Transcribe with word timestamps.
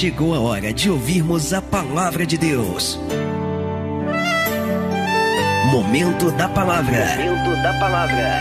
chegou 0.00 0.34
a 0.34 0.40
hora 0.40 0.72
de 0.72 0.90
ouvirmos 0.90 1.52
a 1.52 1.60
palavra 1.60 2.24
de 2.24 2.38
Deus. 2.38 2.98
Momento 5.70 6.30
da 6.30 6.48
palavra. 6.48 7.04
Momento 7.18 7.62
da 7.62 7.78
palavra. 7.78 8.40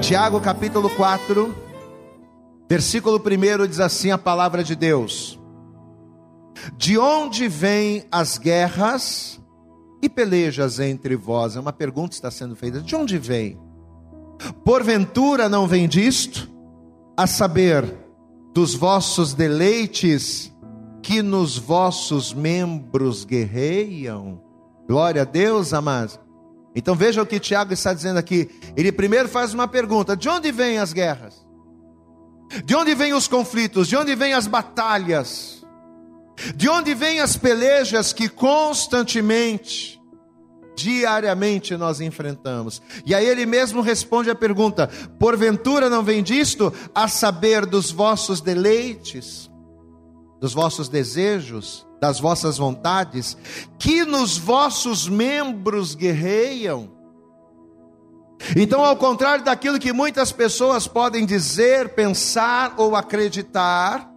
Tiago 0.00 0.40
capítulo 0.40 0.88
4, 0.90 1.52
versículo 2.70 3.18
1 3.20 3.66
diz 3.66 3.80
assim 3.80 4.12
a 4.12 4.18
palavra 4.18 4.62
de 4.62 4.76
Deus: 4.76 5.36
De 6.76 6.96
onde 6.96 7.48
vêm 7.48 8.04
as 8.12 8.38
guerras 8.38 9.42
e 10.00 10.08
pelejas 10.08 10.78
entre 10.78 11.16
vós? 11.16 11.56
É 11.56 11.60
uma 11.60 11.72
pergunta 11.72 12.10
que 12.10 12.14
está 12.14 12.30
sendo 12.30 12.54
feita. 12.54 12.80
De 12.80 12.94
onde 12.94 13.18
vem? 13.18 13.58
Porventura 14.64 15.48
não 15.48 15.66
vem 15.66 15.88
disto? 15.88 16.53
A 17.16 17.26
saber, 17.26 17.84
dos 18.52 18.74
vossos 18.74 19.34
deleites 19.34 20.52
que 21.02 21.22
nos 21.22 21.58
vossos 21.58 22.32
membros 22.32 23.24
guerreiam. 23.24 24.40
Glória 24.88 25.22
a 25.22 25.24
Deus, 25.24 25.72
amados. 25.72 26.18
Então 26.74 26.94
veja 26.94 27.22
o 27.22 27.26
que 27.26 27.38
Tiago 27.38 27.72
está 27.72 27.92
dizendo 27.92 28.18
aqui. 28.18 28.50
Ele 28.76 28.90
primeiro 28.90 29.28
faz 29.28 29.54
uma 29.54 29.68
pergunta: 29.68 30.16
de 30.16 30.28
onde 30.28 30.50
vêm 30.50 30.78
as 30.78 30.92
guerras? 30.92 31.44
De 32.64 32.74
onde 32.74 32.94
vêm 32.94 33.12
os 33.12 33.28
conflitos? 33.28 33.88
De 33.88 33.96
onde 33.96 34.14
vêm 34.14 34.32
as 34.32 34.46
batalhas? 34.46 35.64
De 36.56 36.68
onde 36.68 36.94
vêm 36.94 37.20
as 37.20 37.36
pelejas 37.36 38.12
que 38.12 38.28
constantemente 38.28 40.00
diariamente 40.74 41.76
nós 41.76 42.00
enfrentamos. 42.00 42.82
E 43.04 43.14
aí 43.14 43.26
ele 43.26 43.46
mesmo 43.46 43.80
responde 43.80 44.30
a 44.30 44.34
pergunta: 44.34 44.88
porventura 45.18 45.88
não 45.88 46.02
vem 46.02 46.22
disto 46.22 46.72
a 46.94 47.08
saber 47.08 47.66
dos 47.66 47.90
vossos 47.90 48.40
deleites, 48.40 49.50
dos 50.40 50.52
vossos 50.52 50.88
desejos, 50.88 51.86
das 52.00 52.20
vossas 52.20 52.58
vontades, 52.58 53.36
que 53.78 54.04
nos 54.04 54.36
vossos 54.36 55.08
membros 55.08 55.94
guerreiam? 55.94 56.92
Então, 58.56 58.84
ao 58.84 58.96
contrário 58.96 59.44
daquilo 59.44 59.78
que 59.78 59.92
muitas 59.92 60.30
pessoas 60.30 60.86
podem 60.86 61.24
dizer, 61.24 61.90
pensar 61.90 62.74
ou 62.76 62.94
acreditar, 62.94 64.13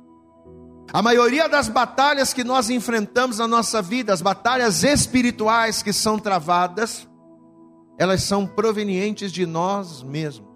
a 0.97 1.01
maioria 1.03 1.47
das 1.47 1.69
batalhas 1.69 2.33
que 2.33 2.43
nós 2.43 2.71
enfrentamos 2.71 3.37
na 3.37 3.47
nossa 3.47 3.83
vida, 3.83 4.11
as 4.11 4.19
batalhas 4.19 4.83
espirituais 4.83 5.83
que 5.83 5.93
são 5.93 6.17
travadas, 6.17 7.07
elas 7.99 8.23
são 8.23 8.47
provenientes 8.47 9.31
de 9.31 9.45
nós 9.45 10.01
mesmos. 10.01 10.49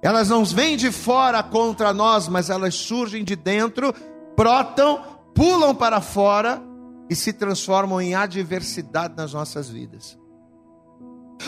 Elas 0.00 0.28
não 0.28 0.44
vêm 0.44 0.76
de 0.76 0.92
fora 0.92 1.42
contra 1.42 1.92
nós, 1.92 2.28
mas 2.28 2.48
elas 2.48 2.76
surgem 2.76 3.24
de 3.24 3.34
dentro, 3.34 3.92
brotam, 4.36 5.02
pulam 5.34 5.74
para 5.74 6.00
fora 6.00 6.62
e 7.10 7.16
se 7.16 7.32
transformam 7.32 8.00
em 8.00 8.14
adversidade 8.14 9.14
nas 9.16 9.32
nossas 9.32 9.68
vidas. 9.68 10.16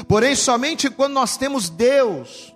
Porém, 0.09 0.35
somente 0.35 0.91
quando 0.91 1.13
nós 1.13 1.37
temos 1.37 1.71
Deus, 1.71 2.53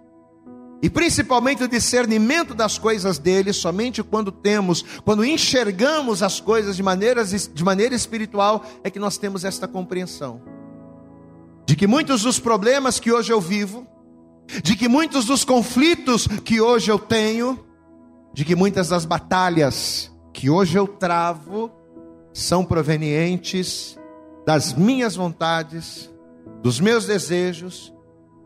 e 0.81 0.89
principalmente 0.89 1.65
o 1.65 1.69
discernimento 1.69 2.55
das 2.55 2.79
coisas 2.79 3.19
dele, 3.19 3.53
somente 3.53 4.03
quando 4.03 4.31
temos, 4.31 4.85
quando 5.05 5.25
enxergamos 5.25 6.23
as 6.23 6.41
coisas 6.41 6.77
de, 6.77 6.83
maneiras, 6.83 7.51
de 7.53 7.65
maneira 7.65 7.95
espiritual, 7.95 8.65
é 8.85 8.91
que 8.91 8.99
nós 8.99 9.19
temos 9.19 9.45
esta 9.45 9.67
compreensão. 9.67 10.41
De 11.67 11.75
que 11.75 11.87
muitos 11.87 12.23
dos 12.23 12.39
problemas 12.39 13.01
que 13.01 13.11
hoje 13.11 13.33
eu 13.33 13.41
vivo, 13.41 13.87
de 14.63 14.77
que 14.77 14.89
muitos 14.89 15.25
dos 15.25 15.45
conflitos 15.45 16.29
que 16.45 16.61
hoje 16.61 16.91
eu 16.91 16.99
tenho, 16.99 17.59
de 18.33 18.45
que 18.45 18.55
muitas 18.55 18.89
das 18.89 19.05
batalhas 19.05 20.13
que 20.33 20.49
hoje 20.49 20.79
eu 20.79 20.87
travo, 20.87 21.73
são 22.33 22.65
provenientes 22.65 23.99
das 24.47 24.73
minhas 24.73 25.17
vontades, 25.17 26.09
dos 26.63 26.79
meus 26.79 27.05
desejos, 27.05 27.93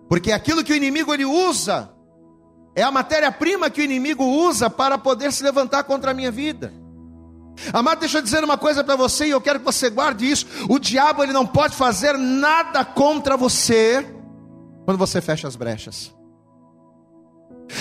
porque 0.09 0.33
aquilo 0.33 0.65
que 0.65 0.73
o 0.73 0.77
inimigo 0.77 1.13
ele 1.13 1.27
usa 1.27 1.93
é 2.75 2.83
a 2.83 2.91
matéria-prima 2.91 3.71
que 3.71 3.81
o 3.81 3.85
inimigo 3.85 4.25
usa 4.25 4.71
para 4.71 4.97
poder 4.97 5.33
se 5.33 5.43
levantar 5.43 5.85
contra 5.85 6.11
a 6.11 6.15
minha 6.15 6.31
vida. 6.31 6.73
Amado, 7.73 8.01
deixa 8.01 8.19
eu 8.19 8.23
dizer 8.23 8.43
uma 8.43 8.57
coisa 8.57 8.83
para 8.83 8.97
você 8.97 9.27
e 9.27 9.31
eu 9.31 9.41
quero 9.41 9.59
que 9.59 9.65
você 9.65 9.91
guarde 9.91 10.31
isso. 10.31 10.47
O 10.69 10.79
diabo 10.79 11.23
ele 11.23 11.33
não 11.33 11.47
pode 11.47 11.77
fazer 11.77 12.17
nada 12.17 12.85
contra 12.85 13.37
você 13.37 14.07
quando 14.85 14.99
você 14.99 15.21
fecha 15.21 15.47
as 15.47 15.55
brechas. 15.55 16.13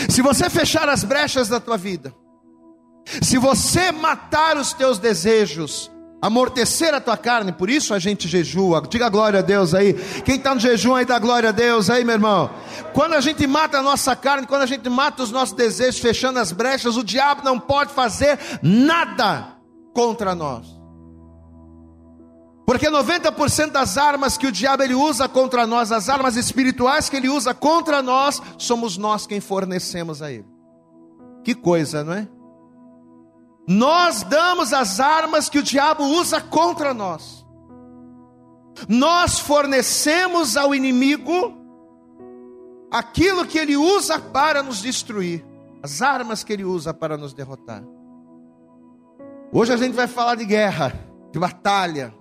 Se 0.10 0.22
você 0.22 0.50
fechar 0.50 0.88
as 0.90 1.04
brechas 1.04 1.48
da 1.48 1.60
tua 1.60 1.78
vida, 1.78 2.14
se 3.22 3.38
você 3.38 3.92
matar 3.92 4.58
os 4.58 4.74
teus 4.74 5.00
desejos, 5.00 5.92
amortecer 6.22 6.94
a 6.94 7.02
tua 7.02 7.18
carne, 7.18 7.52
por 7.52 7.70
isso 7.70 7.94
a 7.94 8.00
gente 8.00 8.28
jejua. 8.28 8.84
Diga 8.88 9.10
glória 9.10 9.40
a 9.40 9.42
Deus 9.42 9.74
aí. 9.74 9.94
Quem 10.24 10.36
está 10.36 10.54
no 10.54 10.62
jejum 10.62 10.94
aí, 10.94 11.04
dá 11.04 11.18
glória 11.18 11.50
a 11.50 11.52
Deus 11.52 11.90
aí, 11.90 12.06
meu 12.06 12.14
irmão. 12.14 12.50
Quando 12.94 13.14
a 13.14 13.22
gente 13.22 13.48
mata 13.48 13.80
a 13.80 13.82
nossa 13.82 14.16
carne, 14.16 14.46
quando 14.46 14.62
a 14.62 14.68
gente 14.68 14.88
mata 14.88 15.24
os 15.24 15.32
nossos 15.32 15.56
desejos, 15.56 16.00
fechando 16.00 16.38
as 16.38 16.52
brechas, 16.52 16.96
o 16.96 17.04
diabo 17.04 17.44
não 17.44 17.60
pode 17.60 17.92
fazer 17.92 18.38
nada 18.62 19.56
contra 19.94 20.36
nós. 20.36 20.80
Porque 22.66 22.90
90% 22.90 23.72
das 23.72 23.98
armas 23.98 24.38
que 24.38 24.48
o 24.48 24.52
diabo 24.52 24.84
ele 24.84 24.94
usa 24.94 25.28
contra 25.28 25.66
nós, 25.66 25.92
as 25.92 26.08
armas 26.08 26.38
espirituais 26.38 27.10
que 27.10 27.18
ele 27.18 27.28
usa 27.28 27.54
contra 27.54 28.02
nós, 28.02 28.42
somos 28.58 28.96
nós 28.96 29.26
quem 29.26 29.42
fornecemos 29.42 30.22
a 30.22 30.32
ele. 30.32 30.46
Que 31.44 31.56
coisa, 31.56 32.04
não 32.04 32.14
é? 32.14 32.28
Nós 33.68 34.24
damos 34.24 34.74
as 34.74 35.00
armas 35.00 35.50
que 35.50 35.60
o 35.60 35.64
diabo 35.64 36.04
usa 36.04 36.42
contra 36.42 36.94
nós. 36.94 37.46
Nós 38.88 39.40
fornecemos 39.40 40.58
ao 40.58 40.74
inimigo 40.74 41.54
aquilo 42.92 43.46
que 43.46 43.58
ele 43.58 43.78
usa 43.78 44.20
para 44.20 44.62
nos 44.62 44.82
destruir, 44.82 45.46
as 45.82 46.02
armas 46.02 46.44
que 46.44 46.52
ele 46.52 46.64
usa 46.64 46.94
para 46.94 47.18
nos 47.18 47.34
derrotar. 47.34 47.84
Hoje 49.52 49.74
a 49.74 49.78
gente 49.78 49.94
vai 49.94 50.08
falar 50.08 50.36
de 50.36 50.46
guerra, 50.46 50.94
de 51.32 51.40
batalha, 51.40 52.14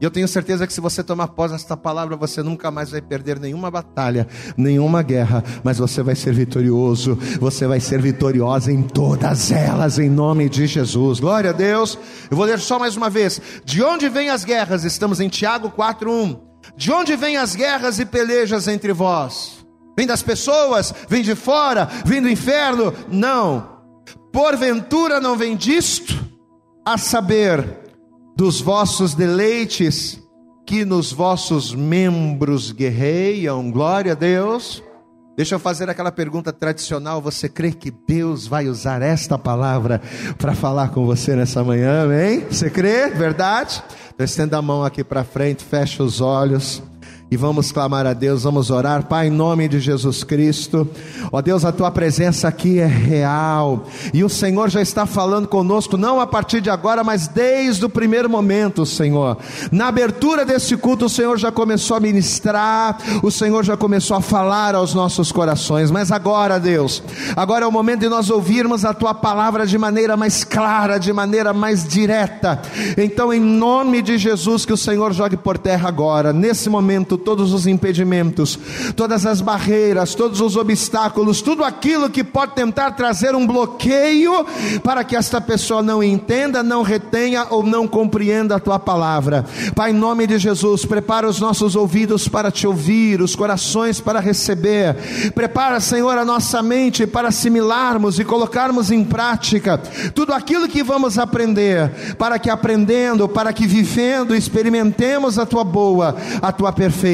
e 0.00 0.04
eu 0.04 0.10
tenho 0.10 0.28
certeza 0.28 0.66
que 0.66 0.72
se 0.72 0.80
você 0.80 1.02
tomar 1.02 1.28
pós 1.28 1.52
esta 1.52 1.76
palavra, 1.76 2.16
você 2.16 2.42
nunca 2.42 2.70
mais 2.70 2.90
vai 2.90 3.00
perder 3.00 3.40
nenhuma 3.40 3.70
batalha, 3.70 4.28
nenhuma 4.56 5.02
guerra, 5.02 5.42
mas 5.64 5.78
você 5.78 6.02
vai 6.02 6.14
ser 6.14 6.34
vitorioso, 6.34 7.18
você 7.40 7.66
vai 7.66 7.80
ser 7.80 8.00
vitoriosa 8.02 8.70
em 8.70 8.82
todas 8.82 9.50
elas, 9.50 9.98
em 9.98 10.10
nome 10.10 10.48
de 10.50 10.66
Jesus. 10.66 11.18
Glória 11.18 11.50
a 11.50 11.52
Deus. 11.52 11.98
Eu 12.30 12.36
vou 12.36 12.44
ler 12.44 12.58
só 12.58 12.78
mais 12.78 12.96
uma 12.96 13.08
vez. 13.08 13.40
De 13.64 13.82
onde 13.82 14.08
vêm 14.08 14.28
as 14.28 14.44
guerras? 14.44 14.84
Estamos 14.84 15.18
em 15.18 15.28
Tiago 15.28 15.70
4:1. 15.70 16.40
De 16.76 16.92
onde 16.92 17.16
vêm 17.16 17.38
as 17.38 17.54
guerras 17.54 17.98
e 17.98 18.04
pelejas 18.04 18.68
entre 18.68 18.92
vós? 18.92 19.64
Vem 19.96 20.06
das 20.06 20.22
pessoas? 20.22 20.92
Vem 21.08 21.22
de 21.22 21.34
fora? 21.34 21.88
Vem 22.04 22.20
do 22.20 22.28
inferno? 22.28 22.92
Não. 23.08 23.76
Porventura 24.30 25.20
não 25.20 25.36
vem 25.36 25.56
disto? 25.56 26.22
A 26.84 26.98
saber, 26.98 27.85
dos 28.36 28.60
vossos 28.60 29.14
deleites 29.14 30.22
que 30.66 30.84
nos 30.84 31.10
vossos 31.12 31.74
membros 31.74 32.70
guerreiam. 32.70 33.70
Glória 33.70 34.12
a 34.12 34.14
Deus. 34.14 34.82
Deixa 35.36 35.54
eu 35.54 35.58
fazer 35.58 35.88
aquela 35.88 36.12
pergunta 36.12 36.52
tradicional: 36.52 37.20
você 37.20 37.48
crê 37.48 37.72
que 37.72 37.90
Deus 37.90 38.46
vai 38.46 38.68
usar 38.68 39.02
esta 39.02 39.38
palavra 39.38 40.00
para 40.38 40.54
falar 40.54 40.90
com 40.90 41.06
você 41.06 41.34
nessa 41.34 41.64
manhã, 41.64 42.04
amém? 42.04 42.40
Você 42.50 42.68
crê? 42.70 43.08
Verdade? 43.08 43.82
Então 44.14 44.24
estenda 44.24 44.58
a 44.58 44.62
mão 44.62 44.84
aqui 44.84 45.02
para 45.02 45.24
frente, 45.24 45.64
fecha 45.64 46.02
os 46.02 46.20
olhos 46.20 46.82
e 47.28 47.36
vamos 47.36 47.72
clamar 47.72 48.06
a 48.06 48.12
Deus, 48.12 48.44
vamos 48.44 48.70
orar, 48.70 49.06
Pai, 49.06 49.26
em 49.26 49.30
nome 49.30 49.66
de 49.66 49.80
Jesus 49.80 50.22
Cristo. 50.22 50.88
Ó 51.32 51.42
Deus, 51.42 51.64
a 51.64 51.72
tua 51.72 51.90
presença 51.90 52.46
aqui 52.46 52.78
é 52.78 52.86
real 52.86 53.84
e 54.14 54.22
o 54.22 54.28
Senhor 54.28 54.70
já 54.70 54.80
está 54.80 55.06
falando 55.06 55.48
conosco, 55.48 55.96
não 55.96 56.20
a 56.20 56.26
partir 56.26 56.60
de 56.60 56.70
agora, 56.70 57.02
mas 57.02 57.26
desde 57.26 57.84
o 57.84 57.88
primeiro 57.88 58.30
momento, 58.30 58.86
Senhor. 58.86 59.36
Na 59.72 59.88
abertura 59.88 60.44
desse 60.44 60.76
culto, 60.76 61.06
o 61.06 61.10
Senhor 61.10 61.36
já 61.36 61.50
começou 61.50 61.96
a 61.96 62.00
ministrar, 62.00 62.96
o 63.24 63.30
Senhor 63.30 63.64
já 63.64 63.76
começou 63.76 64.16
a 64.16 64.20
falar 64.20 64.76
aos 64.76 64.94
nossos 64.94 65.32
corações, 65.32 65.90
mas 65.90 66.12
agora, 66.12 66.60
Deus, 66.60 67.02
agora 67.34 67.64
é 67.64 67.68
o 67.68 67.72
momento 67.72 68.00
de 68.00 68.08
nós 68.08 68.30
ouvirmos 68.30 68.84
a 68.84 68.94
tua 68.94 69.12
palavra 69.12 69.66
de 69.66 69.76
maneira 69.76 70.16
mais 70.16 70.44
clara, 70.44 70.96
de 70.96 71.12
maneira 71.12 71.52
mais 71.52 71.88
direta. 71.88 72.62
Então, 72.96 73.32
em 73.32 73.40
nome 73.40 74.00
de 74.00 74.16
Jesus, 74.16 74.64
que 74.64 74.72
o 74.72 74.76
Senhor 74.76 75.12
jogue 75.12 75.36
por 75.36 75.58
terra 75.58 75.88
agora, 75.88 76.32
nesse 76.32 76.70
momento 76.70 77.15
Todos 77.18 77.52
os 77.52 77.66
impedimentos, 77.66 78.58
todas 78.94 79.24
as 79.24 79.40
barreiras, 79.40 80.14
todos 80.14 80.40
os 80.40 80.56
obstáculos, 80.56 81.40
tudo 81.40 81.64
aquilo 81.64 82.10
que 82.10 82.24
pode 82.24 82.54
tentar 82.54 82.92
trazer 82.92 83.34
um 83.34 83.46
bloqueio 83.46 84.44
para 84.82 85.04
que 85.04 85.16
esta 85.16 85.40
pessoa 85.40 85.82
não 85.82 86.02
entenda, 86.02 86.62
não 86.62 86.82
retenha 86.82 87.46
ou 87.50 87.62
não 87.62 87.86
compreenda 87.86 88.56
a 88.56 88.60
tua 88.60 88.78
palavra. 88.78 89.44
Pai, 89.74 89.90
em 89.90 89.94
nome 89.94 90.26
de 90.26 90.38
Jesus, 90.38 90.84
prepara 90.84 91.28
os 91.28 91.40
nossos 91.40 91.76
ouvidos 91.76 92.28
para 92.28 92.50
te 92.50 92.66
ouvir, 92.66 93.20
os 93.20 93.34
corações 93.34 94.00
para 94.00 94.20
receber. 94.20 94.96
Prepara, 95.34 95.80
Senhor, 95.80 96.18
a 96.18 96.24
nossa 96.24 96.62
mente 96.62 97.06
para 97.06 97.28
assimilarmos 97.28 98.18
e 98.18 98.24
colocarmos 98.24 98.90
em 98.90 99.04
prática 99.04 99.78
tudo 100.14 100.32
aquilo 100.32 100.68
que 100.68 100.82
vamos 100.82 101.18
aprender, 101.18 102.16
para 102.18 102.38
que 102.38 102.50
aprendendo, 102.50 103.28
para 103.28 103.52
que 103.52 103.66
vivendo, 103.66 104.34
experimentemos 104.34 105.38
a 105.38 105.46
tua 105.46 105.64
boa, 105.64 106.16
a 106.42 106.52
tua 106.52 106.72
perfeita 106.72 107.05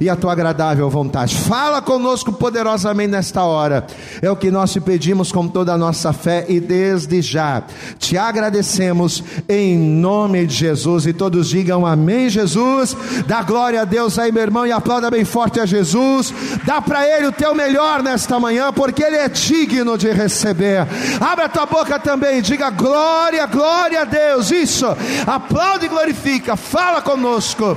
e 0.00 0.08
a 0.08 0.16
tua 0.16 0.32
agradável 0.32 0.88
vontade. 0.88 1.36
Fala 1.36 1.82
conosco 1.82 2.32
poderosamente 2.32 3.10
nesta 3.10 3.44
hora. 3.44 3.86
É 4.22 4.30
o 4.30 4.36
que 4.36 4.50
nós 4.50 4.72
te 4.72 4.80
pedimos 4.80 5.30
com 5.30 5.46
toda 5.46 5.72
a 5.72 5.78
nossa 5.78 6.12
fé 6.12 6.46
e 6.48 6.60
desde 6.60 7.20
já 7.20 7.62
te 7.98 8.16
agradecemos 8.16 9.22
em 9.48 9.76
nome 9.78 10.46
de 10.46 10.54
Jesus 10.54 11.06
e 11.06 11.12
todos 11.12 11.48
digam 11.48 11.84
amém, 11.86 12.28
Jesus. 12.28 12.96
Dá 13.26 13.42
glória 13.42 13.82
a 13.82 13.84
Deus 13.84 14.18
aí, 14.18 14.32
meu 14.32 14.42
irmão, 14.42 14.66
e 14.66 14.72
aplauda 14.72 15.10
bem 15.10 15.24
forte 15.24 15.60
a 15.60 15.66
Jesus. 15.66 16.32
Dá 16.64 16.80
para 16.80 17.06
ele 17.06 17.26
o 17.26 17.32
teu 17.32 17.54
melhor 17.54 18.02
nesta 18.02 18.38
manhã, 18.38 18.72
porque 18.72 19.02
ele 19.02 19.16
é 19.16 19.28
digno 19.28 19.98
de 19.98 20.10
receber. 20.10 20.86
Abre 21.20 21.44
a 21.44 21.48
tua 21.48 21.66
boca 21.66 21.98
também, 21.98 22.40
diga 22.40 22.70
glória, 22.70 23.46
glória 23.46 24.02
a 24.02 24.04
Deus. 24.04 24.50
Isso. 24.50 24.86
Aplaude 25.26 25.86
e 25.86 25.88
glorifica. 25.88 26.56
Fala 26.56 27.00
conosco. 27.00 27.76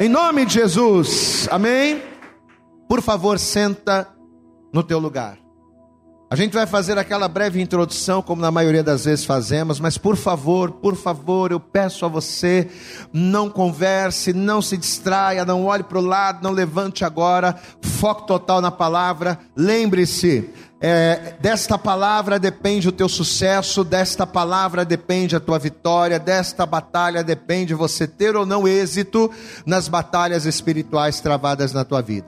Em 0.00 0.08
nome 0.08 0.46
de 0.46 0.54
Jesus. 0.54 1.46
Amém. 1.50 2.02
Por 2.88 3.02
favor, 3.02 3.38
senta 3.38 4.08
no 4.72 4.82
teu 4.82 4.98
lugar. 4.98 5.38
A 6.30 6.34
gente 6.34 6.54
vai 6.54 6.66
fazer 6.66 6.96
aquela 6.96 7.28
breve 7.28 7.60
introdução, 7.60 8.22
como 8.22 8.40
na 8.40 8.50
maioria 8.50 8.82
das 8.82 9.04
vezes 9.04 9.26
fazemos, 9.26 9.78
mas 9.78 9.98
por 9.98 10.16
favor, 10.16 10.72
por 10.72 10.96
favor, 10.96 11.52
eu 11.52 11.60
peço 11.60 12.06
a 12.06 12.08
você, 12.08 12.70
não 13.12 13.50
converse, 13.50 14.32
não 14.32 14.62
se 14.62 14.78
distraia, 14.78 15.44
não 15.44 15.66
olhe 15.66 15.82
para 15.82 15.98
o 15.98 16.02
lado, 16.02 16.42
não 16.42 16.52
levante 16.52 17.04
agora, 17.04 17.54
foco 17.82 18.22
total 18.22 18.62
na 18.62 18.70
palavra. 18.70 19.38
Lembre-se, 19.54 20.48
é, 20.84 21.34
desta 21.38 21.78
palavra 21.78 22.40
depende 22.40 22.88
o 22.88 22.92
teu 22.92 23.08
sucesso, 23.08 23.84
desta 23.84 24.26
palavra 24.26 24.84
depende 24.84 25.36
a 25.36 25.40
tua 25.40 25.56
vitória, 25.56 26.18
desta 26.18 26.66
batalha 26.66 27.22
depende 27.22 27.72
você 27.72 28.04
ter 28.04 28.34
ou 28.34 28.44
não 28.44 28.66
êxito 28.66 29.30
nas 29.64 29.86
batalhas 29.86 30.44
espirituais 30.44 31.20
travadas 31.20 31.72
na 31.72 31.84
tua 31.84 32.02
vida. 32.02 32.26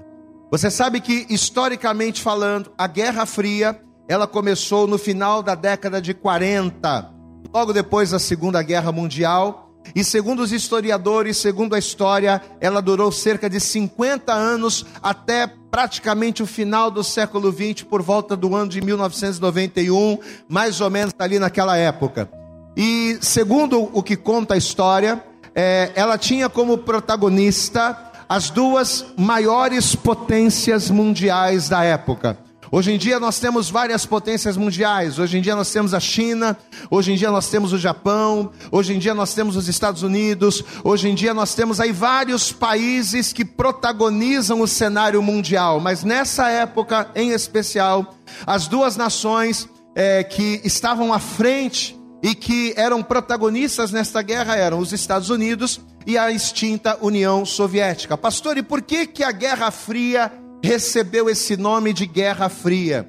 Você 0.52 0.70
sabe 0.70 1.00
que, 1.00 1.26
historicamente 1.28 2.22
falando, 2.22 2.70
a 2.78 2.86
Guerra 2.86 3.26
Fria 3.26 3.76
ela 4.06 4.26
começou 4.26 4.86
no 4.86 4.98
final 4.98 5.42
da 5.42 5.56
década 5.56 6.00
de 6.00 6.14
40, 6.14 7.10
logo 7.52 7.72
depois 7.72 8.10
da 8.10 8.20
Segunda 8.20 8.62
Guerra 8.62 8.92
Mundial. 8.92 9.72
E 9.94 10.04
segundo 10.04 10.40
os 10.40 10.52
historiadores, 10.52 11.38
segundo 11.38 11.74
a 11.74 11.78
história, 11.78 12.40
ela 12.60 12.80
durou 12.80 13.10
cerca 13.10 13.50
de 13.50 13.58
50 13.58 14.32
anos 14.32 14.86
até 15.02 15.52
praticamente 15.74 16.40
o 16.40 16.46
final 16.46 16.88
do 16.88 17.02
século 17.02 17.50
20, 17.50 17.86
por 17.86 18.00
volta 18.00 18.36
do 18.36 18.54
ano 18.54 18.68
de 18.70 18.80
1991, 18.80 20.20
mais 20.48 20.80
ou 20.80 20.88
menos 20.88 21.12
ali 21.18 21.36
naquela 21.36 21.76
época. 21.76 22.30
E 22.76 23.18
segundo 23.20 23.90
o 23.92 24.00
que 24.00 24.14
conta 24.14 24.54
a 24.54 24.56
história, 24.56 25.20
é, 25.52 25.90
ela 25.96 26.16
tinha 26.16 26.48
como 26.48 26.78
protagonista 26.78 28.12
as 28.28 28.50
duas 28.50 29.04
maiores 29.18 29.96
potências 29.96 30.90
mundiais 30.90 31.68
da 31.68 31.82
época. 31.82 32.38
Hoje 32.74 32.90
em 32.90 32.98
dia 32.98 33.20
nós 33.20 33.38
temos 33.38 33.70
várias 33.70 34.04
potências 34.04 34.56
mundiais. 34.56 35.16
Hoje 35.16 35.38
em 35.38 35.40
dia 35.40 35.54
nós 35.54 35.70
temos 35.70 35.94
a 35.94 36.00
China, 36.00 36.58
hoje 36.90 37.12
em 37.12 37.14
dia 37.14 37.30
nós 37.30 37.48
temos 37.48 37.72
o 37.72 37.78
Japão, 37.78 38.50
hoje 38.68 38.92
em 38.92 38.98
dia 38.98 39.14
nós 39.14 39.32
temos 39.32 39.54
os 39.54 39.68
Estados 39.68 40.02
Unidos, 40.02 40.60
hoje 40.82 41.08
em 41.08 41.14
dia 41.14 41.32
nós 41.32 41.54
temos 41.54 41.78
aí 41.78 41.92
vários 41.92 42.50
países 42.50 43.32
que 43.32 43.44
protagonizam 43.44 44.60
o 44.60 44.66
cenário 44.66 45.22
mundial. 45.22 45.78
Mas 45.78 46.02
nessa 46.02 46.50
época 46.50 47.08
em 47.14 47.30
especial, 47.30 48.12
as 48.44 48.66
duas 48.66 48.96
nações 48.96 49.68
é, 49.94 50.24
que 50.24 50.60
estavam 50.64 51.12
à 51.12 51.20
frente 51.20 51.96
e 52.24 52.34
que 52.34 52.74
eram 52.76 53.04
protagonistas 53.04 53.92
nesta 53.92 54.20
guerra 54.20 54.56
eram 54.56 54.80
os 54.80 54.92
Estados 54.92 55.30
Unidos 55.30 55.80
e 56.04 56.18
a 56.18 56.32
extinta 56.32 56.98
União 57.00 57.44
Soviética. 57.44 58.18
Pastor, 58.18 58.58
e 58.58 58.64
por 58.64 58.82
que 58.82 59.06
que 59.06 59.22
a 59.22 59.30
Guerra 59.30 59.70
Fria 59.70 60.32
recebeu 60.64 61.28
esse 61.28 61.56
nome 61.56 61.92
de 61.92 62.06
Guerra 62.06 62.48
Fria. 62.48 63.06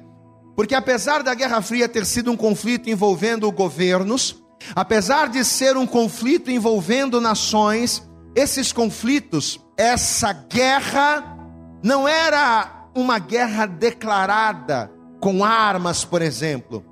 Porque 0.54 0.74
apesar 0.74 1.22
da 1.22 1.34
Guerra 1.34 1.62
Fria 1.62 1.88
ter 1.88 2.04
sido 2.04 2.30
um 2.30 2.36
conflito 2.36 2.90
envolvendo 2.90 3.50
governos, 3.50 4.42
apesar 4.74 5.28
de 5.28 5.42
ser 5.44 5.76
um 5.76 5.86
conflito 5.86 6.50
envolvendo 6.50 7.20
nações, 7.20 8.06
esses 8.34 8.72
conflitos, 8.72 9.58
essa 9.76 10.32
guerra, 10.32 11.38
não 11.82 12.06
era 12.06 12.88
uma 12.94 13.18
guerra 13.18 13.66
declarada 13.66 14.90
com 15.20 15.42
armas, 15.42 16.04
por 16.04 16.20
exemplo. 16.20 16.84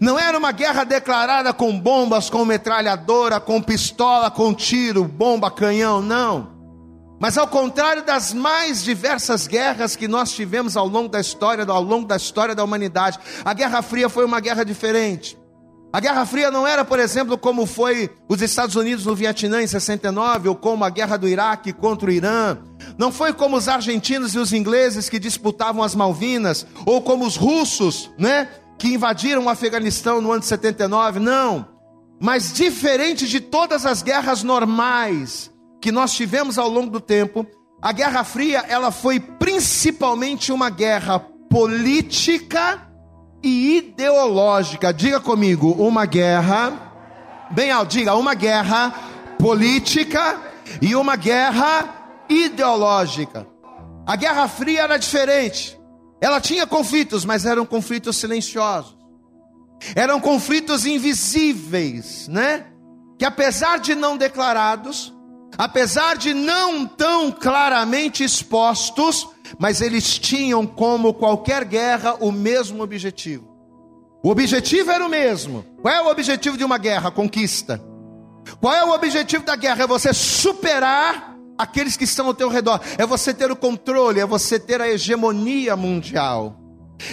Não 0.00 0.18
era 0.18 0.36
uma 0.36 0.52
guerra 0.52 0.84
declarada 0.84 1.52
com 1.52 1.78
bombas, 1.78 2.28
com 2.28 2.44
metralhadora, 2.44 3.40
com 3.40 3.62
pistola, 3.62 4.30
com 4.30 4.52
tiro, 4.52 5.04
bomba, 5.04 5.50
canhão, 5.50 6.02
não. 6.02 6.59
Mas 7.20 7.36
ao 7.36 7.46
contrário 7.46 8.02
das 8.02 8.32
mais 8.32 8.82
diversas 8.82 9.46
guerras 9.46 9.94
que 9.94 10.08
nós 10.08 10.32
tivemos 10.32 10.74
ao 10.74 10.88
longo 10.88 11.10
da 11.10 11.20
história, 11.20 11.66
ao 11.66 11.82
longo 11.82 12.08
da 12.08 12.16
história 12.16 12.54
da 12.54 12.64
humanidade, 12.64 13.18
a 13.44 13.52
Guerra 13.52 13.82
Fria 13.82 14.08
foi 14.08 14.24
uma 14.24 14.40
guerra 14.40 14.64
diferente. 14.64 15.38
A 15.92 16.00
Guerra 16.00 16.24
Fria 16.24 16.50
não 16.50 16.66
era, 16.66 16.82
por 16.82 16.98
exemplo, 16.98 17.36
como 17.36 17.66
foi 17.66 18.08
os 18.26 18.40
Estados 18.40 18.74
Unidos 18.74 19.04
no 19.04 19.14
Vietnã 19.14 19.60
em 19.60 19.66
69, 19.66 20.48
ou 20.48 20.54
como 20.54 20.82
a 20.82 20.88
guerra 20.88 21.18
do 21.18 21.28
Iraque 21.28 21.74
contra 21.74 22.08
o 22.08 22.12
Irã. 22.12 22.56
Não 22.96 23.12
foi 23.12 23.34
como 23.34 23.56
os 23.56 23.68
argentinos 23.68 24.34
e 24.34 24.38
os 24.38 24.52
ingleses 24.52 25.10
que 25.10 25.18
disputavam 25.18 25.82
as 25.82 25.94
Malvinas, 25.94 26.66
ou 26.86 27.02
como 27.02 27.26
os 27.26 27.36
russos, 27.36 28.10
né, 28.16 28.48
que 28.78 28.94
invadiram 28.94 29.44
o 29.44 29.48
Afeganistão 29.50 30.22
no 30.22 30.30
ano 30.30 30.40
de 30.40 30.46
79. 30.46 31.18
Não. 31.18 31.68
Mas 32.18 32.52
diferente 32.52 33.28
de 33.28 33.40
todas 33.40 33.84
as 33.84 34.00
guerras 34.00 34.42
normais, 34.42 35.50
que 35.80 35.90
nós 35.90 36.12
tivemos 36.12 36.58
ao 36.58 36.68
longo 36.68 36.90
do 36.90 37.00
tempo, 37.00 37.46
a 37.80 37.92
Guerra 37.92 38.22
Fria, 38.24 38.64
ela 38.68 38.90
foi 38.90 39.18
principalmente 39.18 40.52
uma 40.52 40.68
guerra 40.68 41.18
política 41.18 42.86
e 43.42 43.78
ideológica. 43.78 44.92
Diga 44.92 45.18
comigo, 45.18 45.72
uma 45.72 46.04
guerra, 46.04 47.48
bem 47.50 47.70
alto, 47.70 47.90
diga, 47.90 48.14
uma 48.14 48.34
guerra 48.34 48.94
política 49.38 50.38
e 50.82 50.94
uma 50.94 51.16
guerra 51.16 52.24
ideológica. 52.28 53.46
A 54.06 54.16
Guerra 54.16 54.46
Fria 54.48 54.82
era 54.82 54.98
diferente. 54.98 55.78
Ela 56.20 56.40
tinha 56.40 56.66
conflitos, 56.66 57.24
mas 57.24 57.46
eram 57.46 57.64
conflitos 57.64 58.16
silenciosos. 58.16 58.96
Eram 59.94 60.20
conflitos 60.20 60.84
invisíveis, 60.84 62.28
né? 62.28 62.66
Que 63.18 63.24
apesar 63.24 63.78
de 63.78 63.94
não 63.94 64.16
declarados, 64.16 65.14
apesar 65.56 66.16
de 66.16 66.32
não 66.32 66.86
tão 66.86 67.30
claramente 67.30 68.24
expostos, 68.24 69.28
mas 69.58 69.80
eles 69.80 70.18
tinham, 70.18 70.66
como 70.66 71.14
qualquer 71.14 71.64
guerra, 71.64 72.16
o 72.20 72.30
mesmo 72.30 72.82
objetivo. 72.82 73.48
O 74.22 74.30
objetivo 74.30 74.90
era 74.90 75.04
o 75.04 75.08
mesmo. 75.08 75.64
Qual 75.80 75.94
é 75.94 76.02
o 76.02 76.10
objetivo 76.10 76.56
de 76.56 76.64
uma 76.64 76.78
guerra? 76.78 77.10
Conquista. 77.10 77.82
Qual 78.60 78.74
é 78.74 78.84
o 78.84 78.92
objetivo 78.92 79.44
da 79.44 79.56
guerra? 79.56 79.84
É 79.84 79.86
você 79.86 80.12
superar 80.12 81.36
aqueles 81.56 81.96
que 81.96 82.04
estão 82.04 82.26
ao 82.26 82.34
teu 82.34 82.48
redor. 82.48 82.80
É 82.98 83.06
você 83.06 83.32
ter 83.32 83.50
o 83.50 83.56
controle, 83.56 84.20
é 84.20 84.26
você 84.26 84.58
ter 84.58 84.80
a 84.80 84.88
hegemonia 84.88 85.74
mundial. 85.74 86.56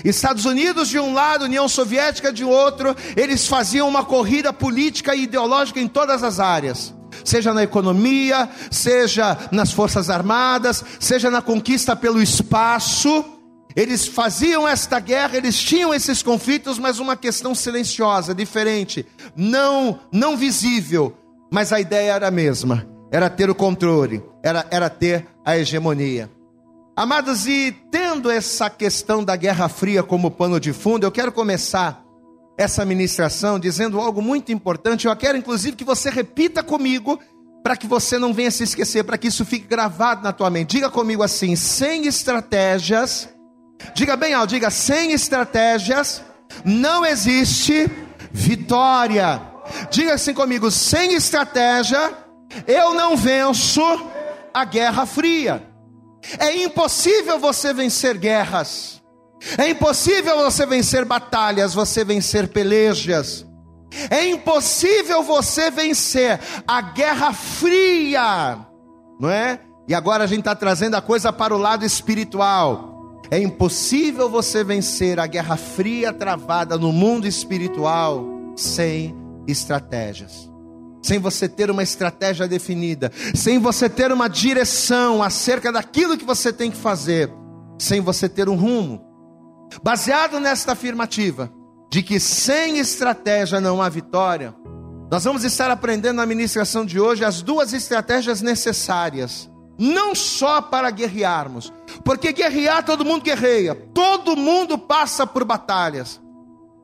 Estados 0.04 0.44
Unidos 0.44 0.90
de 0.90 1.00
um 1.00 1.14
lado, 1.14 1.46
União 1.46 1.68
Soviética 1.70 2.32
de 2.32 2.44
outro, 2.44 2.94
eles 3.16 3.48
faziam 3.48 3.88
uma 3.88 4.04
corrida 4.04 4.52
política 4.52 5.16
e 5.16 5.24
ideológica 5.24 5.80
em 5.80 5.88
todas 5.88 6.24
as 6.24 6.42
áreas 6.42 6.94
seja 7.28 7.54
na 7.54 7.62
economia, 7.62 8.50
seja 8.72 9.38
nas 9.52 9.74
forças 9.74 10.10
armadas, 10.10 10.84
seja 10.98 11.30
na 11.30 11.42
conquista 11.42 11.94
pelo 11.94 12.22
espaço. 12.22 13.26
Eles 13.76 14.08
faziam 14.08 14.66
esta 14.66 15.00
guerra, 15.00 15.36
eles 15.36 15.60
tinham 15.60 15.94
esses 15.94 16.24
conflitos, 16.24 16.80
mas 16.80 17.00
uma 17.00 17.18
questão 17.18 17.54
silenciosa, 17.54 18.34
diferente, 18.34 19.06
não, 19.36 20.00
não 20.12 20.38
visível, 20.38 21.16
mas 21.52 21.74
a 21.74 21.80
ideia 21.82 22.14
era 22.14 22.30
a 22.30 22.32
mesma: 22.32 22.88
era 23.12 23.30
ter 23.30 23.50
o 23.50 23.56
controle, 23.56 24.24
era, 24.42 24.66
era 24.72 24.90
ter 24.90 25.28
a 25.46 25.58
hegemonia. 25.58 26.32
Amados, 26.96 27.46
e 27.46 27.76
tendo 27.92 28.32
essa 28.32 28.70
questão 28.70 29.24
da 29.24 29.36
Guerra 29.36 29.68
Fria 29.68 30.02
como 30.02 30.32
pano 30.32 30.60
de 30.60 30.72
fundo, 30.74 31.06
eu 31.06 31.12
quero 31.12 31.32
começar 31.32 32.07
essa 32.58 32.84
ministração 32.84 33.60
dizendo 33.60 34.00
algo 34.00 34.22
muito 34.22 34.52
importante. 34.52 35.08
Eu 35.08 35.16
quero 35.16 35.38
inclusive 35.38 35.78
que 35.78 35.84
você 35.84 36.10
repita 36.10 36.64
comigo 36.64 37.20
para 37.64 37.78
que 37.78 37.86
você 37.86 38.18
não 38.18 38.34
venha 38.34 38.50
se 38.50 38.64
esquecer, 38.64 39.04
para 39.04 39.18
que 39.18 39.28
isso 39.28 39.46
fique 39.46 39.68
gravado 39.68 40.24
na 40.24 40.34
tua 40.34 40.50
mente. 40.50 40.72
Diga 40.72 40.90
comigo 40.90 41.22
assim: 41.22 41.56
sem 41.56 42.08
estratégias, 42.08 43.30
diga 43.94 44.16
bem 44.16 44.34
alto, 44.34 44.50
diga 44.50 44.70
sem 44.72 45.12
estratégias, 45.12 46.24
não 46.66 47.06
existe 47.06 47.90
vitória. 48.32 49.42
Diga 49.92 50.14
assim 50.14 50.34
comigo: 50.34 50.72
sem 50.72 51.14
estratégia, 51.14 52.14
eu 52.66 52.94
não 52.94 53.16
venço 53.16 53.82
a 54.54 54.66
guerra 54.66 55.06
fria. 55.06 55.64
É 56.40 56.56
impossível 56.64 57.38
você 57.38 57.74
vencer 57.74 58.18
guerras. 58.18 59.02
É 59.58 59.70
impossível 59.70 60.38
você 60.38 60.66
vencer 60.66 61.06
batalhas, 61.06 61.74
você 61.74 62.04
vencer 62.04 62.48
pelejas. 62.48 63.46
É 64.10 64.28
impossível 64.28 65.24
você 65.24 65.72
vencer 65.72 66.40
a 66.68 66.82
guerra 66.82 67.34
fria, 67.34 68.60
não 69.20 69.30
é? 69.30 69.62
E 69.88 69.96
agora 69.96 70.26
a 70.26 70.28
gente 70.28 70.40
está 70.40 70.54
trazendo 70.56 70.96
a 70.96 71.02
coisa 71.02 71.32
para 71.32 71.56
o 71.56 71.58
lado 71.58 71.86
espiritual. 71.86 73.22
É 73.32 73.40
impossível 73.40 74.30
você 74.30 74.64
vencer 74.64 75.20
a 75.20 75.28
guerra 75.28 75.56
fria 75.56 76.12
travada 76.12 76.78
no 76.78 76.92
mundo 76.92 77.26
espiritual 77.28 78.26
sem 78.56 79.16
estratégias. 79.48 80.50
Sem 81.02 81.20
você 81.20 81.48
ter 81.48 81.72
uma 81.72 81.84
estratégia 81.84 82.48
definida, 82.48 83.12
sem 83.34 83.60
você 83.60 83.88
ter 83.88 84.12
uma 84.12 84.28
direção 84.28 85.24
acerca 85.24 85.72
daquilo 85.72 86.18
que 86.18 86.26
você 86.26 86.52
tem 86.52 86.70
que 86.70 86.78
fazer, 86.78 87.32
sem 87.80 88.02
você 88.02 88.28
ter 88.28 88.50
um 88.50 88.56
rumo. 88.56 89.07
Baseado 89.84 90.40
nesta 90.40 90.74
afirmativa, 90.74 91.52
de 91.90 92.02
que 92.02 92.20
sem 92.20 92.80
estratégia 92.80 93.62
não 93.62 93.82
há 93.82 93.90
vitória, 93.90 94.56
nós 95.10 95.24
vamos 95.24 95.44
estar 95.44 95.72
aprendendo 95.72 96.18
na 96.18 96.26
ministração 96.26 96.86
de 96.86 97.00
hoje 97.00 97.24
as 97.24 97.42
duas 97.42 97.72
estratégias 97.74 98.42
necessárias, 98.42 99.50
não 99.78 100.14
só 100.14 100.62
para 100.62 100.90
guerrearmos, 100.90 101.72
porque 102.04 102.34
guerrear 102.34 102.84
todo 102.84 103.06
mundo 103.06 103.24
guerreia, 103.24 103.74
todo 103.94 104.36
mundo 104.36 104.78
passa 104.78 105.26
por 105.26 105.46
batalhas. 105.46 106.20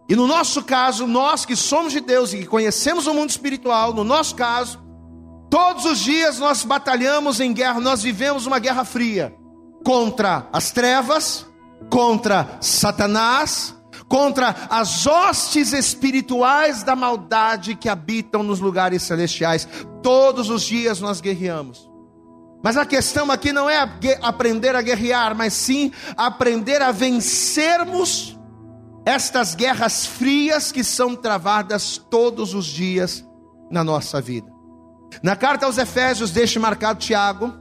E 0.08 0.16
no 0.16 0.28
nosso 0.28 0.64
caso, 0.64 1.08
nós 1.08 1.46
que 1.46 1.56
somos 1.56 1.92
de 1.92 2.00
Deus 2.00 2.34
e 2.34 2.40
que 2.40 2.46
conhecemos 2.46 3.08
o 3.08 3.14
mundo 3.14 3.30
espiritual, 3.30 3.94
no 3.94 4.04
nosso 4.04 4.36
caso, 4.36 4.82
todos 5.50 5.86
os 5.86 6.00
dias 6.00 6.40
nós 6.40 6.64
batalhamos 6.64 7.40
em 7.40 7.54
guerra, 7.54 7.80
nós 7.80 8.04
vivemos 8.04 8.46
uma 8.46 8.60
guerra 8.60 8.86
fria 8.86 9.36
contra 9.84 10.48
as 10.54 10.72
trevas, 10.72 11.46
contra 11.90 12.58
Satanás, 12.62 13.76
contra 14.08 14.56
as 14.70 15.08
hostes 15.08 15.74
espirituais 15.74 16.84
da 16.84 16.96
maldade 16.96 17.76
que 17.76 17.90
habitam 17.90 18.44
nos 18.44 18.60
lugares 18.60 19.04
celestiais. 19.04 19.68
Todos 20.02 20.50
os 20.50 20.64
dias 20.64 21.00
nós 21.00 21.22
guerreamos. 21.22 21.90
Mas 22.64 22.78
a 22.78 22.86
questão 22.86 23.30
aqui 23.30 23.52
não 23.52 23.70
é 23.70 23.78
aprender 24.22 24.76
a 24.76 24.82
guerrear, 24.82 25.36
mas 25.36 25.54
sim 25.54 25.92
aprender 26.16 26.82
a 26.82 26.92
vencermos 26.92 28.40
estas 29.06 29.54
guerras 29.54 30.06
frias 30.06 30.72
que 30.72 30.84
são 30.84 31.14
travadas 31.14 31.98
todos 32.10 32.54
os 32.54 32.66
dias 32.66 33.26
na 33.70 33.84
nossa 33.84 34.22
vida. 34.22 34.50
Na 35.22 35.36
carta 35.36 35.66
aos 35.66 35.78
Efésios, 35.78 36.32
deixe 36.32 36.58
marcado 36.58 37.00
Tiago, 37.00 37.54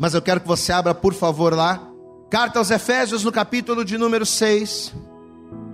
mas 0.00 0.14
eu 0.14 0.22
quero 0.22 0.40
que 0.40 0.48
você 0.48 0.72
abra, 0.72 0.92
por 0.92 1.14
favor, 1.14 1.54
lá. 1.54 1.80
Carta 2.34 2.58
aos 2.58 2.72
Efésios, 2.72 3.22
no 3.22 3.30
capítulo 3.30 3.84
de 3.84 3.96
número 3.96 4.26
6. 4.26 4.92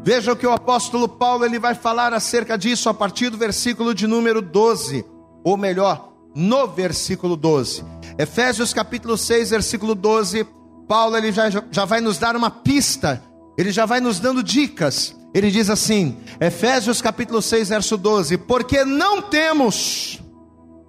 Veja 0.04 0.30
o 0.30 0.36
que 0.36 0.46
o 0.46 0.52
apóstolo 0.52 1.08
Paulo 1.08 1.46
ele 1.46 1.58
vai 1.58 1.74
falar 1.74 2.12
acerca 2.12 2.58
disso 2.58 2.90
a 2.90 2.92
partir 2.92 3.30
do 3.30 3.38
versículo 3.38 3.94
de 3.94 4.06
número 4.06 4.42
12, 4.42 5.02
ou 5.42 5.56
melhor, 5.56 6.12
no 6.36 6.66
versículo 6.66 7.34
12. 7.34 7.82
Efésios 8.18 8.74
capítulo 8.74 9.16
6, 9.16 9.48
versículo 9.48 9.94
12, 9.94 10.46
Paulo 10.86 11.16
ele 11.16 11.32
já, 11.32 11.48
já 11.48 11.86
vai 11.86 12.02
nos 12.02 12.18
dar 12.18 12.36
uma 12.36 12.50
pista, 12.50 13.22
ele 13.56 13.72
já 13.72 13.86
vai 13.86 13.98
nos 13.98 14.20
dando 14.20 14.42
dicas. 14.42 15.16
Ele 15.32 15.50
diz 15.50 15.70
assim, 15.70 16.18
Efésios 16.38 17.00
capítulo 17.00 17.40
6, 17.40 17.70
verso 17.70 17.96
12: 17.96 18.36
Porque 18.36 18.84
não 18.84 19.22
temos 19.22 20.20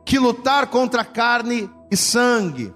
que 0.06 0.20
lutar 0.20 0.68
contra 0.68 1.06
carne 1.06 1.70
e 1.90 1.96
sangue. 1.96 2.74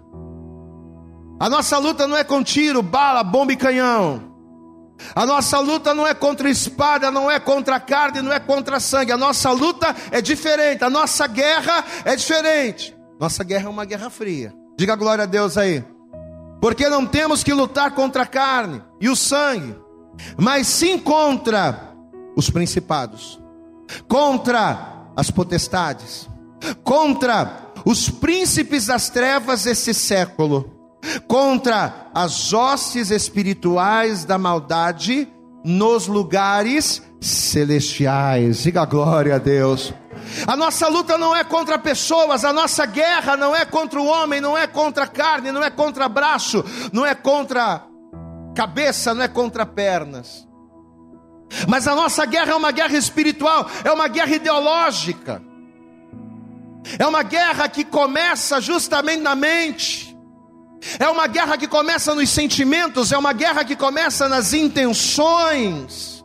A 1.39 1.49
nossa 1.49 1.77
luta 1.77 2.07
não 2.07 2.15
é 2.15 2.23
com 2.23 2.43
tiro, 2.43 2.81
bala, 2.81 3.23
bomba 3.23 3.51
e 3.51 3.57
canhão. 3.57 4.35
A 5.13 5.25
nossa 5.25 5.59
luta 5.59 5.93
não 5.93 6.07
é 6.07 6.13
contra 6.13 6.49
espada, 6.49 7.11
não 7.11 7.29
é 7.29 7.39
contra 7.39 7.79
carne, 7.79 8.21
não 8.21 8.31
é 8.31 8.39
contra 8.39 8.79
sangue. 8.79 9.11
A 9.11 9.17
nossa 9.17 9.51
luta 9.51 9.93
é 10.11 10.21
diferente, 10.21 10.83
a 10.83 10.89
nossa 10.89 11.27
guerra 11.27 11.83
é 12.05 12.15
diferente. 12.15 12.95
Nossa 13.19 13.43
guerra 13.43 13.65
é 13.65 13.69
uma 13.69 13.85
guerra 13.85 14.09
fria. 14.09 14.53
Diga 14.77 14.95
glória 14.95 15.23
a 15.23 15.27
Deus 15.27 15.57
aí. 15.57 15.83
Porque 16.61 16.87
não 16.87 17.05
temos 17.05 17.43
que 17.43 17.53
lutar 17.53 17.91
contra 17.91 18.23
a 18.23 18.27
carne 18.27 18.81
e 18.99 19.09
o 19.09 19.15
sangue, 19.15 19.75
mas 20.37 20.67
sim 20.67 20.97
contra 20.97 21.93
os 22.35 22.49
principados, 22.49 23.39
contra 24.07 25.09
as 25.15 25.29
potestades, 25.29 26.29
contra 26.83 27.71
os 27.85 28.09
príncipes 28.09 28.87
das 28.87 29.09
trevas 29.09 29.65
desse 29.65 29.93
século 29.93 30.74
contra 31.27 32.09
as 32.13 32.53
hostes 32.53 33.09
espirituais 33.11 34.25
da 34.25 34.37
maldade 34.37 35.27
nos 35.63 36.07
lugares 36.07 37.01
celestiais. 37.19 38.63
Diga 38.63 38.85
glória 38.85 39.35
a 39.35 39.39
Deus. 39.39 39.93
A 40.47 40.55
nossa 40.55 40.87
luta 40.87 41.17
não 41.17 41.35
é 41.35 41.43
contra 41.43 41.77
pessoas, 41.77 42.43
a 42.45 42.53
nossa 42.53 42.85
guerra 42.85 43.35
não 43.35 43.55
é 43.55 43.65
contra 43.65 43.99
o 43.99 44.05
homem, 44.05 44.41
não 44.41 44.57
é 44.57 44.67
contra 44.67 45.07
carne, 45.07 45.51
não 45.51 45.63
é 45.63 45.69
contra 45.69 46.07
braço, 46.07 46.63
não 46.91 47.05
é 47.05 47.15
contra 47.15 47.83
cabeça, 48.55 49.13
não 49.13 49.23
é 49.23 49.27
contra 49.27 49.65
pernas. 49.65 50.47
Mas 51.67 51.87
a 51.87 51.95
nossa 51.95 52.25
guerra 52.25 52.51
é 52.51 52.55
uma 52.55 52.71
guerra 52.71 52.97
espiritual, 52.97 53.69
é 53.83 53.91
uma 53.91 54.07
guerra 54.07 54.35
ideológica. 54.35 55.41
É 56.99 57.05
uma 57.05 57.23
guerra 57.23 57.67
que 57.67 57.83
começa 57.83 58.61
justamente 58.61 59.21
na 59.21 59.35
mente. 59.35 60.14
É 60.99 61.07
uma 61.09 61.27
guerra 61.27 61.57
que 61.57 61.67
começa 61.67 62.13
nos 62.13 62.29
sentimentos, 62.29 63.11
é 63.11 63.17
uma 63.17 63.33
guerra 63.33 63.65
que 63.65 63.75
começa 63.75 64.29
nas 64.29 64.53
intenções. 64.53 66.23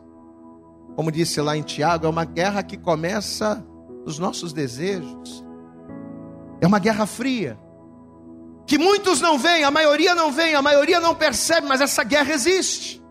Como 0.95 1.11
disse 1.11 1.41
lá 1.41 1.57
em 1.57 1.61
Tiago, 1.61 2.05
é 2.05 2.09
uma 2.09 2.25
guerra 2.25 2.61
que 2.61 2.77
começa 2.77 3.65
nos 4.05 4.19
nossos 4.19 4.53
desejos. 4.53 5.43
É 6.59 6.67
uma 6.67 6.79
guerra 6.79 7.05
fria. 7.05 7.57
Que 8.67 8.77
muitos 8.77 9.19
não 9.19 9.37
veem, 9.37 9.63
a 9.63 9.71
maioria 9.71 10.13
não 10.13 10.31
vem, 10.31 10.53
a 10.53 10.61
maioria 10.61 10.99
não 10.99 11.15
percebe, 11.15 11.67
mas 11.67 11.81
essa 11.81 12.03
guerra 12.03 12.33
existe. 12.33 13.01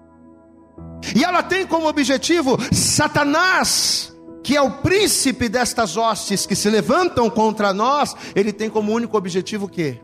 E 1.14 1.24
ela 1.24 1.42
tem 1.42 1.66
como 1.66 1.88
objetivo 1.88 2.56
Satanás, 2.72 4.14
que 4.42 4.56
é 4.56 4.62
o 4.62 4.70
príncipe 4.70 5.48
destas 5.48 5.96
hostes 5.96 6.46
que 6.46 6.54
se 6.54 6.70
levantam 6.70 7.28
contra 7.28 7.72
nós, 7.72 8.14
ele 8.34 8.52
tem 8.52 8.70
como 8.70 8.92
único 8.92 9.16
objetivo 9.16 9.66
o 9.66 9.68
quê? 9.68 10.00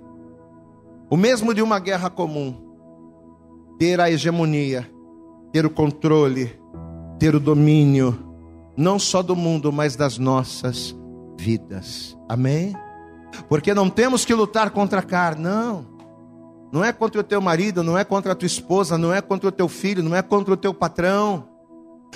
O 1.08 1.16
mesmo 1.16 1.54
de 1.54 1.62
uma 1.62 1.78
guerra 1.78 2.10
comum. 2.10 2.54
Ter 3.78 4.00
a 4.00 4.10
hegemonia, 4.10 4.90
ter 5.52 5.64
o 5.64 5.70
controle, 5.70 6.58
ter 7.18 7.34
o 7.34 7.40
domínio, 7.40 8.18
não 8.76 8.98
só 8.98 9.22
do 9.22 9.36
mundo, 9.36 9.72
mas 9.72 9.94
das 9.94 10.18
nossas 10.18 10.96
vidas. 11.38 12.16
Amém? 12.28 12.74
Porque 13.48 13.72
não 13.72 13.88
temos 13.88 14.24
que 14.24 14.34
lutar 14.34 14.70
contra 14.70 15.00
a 15.00 15.02
carne, 15.02 15.44
não. 15.44 15.86
Não 16.72 16.84
é 16.84 16.92
contra 16.92 17.20
o 17.20 17.24
teu 17.24 17.40
marido, 17.40 17.82
não 17.82 17.96
é 17.96 18.04
contra 18.04 18.32
a 18.32 18.34
tua 18.34 18.46
esposa, 18.46 18.98
não 18.98 19.12
é 19.12 19.20
contra 19.20 19.48
o 19.48 19.52
teu 19.52 19.68
filho, 19.68 20.02
não 20.02 20.16
é 20.16 20.22
contra 20.22 20.54
o 20.54 20.56
teu 20.56 20.74
patrão, 20.74 21.48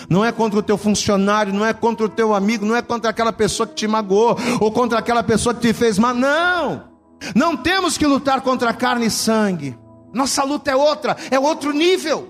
não 0.09 0.25
é 0.25 0.33
contra 0.33 0.59
o 0.59 0.63
teu 0.63 0.77
funcionário, 0.77 1.53
não 1.53 1.65
é 1.65 1.73
contra 1.73 2.07
o 2.07 2.09
teu 2.09 2.35
amigo, 2.35 2.67
não 2.67 2.75
é 2.75 2.83
contra 2.83 3.11
aquela 3.11 3.33
pessoa 3.33 3.67
que 3.67 3.75
te 3.75 3.87
magoou 3.87 4.37
ou 4.61 4.73
contra 4.73 4.99
aquela 4.99 5.23
pessoa 5.23 5.55
que 5.55 5.61
te 5.61 5.73
fez 5.73 5.99
mal, 5.99 6.15
não. 6.15 6.90
Não 7.35 7.57
temos 7.57 7.99
que 7.99 8.07
lutar 8.07 8.41
contra 8.41 8.73
carne 8.73 9.07
e 9.07 9.11
sangue. 9.11 9.79
Nossa 10.13 10.43
luta 10.43 10.71
é 10.71 10.77
outra, 10.77 11.17
é 11.31 11.39
outro 11.39 11.73
nível. 11.73 12.29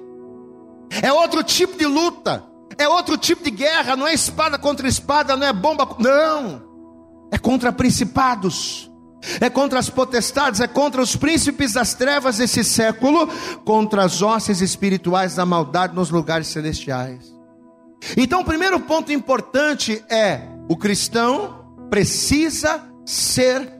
É 1.02 1.12
outro 1.12 1.42
tipo 1.42 1.76
de 1.78 1.86
luta. 1.86 2.44
É 2.76 2.88
outro 2.88 3.16
tipo 3.16 3.44
de 3.44 3.50
guerra, 3.50 3.94
não 3.94 4.08
é 4.08 4.14
espada 4.14 4.58
contra 4.58 4.88
espada, 4.88 5.36
não 5.36 5.46
é 5.46 5.52
bomba, 5.52 5.96
não. 5.98 6.62
É 7.30 7.38
contra 7.38 7.72
principados. 7.72 8.90
É 9.38 9.50
contra 9.50 9.78
as 9.78 9.90
potestades, 9.90 10.60
é 10.60 10.66
contra 10.66 11.02
os 11.02 11.14
príncipes 11.14 11.74
das 11.74 11.92
trevas 11.92 12.38
desse 12.38 12.64
século, 12.64 13.28
contra 13.66 14.02
as 14.02 14.22
hostes 14.22 14.62
espirituais 14.62 15.34
da 15.34 15.44
maldade 15.44 15.94
nos 15.94 16.10
lugares 16.10 16.46
celestiais. 16.46 17.30
Então, 18.16 18.40
o 18.40 18.44
primeiro 18.44 18.80
ponto 18.80 19.12
importante 19.12 20.02
é: 20.08 20.48
o 20.68 20.76
cristão 20.76 21.66
precisa 21.90 22.82
ser 23.04 23.79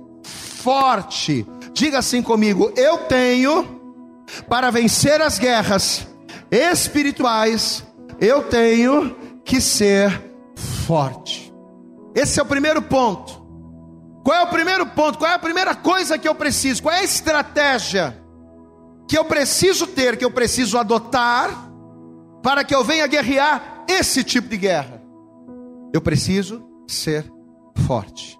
forte. 0.62 1.46
Diga 1.72 1.98
assim 1.98 2.22
comigo: 2.22 2.72
eu 2.76 2.98
tenho 2.98 3.80
para 4.48 4.70
vencer 4.70 5.20
as 5.20 5.38
guerras 5.38 6.06
espirituais, 6.50 7.84
eu 8.20 8.44
tenho 8.44 9.16
que 9.44 9.60
ser 9.60 10.32
forte. 10.86 11.52
Esse 12.14 12.40
é 12.40 12.42
o 12.42 12.46
primeiro 12.46 12.82
ponto. 12.82 13.40
Qual 14.24 14.36
é 14.36 14.42
o 14.42 14.48
primeiro 14.48 14.86
ponto? 14.86 15.18
Qual 15.18 15.30
é 15.30 15.34
a 15.34 15.38
primeira 15.38 15.74
coisa 15.74 16.18
que 16.18 16.28
eu 16.28 16.34
preciso? 16.34 16.82
Qual 16.82 16.94
é 16.94 17.00
a 17.00 17.04
estratégia 17.04 18.20
que 19.08 19.16
eu 19.16 19.24
preciso 19.24 19.86
ter, 19.86 20.16
que 20.16 20.24
eu 20.24 20.30
preciso 20.30 20.78
adotar 20.78 21.50
para 22.42 22.62
que 22.62 22.74
eu 22.74 22.84
venha 22.84 23.06
guerrear 23.06 23.84
esse 23.88 24.22
tipo 24.22 24.48
de 24.48 24.56
guerra? 24.56 25.02
Eu 25.92 26.00
preciso 26.00 26.62
ser 26.86 27.24
forte. 27.86 28.39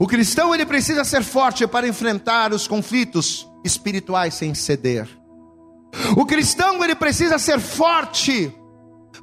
O 0.00 0.06
cristão 0.06 0.54
ele 0.54 0.64
precisa 0.64 1.04
ser 1.04 1.24
forte 1.24 1.66
para 1.66 1.88
enfrentar 1.88 2.52
os 2.52 2.68
conflitos 2.68 3.50
espirituais 3.64 4.34
sem 4.34 4.54
ceder. 4.54 5.08
O 6.16 6.24
cristão 6.24 6.82
ele 6.84 6.94
precisa 6.94 7.38
ser 7.38 7.58
forte 7.58 8.54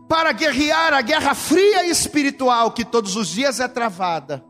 para 0.10 0.32
guerrear 0.34 0.94
a 0.94 1.01
guerra 1.01 1.34
fria 1.34 1.86
e 1.86 1.89
espiritual 1.89 2.72
que 2.72 2.84
todos 2.84 3.15
os 3.15 3.29
dias 3.29 3.60
é 3.60 3.67
travada. 3.67 4.44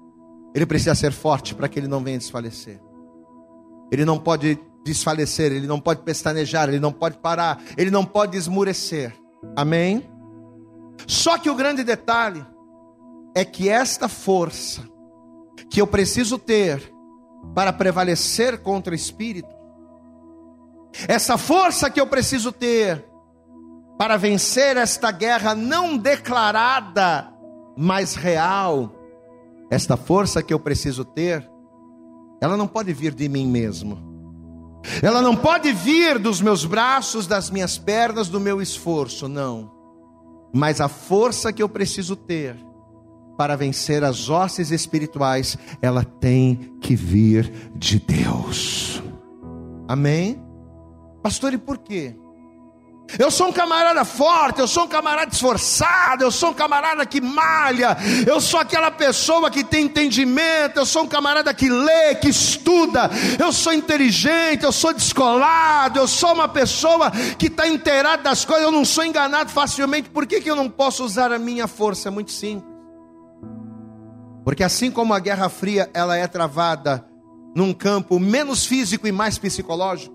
Ele 0.55 0.65
precisa 0.65 0.95
ser 0.95 1.11
forte 1.11 1.53
para 1.53 1.67
que 1.67 1.77
ele 1.77 1.87
não 1.87 2.03
venha 2.03 2.17
desfalecer. 2.17 2.79
Ele 3.91 4.03
não 4.03 4.17
pode 4.17 4.57
desfalecer, 4.83 5.51
ele 5.51 5.67
não 5.67 5.79
pode 5.79 6.01
pestanejar, 6.01 6.69
ele 6.69 6.79
não 6.79 6.91
pode 6.91 7.17
parar, 7.17 7.61
ele 7.77 7.91
não 7.91 8.03
pode 8.03 8.37
esmurecer. 8.37 9.13
Amém? 9.55 10.09
Só 11.05 11.37
que 11.37 11.49
o 11.49 11.55
grande 11.55 11.83
detalhe 11.83 12.43
é 13.35 13.45
que 13.45 13.69
esta 13.69 14.07
força 14.07 14.94
que 15.69 15.81
eu 15.81 15.87
preciso 15.87 16.37
ter 16.37 16.93
para 17.53 17.73
prevalecer 17.73 18.59
contra 18.59 18.91
o 18.91 18.95
espírito, 18.95 19.53
essa 21.07 21.37
força 21.37 21.89
que 21.89 21.99
eu 21.99 22.07
preciso 22.07 22.51
ter 22.51 23.05
para 23.97 24.17
vencer 24.17 24.77
esta 24.77 25.11
guerra 25.11 25.53
não 25.53 25.97
declarada, 25.97 27.31
mas 27.77 28.15
real, 28.15 28.93
esta 29.69 29.97
força 29.97 30.41
que 30.41 30.53
eu 30.53 30.59
preciso 30.59 31.03
ter, 31.03 31.49
ela 32.41 32.55
não 32.57 32.67
pode 32.67 32.93
vir 32.93 33.13
de 33.13 33.27
mim 33.27 33.47
mesmo. 33.47 34.13
Ela 35.01 35.21
não 35.21 35.35
pode 35.35 35.71
vir 35.71 36.19
dos 36.19 36.41
meus 36.41 36.63
braços, 36.63 37.25
das 37.25 37.49
minhas 37.49 37.77
pernas, 37.77 38.29
do 38.29 38.39
meu 38.39 38.61
esforço, 38.61 39.27
não. 39.27 39.71
Mas 40.53 40.79
a 40.79 40.87
força 40.87 41.51
que 41.51 41.61
eu 41.61 41.67
preciso 41.67 42.15
ter 42.15 42.55
para 43.37 43.55
vencer 43.55 44.03
as 44.03 44.29
hostes 44.29 44.71
espirituais, 44.71 45.57
ela 45.81 46.03
tem 46.03 46.77
que 46.81 46.95
vir 46.95 47.51
de 47.75 47.99
Deus. 47.99 49.01
Amém? 49.87 50.41
Pastor, 51.21 51.53
e 51.53 51.57
por 51.57 51.77
quê? 51.79 52.15
Eu 53.19 53.29
sou 53.29 53.47
um 53.47 53.51
camarada 53.51 54.03
forte, 54.03 54.59
eu 54.59 54.67
sou 54.67 54.83
um 54.83 54.87
camarada 54.87 55.31
esforçado, 55.31 56.23
eu 56.23 56.31
sou 56.31 56.49
um 56.49 56.53
camarada 56.53 57.05
que 57.05 57.21
malha, 57.21 57.95
eu 58.25 58.41
sou 58.41 58.59
aquela 58.59 58.89
pessoa 58.89 59.49
que 59.49 59.63
tem 59.63 59.85
entendimento, 59.85 60.77
eu 60.77 60.85
sou 60.85 61.03
um 61.03 61.07
camarada 61.07 61.53
que 61.53 61.69
lê, 61.69 62.15
que 62.15 62.29
estuda, 62.29 63.09
eu 63.39 63.53
sou 63.53 63.73
inteligente, 63.73 64.63
eu 64.63 64.71
sou 64.71 64.93
descolado, 64.93 65.99
eu 65.99 66.07
sou 66.07 66.33
uma 66.33 66.47
pessoa 66.47 67.11
que 67.37 67.45
está 67.45 67.67
inteirada 67.67 68.23
das 68.23 68.43
coisas, 68.43 68.65
eu 68.65 68.71
não 68.71 68.83
sou 68.83 69.05
enganado 69.05 69.51
facilmente, 69.51 70.09
por 70.09 70.25
que, 70.25 70.41
que 70.41 70.49
eu 70.49 70.55
não 70.55 70.69
posso 70.69 71.03
usar 71.03 71.31
a 71.31 71.39
minha 71.39 71.67
força? 71.67 72.09
É 72.09 72.11
muito 72.11 72.31
simples. 72.31 72.74
Porque 74.45 74.63
assim 74.63 74.91
como 74.91 75.11
a 75.11 75.19
Guerra 75.19 75.49
Fria 75.49 75.89
ela 75.91 76.15
é 76.15 76.27
travada 76.27 77.03
num 77.55 77.73
campo 77.73 78.19
menos 78.19 78.63
físico 78.63 79.07
e 79.07 79.11
mais 79.11 79.39
psicológico, 79.39 80.13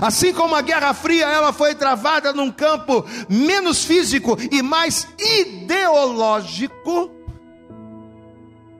assim 0.00 0.32
como 0.32 0.54
a 0.54 0.62
Guerra 0.62 0.94
Fria 0.94 1.26
ela 1.26 1.52
foi 1.52 1.74
travada 1.74 2.32
num 2.32 2.50
campo 2.50 3.04
menos 3.28 3.84
físico 3.84 4.38
e 4.50 4.62
mais 4.62 5.06
ideológico, 5.18 7.10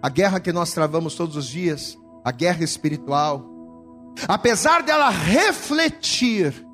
a 0.01 0.09
guerra 0.09 0.41
que 0.41 0.53
nós 0.53 0.73
travamos 0.73 1.15
todos 1.15 1.37
os 1.37 1.47
dias, 1.47 1.99
a 2.25 2.33
guerra 2.33 2.65
espiritual, 2.65 3.45
apesar 4.27 4.83
dela 4.83 5.11
refletir 5.11 6.67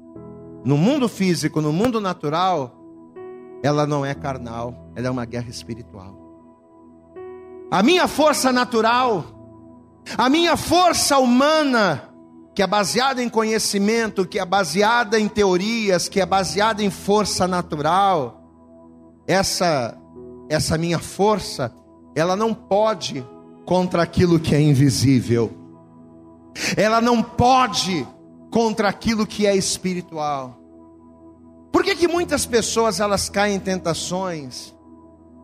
no 0.65 0.77
mundo 0.77 1.09
físico, 1.09 1.61
no 1.61 1.73
mundo 1.73 2.01
natural, 2.01 2.79
ela 3.61 3.87
não 3.87 4.07
é 4.07 4.15
carnal, 4.15 4.93
ela 4.95 5.09
é 5.09 5.11
uma 5.11 5.25
guerra 5.25 5.51
espiritual. 5.51 6.18
A 7.71 7.83
minha 7.83 8.09
força 8.09 8.53
natural, 8.53 9.25
a 10.17 10.29
minha 10.29 10.57
força 10.57 11.19
humana, 11.19 12.09
que 12.55 12.63
é 12.63 12.67
baseada 12.67 13.23
em 13.23 13.29
conhecimento, 13.29 14.27
que 14.27 14.39
é 14.39 14.45
baseada 14.45 15.19
em 15.21 15.29
teorias, 15.29 16.09
que 16.09 16.21
é 16.21 16.27
baseada 16.27 16.83
em 16.83 16.91
força 16.91 17.47
natural, 17.47 18.43
essa 19.27 19.97
essa 20.49 20.79
minha 20.79 20.99
força, 20.99 21.73
ela 22.15 22.35
não 22.35 22.55
pode 22.55 23.25
contra 23.67 24.03
aquilo 24.03 24.41
que 24.41 24.55
é 24.55 24.61
invisível. 24.61 25.53
Ela 26.77 27.01
não 27.01 27.23
pode 27.23 28.07
contra 28.51 28.89
aquilo 28.89 29.27
que 29.27 29.47
é 29.47 29.55
espiritual. 29.55 30.59
Por 31.71 31.85
que, 31.85 31.95
que 31.95 32.09
muitas 32.09 32.47
pessoas 32.47 32.99
elas 32.99 33.29
caem 33.29 33.57
em 33.57 33.61
tentações 33.61 34.75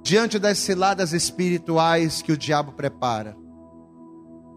diante 0.05 0.39
das 0.39 0.59
ciladas 0.59 1.15
espirituais 1.15 2.21
que 2.21 2.31
o 2.31 2.37
diabo 2.37 2.73
prepara? 2.73 3.35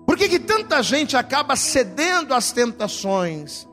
Por 0.05 0.17
que, 0.17 0.27
que 0.27 0.39
tanta 0.39 0.83
gente 0.83 1.15
acaba 1.15 1.55
cedendo 1.55 2.33
às 2.33 2.51
tentações, 2.51 3.65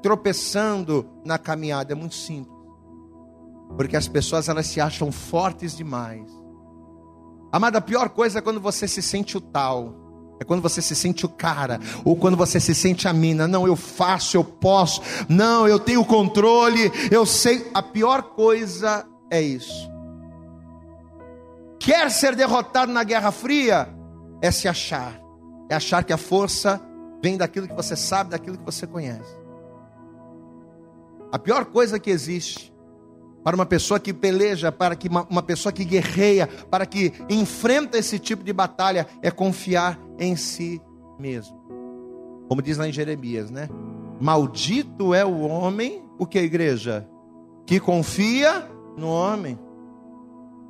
tropeçando 0.00 1.10
na 1.24 1.38
caminhada? 1.38 1.92
É 1.92 1.96
muito 1.96 2.14
simples. 2.14 2.56
Porque 3.76 3.96
as 3.96 4.06
pessoas 4.06 4.48
elas 4.48 4.66
se 4.66 4.80
acham 4.80 5.10
fortes 5.10 5.76
demais. 5.76 6.30
Amada, 7.50 7.78
a 7.78 7.82
pior 7.82 8.08
coisa 8.10 8.38
é 8.38 8.42
quando 8.42 8.60
você 8.60 8.86
se 8.86 9.02
sente 9.02 9.36
o 9.36 9.40
tal. 9.40 10.00
É 10.40 10.44
quando 10.44 10.62
você 10.62 10.80
se 10.80 10.94
sente 10.96 11.24
o 11.24 11.28
cara, 11.28 11.78
ou 12.04 12.16
quando 12.16 12.36
você 12.36 12.58
se 12.58 12.74
sente 12.74 13.06
a 13.06 13.12
mina. 13.12 13.46
Não, 13.46 13.66
eu 13.66 13.76
faço, 13.76 14.36
eu 14.36 14.42
posso. 14.42 15.00
Não, 15.28 15.68
eu 15.68 15.78
tenho 15.78 16.04
controle, 16.04 16.90
eu 17.10 17.24
sei. 17.24 17.70
A 17.72 17.82
pior 17.82 18.22
coisa 18.34 19.06
é 19.30 19.40
isso. 19.40 19.91
Quer 21.82 22.12
ser 22.12 22.36
derrotado 22.36 22.92
na 22.92 23.02
Guerra 23.02 23.32
Fria? 23.32 23.88
É 24.40 24.52
se 24.52 24.68
achar. 24.68 25.20
É 25.68 25.74
achar 25.74 26.04
que 26.04 26.12
a 26.12 26.16
força 26.16 26.80
vem 27.20 27.36
daquilo 27.36 27.66
que 27.66 27.74
você 27.74 27.96
sabe, 27.96 28.30
daquilo 28.30 28.56
que 28.56 28.64
você 28.64 28.86
conhece. 28.86 29.36
A 31.32 31.38
pior 31.40 31.64
coisa 31.64 31.98
que 31.98 32.08
existe 32.08 32.72
para 33.42 33.56
uma 33.56 33.66
pessoa 33.66 33.98
que 33.98 34.12
peleja, 34.12 34.70
para 34.70 34.94
que 34.94 35.08
uma, 35.08 35.26
uma 35.28 35.42
pessoa 35.42 35.72
que 35.72 35.84
guerreia, 35.84 36.46
para 36.46 36.86
que 36.86 37.12
enfrenta 37.28 37.98
esse 37.98 38.16
tipo 38.16 38.44
de 38.44 38.52
batalha, 38.52 39.08
é 39.20 39.28
confiar 39.28 39.98
em 40.20 40.36
si 40.36 40.80
mesmo. 41.18 41.60
Como 42.48 42.62
diz 42.62 42.78
lá 42.78 42.86
em 42.86 42.92
Jeremias, 42.92 43.50
né? 43.50 43.68
Maldito 44.20 45.12
é 45.12 45.24
o 45.24 45.40
homem, 45.40 46.04
o 46.16 46.26
que 46.26 46.38
a 46.38 46.42
igreja? 46.42 47.08
Que 47.66 47.80
confia 47.80 48.70
no 48.96 49.08
homem. 49.08 49.58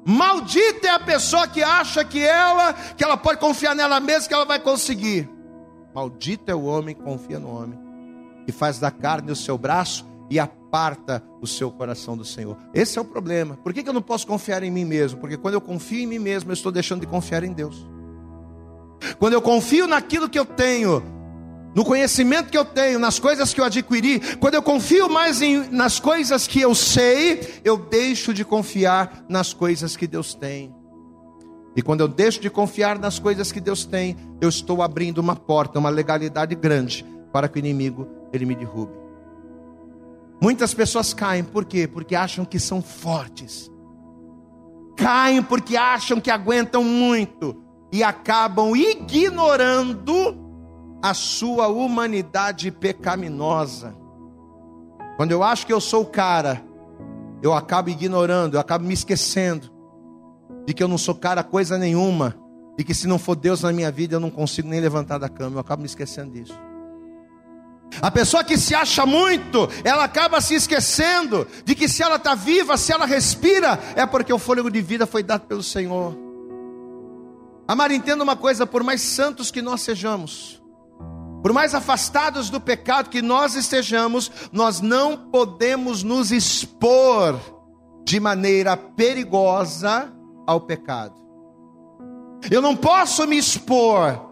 Maldita 0.04 0.88
é 0.88 0.90
a 0.90 0.98
pessoa 0.98 1.46
que 1.46 1.62
acha 1.62 2.04
que 2.04 2.22
ela, 2.22 2.72
que 2.72 3.04
ela 3.04 3.16
pode 3.16 3.38
confiar 3.38 3.74
nela 3.74 4.00
mesma, 4.00 4.28
que 4.28 4.34
ela 4.34 4.44
vai 4.44 4.58
conseguir. 4.58 5.28
Maldito 5.94 6.50
é 6.50 6.54
o 6.54 6.64
homem 6.64 6.94
que 6.94 7.02
confia 7.02 7.38
no 7.38 7.48
homem, 7.48 7.78
que 8.44 8.52
faz 8.52 8.78
da 8.78 8.90
carne 8.90 9.30
o 9.30 9.36
seu 9.36 9.56
braço 9.56 10.04
e 10.28 10.40
aparta 10.40 11.22
o 11.40 11.46
seu 11.46 11.70
coração 11.70 12.16
do 12.16 12.24
Senhor. 12.24 12.56
Esse 12.72 12.98
é 12.98 13.02
o 13.02 13.04
problema. 13.04 13.56
Por 13.62 13.72
que, 13.72 13.86
eu 13.86 13.92
não 13.92 14.02
posso 14.02 14.26
confiar 14.26 14.62
em 14.62 14.70
mim 14.70 14.84
mesmo? 14.84 15.20
Porque 15.20 15.36
quando 15.36 15.54
eu 15.54 15.60
confio 15.60 16.00
em 16.00 16.06
mim 16.06 16.18
mesmo, 16.18 16.50
eu 16.50 16.54
estou 16.54 16.72
deixando 16.72 17.02
de 17.02 17.06
confiar 17.06 17.44
em 17.44 17.52
Deus. 17.52 17.86
Quando 19.18 19.34
eu 19.34 19.42
confio 19.42 19.86
naquilo 19.86 20.28
que 20.28 20.38
eu 20.38 20.46
tenho, 20.46 21.02
no 21.74 21.84
conhecimento 21.84 22.50
que 22.50 22.58
eu 22.58 22.64
tenho, 22.64 22.98
nas 22.98 23.18
coisas 23.18 23.54
que 23.54 23.60
eu 23.60 23.64
adquiri, 23.64 24.36
quando 24.36 24.54
eu 24.54 24.62
confio 24.62 25.08
mais 25.08 25.40
em, 25.40 25.68
nas 25.70 25.98
coisas 25.98 26.46
que 26.46 26.60
eu 26.60 26.74
sei, 26.74 27.60
eu 27.64 27.76
deixo 27.78 28.34
de 28.34 28.44
confiar 28.44 29.24
nas 29.28 29.54
coisas 29.54 29.96
que 29.96 30.06
Deus 30.06 30.34
tem. 30.34 30.74
E 31.74 31.80
quando 31.80 32.00
eu 32.00 32.08
deixo 32.08 32.40
de 32.40 32.50
confiar 32.50 32.98
nas 32.98 33.18
coisas 33.18 33.50
que 33.50 33.60
Deus 33.60 33.86
tem, 33.86 34.16
eu 34.40 34.48
estou 34.48 34.82
abrindo 34.82 35.18
uma 35.18 35.34
porta, 35.34 35.78
uma 35.78 35.88
legalidade 35.88 36.54
grande 36.54 37.06
para 37.32 37.48
que 37.48 37.58
o 37.58 37.60
inimigo 37.60 38.06
ele 38.32 38.44
me 38.44 38.54
derrube. 38.54 38.92
Muitas 40.40 40.74
pessoas 40.74 41.14
caem, 41.14 41.44
por 41.44 41.64
quê? 41.64 41.86
Porque 41.86 42.14
acham 42.14 42.44
que 42.44 42.58
são 42.58 42.82
fortes. 42.82 43.70
Caem 44.96 45.42
porque 45.42 45.76
acham 45.76 46.20
que 46.20 46.30
aguentam 46.30 46.84
muito 46.84 47.62
e 47.90 48.02
acabam 48.02 48.76
ignorando 48.76 50.41
a 51.02 51.12
sua 51.12 51.66
humanidade 51.66 52.70
pecaminosa. 52.70 53.94
Quando 55.16 55.32
eu 55.32 55.42
acho 55.42 55.66
que 55.66 55.72
eu 55.72 55.80
sou 55.80 56.02
o 56.02 56.06
cara, 56.06 56.64
eu 57.42 57.52
acabo 57.52 57.90
ignorando, 57.90 58.54
eu 58.54 58.60
acabo 58.60 58.84
me 58.84 58.94
esquecendo 58.94 59.70
de 60.64 60.72
que 60.72 60.82
eu 60.82 60.88
não 60.88 60.96
sou 60.96 61.14
cara 61.14 61.42
coisa 61.42 61.76
nenhuma, 61.76 62.36
e 62.78 62.84
que 62.84 62.94
se 62.94 63.06
não 63.06 63.18
for 63.18 63.34
Deus 63.34 63.62
na 63.62 63.72
minha 63.72 63.90
vida 63.90 64.16
eu 64.16 64.20
não 64.20 64.30
consigo 64.30 64.68
nem 64.68 64.80
levantar 64.80 65.18
da 65.18 65.28
cama, 65.28 65.56
eu 65.56 65.60
acabo 65.60 65.82
me 65.82 65.86
esquecendo 65.86 66.30
disso. 66.30 66.58
A 68.00 68.10
pessoa 68.10 68.42
que 68.42 68.56
se 68.56 68.74
acha 68.74 69.04
muito, 69.04 69.68
ela 69.84 70.04
acaba 70.04 70.40
se 70.40 70.54
esquecendo 70.54 71.46
de 71.64 71.74
que 71.74 71.88
se 71.88 72.02
ela 72.02 72.16
está 72.16 72.34
viva, 72.34 72.76
se 72.76 72.92
ela 72.92 73.04
respira, 73.04 73.78
é 73.94 74.06
porque 74.06 74.32
o 74.32 74.38
fôlego 74.38 74.70
de 74.70 74.80
vida 74.80 75.06
foi 75.06 75.22
dado 75.22 75.42
pelo 75.42 75.62
Senhor. 75.62 76.16
Amar, 77.68 77.90
entenda 77.90 78.24
uma 78.24 78.34
coisa: 78.34 78.66
por 78.66 78.82
mais 78.82 79.02
santos 79.02 79.50
que 79.50 79.60
nós 79.60 79.82
sejamos, 79.82 80.61
por 81.42 81.52
mais 81.52 81.74
afastados 81.74 82.48
do 82.48 82.60
pecado 82.60 83.10
que 83.10 83.20
nós 83.20 83.56
estejamos, 83.56 84.30
nós 84.52 84.80
não 84.80 85.16
podemos 85.16 86.04
nos 86.04 86.30
expor 86.30 87.38
de 88.04 88.20
maneira 88.20 88.76
perigosa 88.76 90.12
ao 90.46 90.60
pecado. 90.60 91.20
Eu 92.50 92.62
não 92.62 92.76
posso 92.76 93.26
me 93.26 93.36
expor 93.36 94.30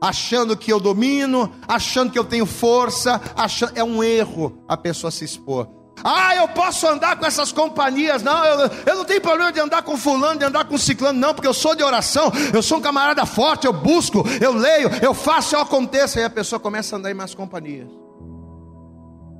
achando 0.00 0.56
que 0.56 0.72
eu 0.72 0.80
domino, 0.80 1.52
achando 1.66 2.10
que 2.12 2.18
eu 2.18 2.24
tenho 2.24 2.46
força, 2.46 3.20
achando... 3.36 3.72
é 3.76 3.84
um 3.84 4.02
erro 4.02 4.64
a 4.68 4.76
pessoa 4.76 5.10
se 5.10 5.24
expor. 5.24 5.81
Ah, 6.04 6.34
eu 6.36 6.48
posso 6.48 6.86
andar 6.86 7.16
com 7.16 7.26
essas 7.26 7.52
companhias. 7.52 8.22
Não, 8.22 8.44
eu, 8.44 8.70
eu 8.86 8.96
não 8.96 9.04
tenho 9.04 9.20
problema 9.20 9.52
de 9.52 9.60
andar 9.60 9.82
com 9.82 9.96
fulano, 9.96 10.38
de 10.38 10.44
andar 10.44 10.64
com 10.64 10.76
ciclano, 10.76 11.18
não, 11.18 11.34
porque 11.34 11.46
eu 11.46 11.54
sou 11.54 11.74
de 11.74 11.82
oração, 11.82 12.32
eu 12.52 12.62
sou 12.62 12.78
um 12.78 12.80
camarada 12.80 13.24
forte, 13.26 13.66
eu 13.66 13.72
busco, 13.72 14.24
eu 14.40 14.52
leio, 14.52 14.90
eu 15.00 15.14
faço, 15.14 15.54
eu 15.54 15.60
aconteço. 15.60 16.18
Aí 16.18 16.24
a 16.24 16.30
pessoa 16.30 16.58
começa 16.58 16.96
a 16.96 16.98
andar 16.98 17.10
em 17.10 17.14
mais 17.14 17.34
companhias. 17.34 17.88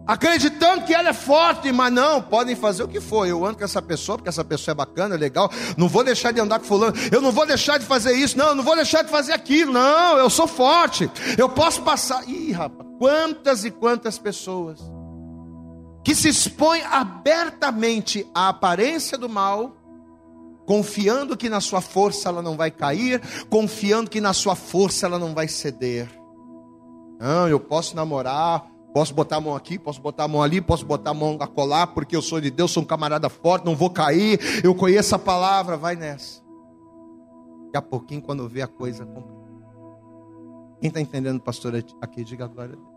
Acreditando 0.04 0.84
que 0.84 0.92
ela 0.92 1.10
é 1.10 1.12
forte, 1.12 1.70
mas 1.70 1.92
não, 1.92 2.20
podem 2.20 2.56
fazer 2.56 2.82
o 2.82 2.88
que 2.88 3.00
for. 3.00 3.26
Eu 3.26 3.44
ando 3.46 3.58
com 3.58 3.64
essa 3.64 3.80
pessoa, 3.80 4.18
porque 4.18 4.28
essa 4.28 4.44
pessoa 4.44 4.72
é 4.72 4.74
bacana, 4.74 5.14
é 5.14 5.18
legal. 5.18 5.48
Não 5.76 5.88
vou 5.88 6.02
deixar 6.02 6.32
de 6.32 6.40
andar 6.40 6.58
com 6.58 6.64
fulano. 6.64 6.94
Eu 7.10 7.20
não 7.20 7.30
vou 7.30 7.46
deixar 7.46 7.78
de 7.78 7.86
fazer 7.86 8.12
isso. 8.12 8.36
Não, 8.36 8.48
eu 8.48 8.54
não 8.56 8.64
vou 8.64 8.74
deixar 8.74 9.02
de 9.02 9.10
fazer 9.10 9.32
aquilo. 9.32 9.72
Não, 9.72 10.18
eu 10.18 10.28
sou 10.28 10.48
forte. 10.48 11.08
Eu 11.38 11.48
posso 11.48 11.82
passar. 11.82 12.28
Ih, 12.28 12.50
rapaz, 12.50 12.88
quantas 12.98 13.64
e 13.64 13.70
quantas 13.70 14.18
pessoas 14.18 14.80
que 16.04 16.14
se 16.14 16.28
expõem 16.28 16.82
abertamente 16.82 18.26
à 18.34 18.48
aparência 18.48 19.16
do 19.16 19.28
mal, 19.28 19.76
confiando 20.66 21.36
que 21.36 21.48
na 21.48 21.60
sua 21.60 21.80
força 21.80 22.28
ela 22.28 22.42
não 22.42 22.56
vai 22.56 22.70
cair, 22.70 23.20
confiando 23.48 24.10
que 24.10 24.20
na 24.20 24.32
sua 24.32 24.54
força 24.54 25.06
ela 25.06 25.18
não 25.18 25.34
vai 25.34 25.48
ceder. 25.48 26.08
Não, 27.20 27.48
eu 27.48 27.60
posso 27.60 27.94
namorar, 27.94 28.66
posso 28.92 29.14
botar 29.14 29.36
a 29.36 29.40
mão 29.40 29.54
aqui, 29.54 29.78
posso 29.78 30.00
botar 30.00 30.24
a 30.24 30.28
mão 30.28 30.42
ali, 30.42 30.60
posso 30.60 30.84
botar 30.84 31.10
a 31.10 31.14
mão 31.14 31.36
a 31.40 31.46
colar, 31.46 31.88
porque 31.88 32.16
eu 32.16 32.22
sou 32.22 32.40
de 32.40 32.50
Deus, 32.50 32.72
sou 32.72 32.82
um 32.82 32.86
camarada 32.86 33.28
forte, 33.28 33.64
não 33.64 33.76
vou 33.76 33.90
cair, 33.90 34.40
eu 34.64 34.74
conheço 34.74 35.14
a 35.14 35.18
palavra, 35.18 35.76
vai 35.76 35.94
nessa. 35.94 36.42
Daqui 37.66 37.76
a 37.76 37.82
pouquinho, 37.82 38.20
quando 38.20 38.48
vê 38.48 38.60
a 38.60 38.66
coisa 38.66 39.06
Quem 40.80 40.88
está 40.88 41.00
entendendo, 41.00 41.40
pastor, 41.40 41.74
aqui, 42.00 42.24
diga 42.24 42.46
glória 42.46 42.74
a 42.74 42.76
Deus 42.76 42.91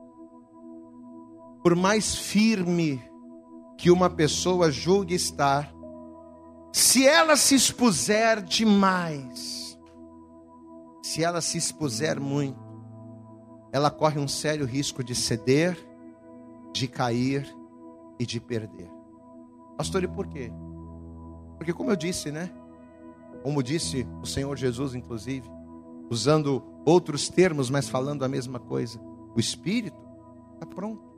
por 1.66 1.76
mais 1.76 2.14
firme 2.14 3.02
que 3.76 3.90
uma 3.90 4.08
pessoa 4.08 4.70
julgue 4.70 5.16
estar, 5.16 5.74
se 6.72 7.08
ela 7.08 7.36
se 7.36 7.56
expuser 7.56 8.44
demais, 8.44 9.76
se 11.02 11.24
ela 11.24 11.42
se 11.42 11.58
expuser 11.58 12.20
muito, 12.20 12.60
ela 13.74 13.90
corre 13.90 14.20
um 14.20 14.28
sério 14.28 14.64
risco 14.64 15.04
de 15.04 15.16
ceder, 15.16 15.76
de 16.72 16.88
cair 16.88 17.52
e 18.20 18.28
de 18.28 18.40
perder. 18.40 18.92
Pastor, 19.76 20.04
e 20.04 20.08
por 20.08 20.28
quê? 20.28 20.52
Porque, 21.58 21.74
como 21.74 21.90
eu 21.90 21.96
disse, 21.96 22.32
né? 22.32 22.52
Como 23.42 23.64
disse 23.64 24.08
o 24.22 24.28
Senhor 24.28 24.56
Jesus, 24.56 24.94
inclusive, 24.94 25.50
usando 26.12 26.64
outros 26.86 27.28
termos, 27.28 27.72
mas 27.72 27.90
falando 27.90 28.24
a 28.24 28.30
mesma 28.30 28.60
coisa, 28.60 29.02
o 29.36 29.40
espírito 29.40 29.98
está 30.54 30.68
pronto. 30.68 31.15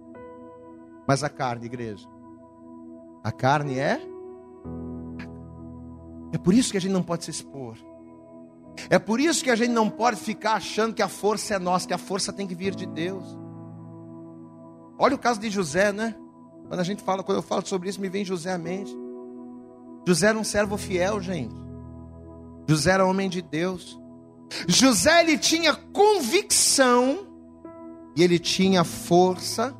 Mas 1.07 1.23
a 1.23 1.29
carne, 1.29 1.65
igreja, 1.65 2.07
a 3.23 3.31
carne 3.31 3.79
é. 3.79 4.01
É 6.33 6.37
por 6.37 6.53
isso 6.53 6.71
que 6.71 6.77
a 6.77 6.81
gente 6.81 6.91
não 6.91 7.01
pode 7.01 7.23
se 7.23 7.31
expor. 7.31 7.77
É 8.89 8.99
por 8.99 9.19
isso 9.19 9.43
que 9.43 9.49
a 9.49 9.55
gente 9.55 9.71
não 9.71 9.89
pode 9.89 10.17
ficar 10.17 10.53
achando 10.53 10.93
que 10.93 11.01
a 11.01 11.07
força 11.07 11.55
é 11.55 11.59
nossa, 11.59 11.87
que 11.87 11.93
a 11.93 11.97
força 11.97 12.31
tem 12.33 12.45
que 12.45 12.53
vir 12.53 12.75
de 12.75 12.85
Deus. 12.85 13.25
Olha 14.99 15.15
o 15.15 15.19
caso 15.19 15.39
de 15.39 15.49
José, 15.49 15.91
né? 15.91 16.15
Quando 16.67 16.79
a 16.79 16.83
gente 16.83 17.01
fala, 17.01 17.23
quando 17.23 17.37
eu 17.37 17.41
falo 17.43 17.65
sobre 17.65 17.89
isso, 17.89 18.01
me 18.01 18.09
vem 18.09 18.25
José 18.25 18.51
à 18.51 18.57
mente. 18.57 18.95
José 20.05 20.27
era 20.27 20.37
um 20.37 20.43
servo 20.43 20.77
fiel, 20.77 21.21
gente. 21.21 21.55
José 22.67 22.91
era 22.91 23.05
homem 23.05 23.29
de 23.29 23.41
Deus. 23.41 23.99
José 24.67 25.21
ele 25.21 25.37
tinha 25.37 25.73
convicção 25.73 27.27
e 28.15 28.23
ele 28.23 28.39
tinha 28.39 28.83
força 28.83 29.75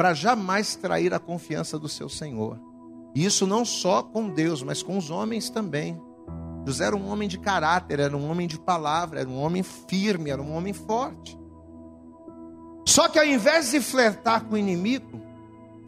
para 0.00 0.14
jamais 0.14 0.74
trair 0.76 1.12
a 1.12 1.18
confiança 1.18 1.78
do 1.78 1.86
seu 1.86 2.08
Senhor. 2.08 2.58
E 3.14 3.22
isso 3.22 3.46
não 3.46 3.66
só 3.66 4.02
com 4.02 4.30
Deus, 4.30 4.62
mas 4.62 4.82
com 4.82 4.96
os 4.96 5.10
homens 5.10 5.50
também. 5.50 6.00
José 6.66 6.86
era 6.86 6.96
um 6.96 7.06
homem 7.10 7.28
de 7.28 7.38
caráter, 7.38 8.00
era 8.00 8.16
um 8.16 8.30
homem 8.30 8.48
de 8.48 8.58
palavra, 8.58 9.20
era 9.20 9.28
um 9.28 9.38
homem 9.38 9.62
firme, 9.62 10.30
era 10.30 10.40
um 10.40 10.56
homem 10.56 10.72
forte. 10.72 11.38
Só 12.86 13.10
que 13.10 13.18
ao 13.18 13.26
invés 13.26 13.72
de 13.72 13.80
flertar 13.82 14.46
com 14.46 14.54
o 14.54 14.58
inimigo, 14.58 15.20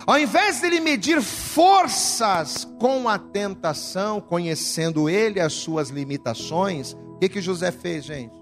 ao 0.07 0.19
invés 0.19 0.61
de 0.61 0.67
ele 0.67 0.81
medir 0.81 1.23
forças 1.23 2.69
com 2.79 3.09
a 3.09 3.19
tentação, 3.19 4.21
conhecendo 4.21 5.09
ele 5.09 5.41
as 5.41 5.55
suas 5.55 5.89
limitações, 5.89 6.93
o 6.93 7.19
que, 7.19 7.31
que 7.31 7.41
José 7.41 7.73
fez, 7.73 8.05
gente? 8.05 8.42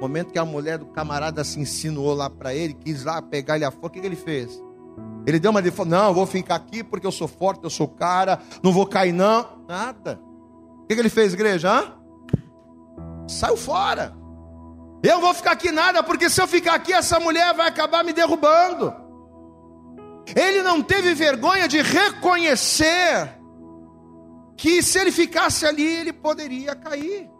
Momento 0.00 0.32
que 0.32 0.38
a 0.38 0.44
mulher 0.44 0.78
do 0.78 0.86
camarada 0.86 1.44
se 1.44 1.60
insinuou 1.60 2.14
lá 2.14 2.30
para 2.30 2.54
ele, 2.54 2.72
quis 2.72 3.04
lá 3.04 3.20
pegar 3.20 3.56
ele 3.56 3.64
a 3.64 3.68
o 3.68 3.90
que, 3.90 4.00
que 4.00 4.06
ele 4.06 4.16
fez? 4.16 4.60
Ele 5.26 5.38
deu 5.38 5.50
uma 5.50 5.60
de 5.60 5.70
não, 5.84 6.08
eu 6.08 6.14
vou 6.14 6.26
ficar 6.26 6.54
aqui 6.54 6.82
porque 6.82 7.06
eu 7.06 7.12
sou 7.12 7.28
forte, 7.28 7.64
eu 7.64 7.70
sou 7.70 7.86
cara, 7.86 8.40
não 8.62 8.72
vou 8.72 8.86
cair 8.86 9.12
não. 9.12 9.64
Nada. 9.68 10.18
O 10.82 10.86
que, 10.86 10.94
que 10.94 11.00
ele 11.00 11.10
fez, 11.10 11.34
igreja? 11.34 11.70
Hã? 11.70 11.92
Saiu 13.28 13.56
fora. 13.56 14.16
Eu 15.02 15.14
não 15.14 15.20
vou 15.20 15.34
ficar 15.34 15.52
aqui 15.52 15.70
nada, 15.70 16.02
porque 16.02 16.28
se 16.28 16.40
eu 16.40 16.48
ficar 16.48 16.74
aqui, 16.74 16.92
essa 16.92 17.20
mulher 17.20 17.54
vai 17.54 17.68
acabar 17.68 18.02
me 18.02 18.12
derrubando. 18.12 18.94
Ele 20.34 20.62
não 20.62 20.82
teve 20.82 21.14
vergonha 21.14 21.68
de 21.68 21.80
reconhecer 21.82 23.38
que 24.56 24.82
se 24.82 24.98
ele 24.98 25.10
ficasse 25.10 25.64
ali, 25.64 25.86
ele 25.86 26.12
poderia 26.12 26.74
cair. 26.74 27.30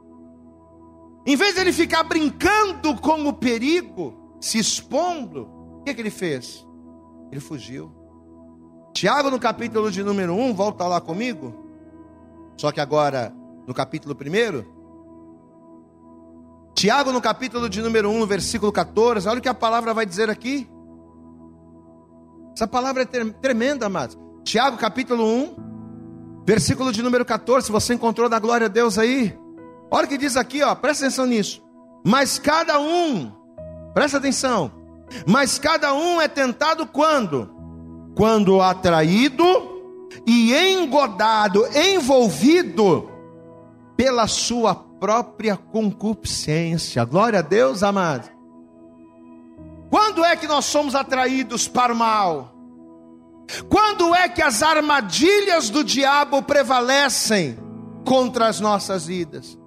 Em 1.30 1.36
vez 1.36 1.54
de 1.54 1.60
ele 1.60 1.72
ficar 1.72 2.02
brincando 2.02 2.96
com 2.96 3.24
o 3.28 3.32
perigo, 3.32 4.36
se 4.40 4.58
expondo, 4.58 5.48
o 5.78 5.84
que, 5.84 5.94
que 5.94 6.00
ele 6.00 6.10
fez? 6.10 6.66
Ele 7.30 7.40
fugiu. 7.40 7.92
Tiago, 8.92 9.30
no 9.30 9.38
capítulo 9.38 9.92
de 9.92 10.02
número 10.02 10.34
1, 10.34 10.52
volta 10.54 10.88
lá 10.88 11.00
comigo. 11.00 11.54
Só 12.56 12.72
que 12.72 12.80
agora, 12.80 13.32
no 13.64 13.72
capítulo 13.72 14.12
1. 14.12 14.64
Tiago, 16.74 17.12
no 17.12 17.20
capítulo 17.20 17.68
de 17.68 17.80
número 17.80 18.10
1, 18.10 18.26
versículo 18.26 18.72
14, 18.72 19.28
olha 19.28 19.38
o 19.38 19.40
que 19.40 19.48
a 19.48 19.54
palavra 19.54 19.94
vai 19.94 20.04
dizer 20.04 20.28
aqui. 20.28 20.68
Essa 22.56 22.66
palavra 22.66 23.04
é 23.04 23.06
tremenda, 23.06 23.86
amados. 23.86 24.18
Tiago, 24.42 24.76
capítulo 24.76 25.24
1, 25.24 26.42
versículo 26.44 26.90
de 26.90 27.04
número 27.04 27.24
14. 27.24 27.66
Se 27.66 27.72
você 27.72 27.94
encontrou 27.94 28.28
da 28.28 28.40
glória 28.40 28.64
a 28.64 28.68
Deus 28.68 28.98
aí, 28.98 29.38
Olha 29.90 30.06
o 30.06 30.08
que 30.08 30.18
diz 30.18 30.36
aqui, 30.36 30.62
ó, 30.62 30.74
presta 30.74 31.06
atenção 31.06 31.26
nisso. 31.26 31.62
Mas 32.04 32.38
cada 32.38 32.78
um, 32.80 33.32
presta 33.92 34.18
atenção, 34.18 34.70
mas 35.26 35.58
cada 35.58 35.92
um 35.92 36.20
é 36.20 36.28
tentado 36.28 36.86
quando? 36.86 37.50
Quando 38.16 38.60
atraído 38.60 39.44
e 40.26 40.54
engodado, 40.54 41.66
envolvido 41.76 43.10
pela 43.96 44.26
sua 44.26 44.74
própria 44.74 45.56
concupiscência. 45.56 47.04
Glória 47.04 47.40
a 47.40 47.42
Deus, 47.42 47.82
amado. 47.82 48.30
Quando 49.90 50.24
é 50.24 50.36
que 50.36 50.46
nós 50.46 50.64
somos 50.66 50.94
atraídos 50.94 51.66
para 51.66 51.92
o 51.92 51.96
mal? 51.96 52.54
Quando 53.68 54.14
é 54.14 54.28
que 54.28 54.40
as 54.40 54.62
armadilhas 54.62 55.68
do 55.68 55.82
diabo 55.82 56.42
prevalecem 56.42 57.58
contra 58.04 58.46
as 58.46 58.60
nossas 58.60 59.06
vidas? 59.06 59.59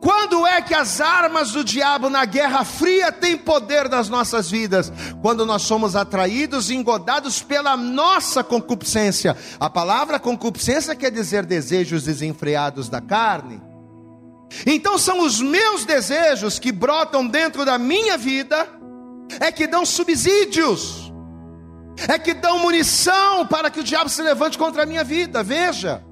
Quando 0.00 0.46
é 0.46 0.62
que 0.62 0.74
as 0.74 1.00
armas 1.00 1.52
do 1.52 1.64
diabo 1.64 2.08
na 2.08 2.24
guerra 2.24 2.64
fria 2.64 3.10
têm 3.10 3.36
poder 3.36 3.88
nas 3.88 4.08
nossas 4.08 4.50
vidas? 4.50 4.92
Quando 5.20 5.44
nós 5.44 5.62
somos 5.62 5.96
atraídos 5.96 6.70
e 6.70 6.74
engodados 6.74 7.42
pela 7.42 7.76
nossa 7.76 8.44
concupiscência. 8.44 9.36
A 9.58 9.68
palavra 9.68 10.20
concupiscência 10.20 10.94
quer 10.94 11.10
dizer 11.10 11.44
desejos 11.44 12.04
desenfreados 12.04 12.88
da 12.88 13.00
carne. 13.00 13.60
Então 14.66 14.98
são 14.98 15.20
os 15.24 15.40
meus 15.40 15.84
desejos 15.84 16.58
que 16.58 16.70
brotam 16.70 17.26
dentro 17.26 17.64
da 17.64 17.76
minha 17.78 18.16
vida, 18.16 18.68
é 19.40 19.50
que 19.50 19.66
dão 19.66 19.84
subsídios, 19.84 21.12
é 22.06 22.18
que 22.18 22.34
dão 22.34 22.60
munição 22.60 23.46
para 23.46 23.70
que 23.70 23.80
o 23.80 23.84
diabo 23.84 24.08
se 24.08 24.22
levante 24.22 24.56
contra 24.56 24.84
a 24.84 24.86
minha 24.86 25.02
vida. 25.02 25.42
Veja. 25.42 26.03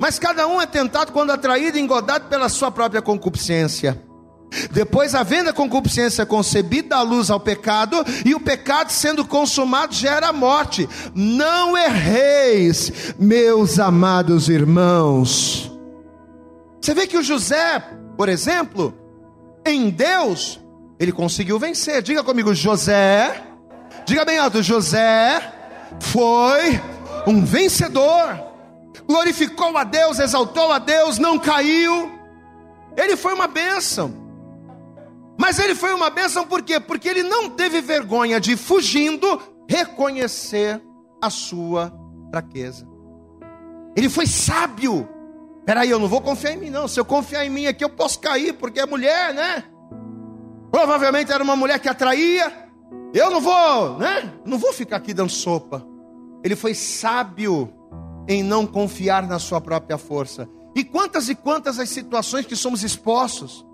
Mas 0.00 0.18
cada 0.18 0.46
um 0.46 0.60
é 0.60 0.66
tentado 0.66 1.12
quando 1.12 1.30
atraído 1.30 1.78
e 1.78 1.80
engodado 1.80 2.26
pela 2.28 2.48
sua 2.48 2.70
própria 2.70 3.00
concupiscência. 3.00 4.02
Depois, 4.70 5.14
havendo 5.14 5.50
a 5.50 5.52
concupiscência 5.52 6.24
concebida 6.24 6.96
à 6.96 7.02
luz 7.02 7.30
ao 7.30 7.40
pecado, 7.40 8.04
e 8.24 8.34
o 8.34 8.40
pecado 8.40 8.90
sendo 8.90 9.24
consumado 9.24 9.94
gera 9.94 10.28
a 10.28 10.32
morte. 10.32 10.88
Não 11.14 11.76
erreis, 11.76 13.14
meus 13.18 13.78
amados 13.78 14.48
irmãos. 14.48 15.72
Você 16.80 16.94
vê 16.94 17.06
que 17.06 17.16
o 17.16 17.22
José, 17.22 17.82
por 18.16 18.28
exemplo, 18.28 18.94
em 19.66 19.90
Deus, 19.90 20.60
ele 21.00 21.10
conseguiu 21.12 21.58
vencer. 21.58 22.02
Diga 22.02 22.22
comigo, 22.22 22.54
José. 22.54 23.42
Diga 24.06 24.24
bem 24.24 24.38
alto, 24.38 24.62
José 24.62 25.52
foi 26.00 26.80
um 27.26 27.44
vencedor. 27.44 28.53
Glorificou 29.06 29.76
a 29.76 29.84
Deus, 29.84 30.18
exaltou 30.18 30.72
a 30.72 30.78
Deus, 30.78 31.18
não 31.18 31.38
caiu. 31.38 32.10
Ele 32.96 33.16
foi 33.16 33.34
uma 33.34 33.46
bênção. 33.46 34.24
Mas 35.38 35.58
ele 35.58 35.74
foi 35.74 35.92
uma 35.92 36.10
bênção 36.10 36.46
por 36.46 36.62
quê? 36.62 36.78
Porque 36.78 37.08
ele 37.08 37.22
não 37.22 37.50
teve 37.50 37.80
vergonha 37.80 38.40
de, 38.40 38.56
fugindo, 38.56 39.40
reconhecer 39.68 40.80
a 41.20 41.28
sua 41.28 41.92
fraqueza. 42.30 42.86
Ele 43.96 44.08
foi 44.08 44.26
sábio. 44.26 45.08
Peraí, 45.66 45.90
eu 45.90 45.98
não 45.98 46.08
vou 46.08 46.20
confiar 46.20 46.52
em 46.52 46.58
mim, 46.58 46.70
não. 46.70 46.86
Se 46.86 47.00
eu 47.00 47.04
confiar 47.04 47.44
em 47.44 47.50
mim 47.50 47.66
aqui, 47.66 47.84
eu 47.84 47.90
posso 47.90 48.20
cair, 48.20 48.54
porque 48.54 48.80
é 48.80 48.86
mulher, 48.86 49.34
né? 49.34 49.64
Provavelmente 50.70 51.32
era 51.32 51.42
uma 51.42 51.56
mulher 51.56 51.78
que 51.78 51.88
atraía. 51.88 52.52
Eu 53.12 53.30
não 53.30 53.40
vou, 53.40 53.98
né? 53.98 54.32
Não 54.44 54.58
vou 54.58 54.72
ficar 54.72 54.96
aqui 54.96 55.14
dando 55.14 55.30
sopa. 55.30 55.86
Ele 56.42 56.56
foi 56.56 56.74
sábio 56.74 57.72
em 58.28 58.42
não 58.42 58.66
confiar 58.66 59.26
na 59.26 59.38
sua 59.38 59.60
própria 59.60 59.98
força. 59.98 60.48
E 60.74 60.82
quantas 60.82 61.28
e 61.28 61.34
quantas 61.34 61.78
as 61.78 61.88
situações 61.88 62.46
que 62.46 62.56
somos 62.56 62.82
expostos. 62.82 63.64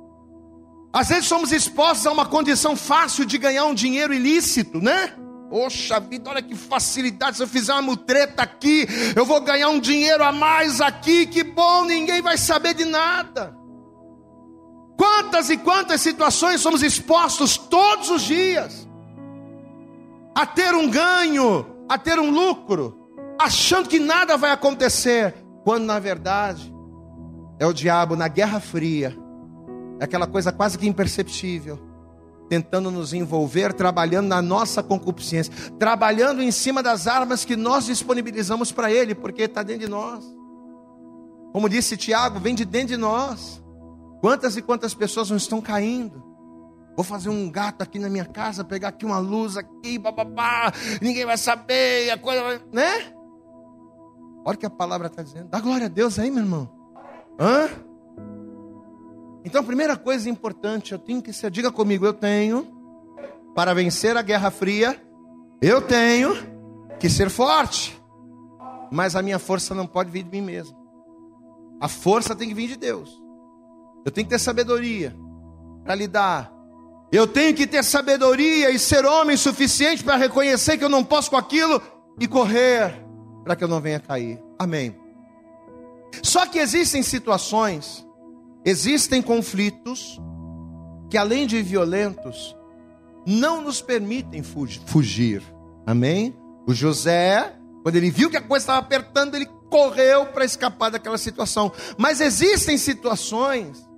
Às 0.92 1.08
vezes 1.08 1.26
somos 1.26 1.52
expostos 1.52 2.06
a 2.06 2.12
uma 2.12 2.26
condição 2.26 2.76
fácil 2.76 3.24
de 3.24 3.38
ganhar 3.38 3.64
um 3.64 3.74
dinheiro 3.74 4.12
ilícito, 4.12 4.80
né? 4.80 5.14
Poxa 5.48 5.98
vida, 5.98 6.30
olha 6.30 6.42
que 6.42 6.54
facilidade. 6.54 7.36
Se 7.36 7.42
eu 7.42 7.48
fizer 7.48 7.72
uma 7.72 7.82
mutreta 7.82 8.42
aqui, 8.42 8.86
eu 9.16 9.24
vou 9.24 9.40
ganhar 9.40 9.68
um 9.68 9.80
dinheiro 9.80 10.22
a 10.22 10.30
mais 10.30 10.80
aqui. 10.80 11.26
Que 11.26 11.42
bom, 11.42 11.84
ninguém 11.84 12.20
vai 12.20 12.36
saber 12.36 12.74
de 12.74 12.84
nada. 12.84 13.56
Quantas 14.96 15.48
e 15.48 15.56
quantas 15.56 16.00
situações 16.02 16.60
somos 16.60 16.82
expostos 16.82 17.56
todos 17.56 18.10
os 18.10 18.22
dias 18.22 18.86
a 20.34 20.44
ter 20.44 20.74
um 20.74 20.88
ganho, 20.88 21.66
a 21.88 21.96
ter 21.96 22.18
um 22.18 22.30
lucro, 22.30 22.99
achando 23.40 23.88
que 23.88 23.98
nada 23.98 24.36
vai 24.36 24.50
acontecer, 24.50 25.34
quando 25.64 25.84
na 25.84 25.98
verdade 25.98 26.72
é 27.58 27.66
o 27.66 27.72
diabo 27.72 28.16
na 28.16 28.28
guerra 28.28 28.60
fria, 28.60 29.16
é 29.98 30.04
aquela 30.04 30.26
coisa 30.26 30.52
quase 30.52 30.78
que 30.78 30.86
imperceptível 30.86 31.90
tentando 32.50 32.90
nos 32.90 33.14
envolver, 33.14 33.72
trabalhando 33.72 34.26
na 34.26 34.42
nossa 34.42 34.82
concupiscência, 34.82 35.52
trabalhando 35.78 36.42
em 36.42 36.50
cima 36.50 36.82
das 36.82 37.06
armas 37.06 37.44
que 37.44 37.54
nós 37.54 37.86
disponibilizamos 37.86 38.72
para 38.72 38.90
Ele, 38.90 39.14
porque 39.14 39.42
está 39.42 39.62
dentro 39.62 39.86
de 39.86 39.88
nós. 39.88 40.24
Como 41.52 41.68
disse 41.68 41.96
Tiago, 41.96 42.40
vem 42.40 42.56
de 42.56 42.64
dentro 42.64 42.88
de 42.88 42.96
nós. 42.96 43.62
Quantas 44.20 44.56
e 44.56 44.62
quantas 44.62 44.92
pessoas 44.92 45.30
não 45.30 45.36
estão 45.36 45.60
caindo? 45.60 46.24
Vou 46.96 47.04
fazer 47.04 47.28
um 47.28 47.48
gato 47.48 47.82
aqui 47.82 48.00
na 48.00 48.08
minha 48.08 48.24
casa, 48.24 48.64
pegar 48.64 48.88
aqui 48.88 49.06
uma 49.06 49.18
luz 49.18 49.56
aqui, 49.56 49.96
bababá, 49.96 50.72
ninguém 51.00 51.24
vai 51.24 51.38
saber, 51.38 52.10
a 52.10 52.18
coisa 52.18 52.60
né? 52.72 53.14
Olha 54.44 54.54
o 54.54 54.58
que 54.58 54.66
a 54.66 54.70
palavra 54.70 55.06
está 55.06 55.22
dizendo. 55.22 55.48
Dá 55.48 55.60
glória 55.60 55.86
a 55.86 55.88
Deus 55.88 56.18
aí, 56.18 56.30
meu 56.30 56.42
irmão. 56.42 56.68
Hã? 57.38 57.68
Então, 59.44 59.60
a 59.60 59.64
primeira 59.64 59.96
coisa 59.96 60.28
importante, 60.28 60.92
eu 60.92 60.98
tenho 60.98 61.22
que 61.22 61.32
ser, 61.32 61.50
diga 61.50 61.70
comigo, 61.70 62.04
eu 62.04 62.12
tenho, 62.12 62.66
para 63.54 63.74
vencer 63.74 64.16
a 64.16 64.22
Guerra 64.22 64.50
Fria, 64.50 65.00
eu 65.60 65.80
tenho 65.80 66.34
que 66.98 67.08
ser 67.08 67.30
forte. 67.30 67.98
Mas 68.90 69.14
a 69.14 69.22
minha 69.22 69.38
força 69.38 69.74
não 69.74 69.86
pode 69.86 70.10
vir 70.10 70.22
de 70.22 70.30
mim 70.30 70.42
mesmo. 70.42 70.76
A 71.80 71.88
força 71.88 72.34
tem 72.34 72.48
que 72.48 72.54
vir 72.54 72.68
de 72.68 72.76
Deus. 72.76 73.10
Eu 74.04 74.10
tenho 74.10 74.26
que 74.26 74.30
ter 74.34 74.38
sabedoria 74.38 75.14
para 75.84 75.94
lidar. 75.94 76.52
Eu 77.12 77.26
tenho 77.26 77.54
que 77.54 77.66
ter 77.66 77.82
sabedoria 77.82 78.70
e 78.70 78.78
ser 78.78 79.04
homem 79.04 79.36
suficiente 79.36 80.04
para 80.04 80.16
reconhecer 80.16 80.78
que 80.78 80.84
eu 80.84 80.88
não 80.88 81.04
posso 81.04 81.30
com 81.30 81.36
aquilo 81.36 81.80
e 82.18 82.28
correr 82.28 83.09
para 83.44 83.56
que 83.56 83.64
eu 83.64 83.68
não 83.68 83.80
venha 83.80 84.00
cair. 84.00 84.42
Amém. 84.58 84.94
Só 86.22 86.46
que 86.46 86.58
existem 86.58 87.02
situações 87.02 88.06
Existem 88.64 89.22
conflitos 89.22 90.20
que, 91.08 91.16
além 91.16 91.46
de 91.46 91.62
violentos, 91.62 92.56
não 93.26 93.62
nos 93.62 93.80
permitem 93.80 94.42
fugir. 94.42 95.42
Amém? 95.86 96.36
O 96.66 96.74
José, 96.74 97.56
quando 97.82 97.96
ele 97.96 98.10
viu 98.10 98.28
que 98.28 98.36
a 98.36 98.42
coisa 98.42 98.64
estava 98.64 98.78
apertando, 98.80 99.34
ele 99.34 99.46
correu 99.70 100.26
para 100.26 100.44
escapar 100.44 100.90
daquela 100.90 101.16
situação. 101.16 101.72
Mas 101.96 102.20
existem 102.20 102.76
situações 102.76 103.88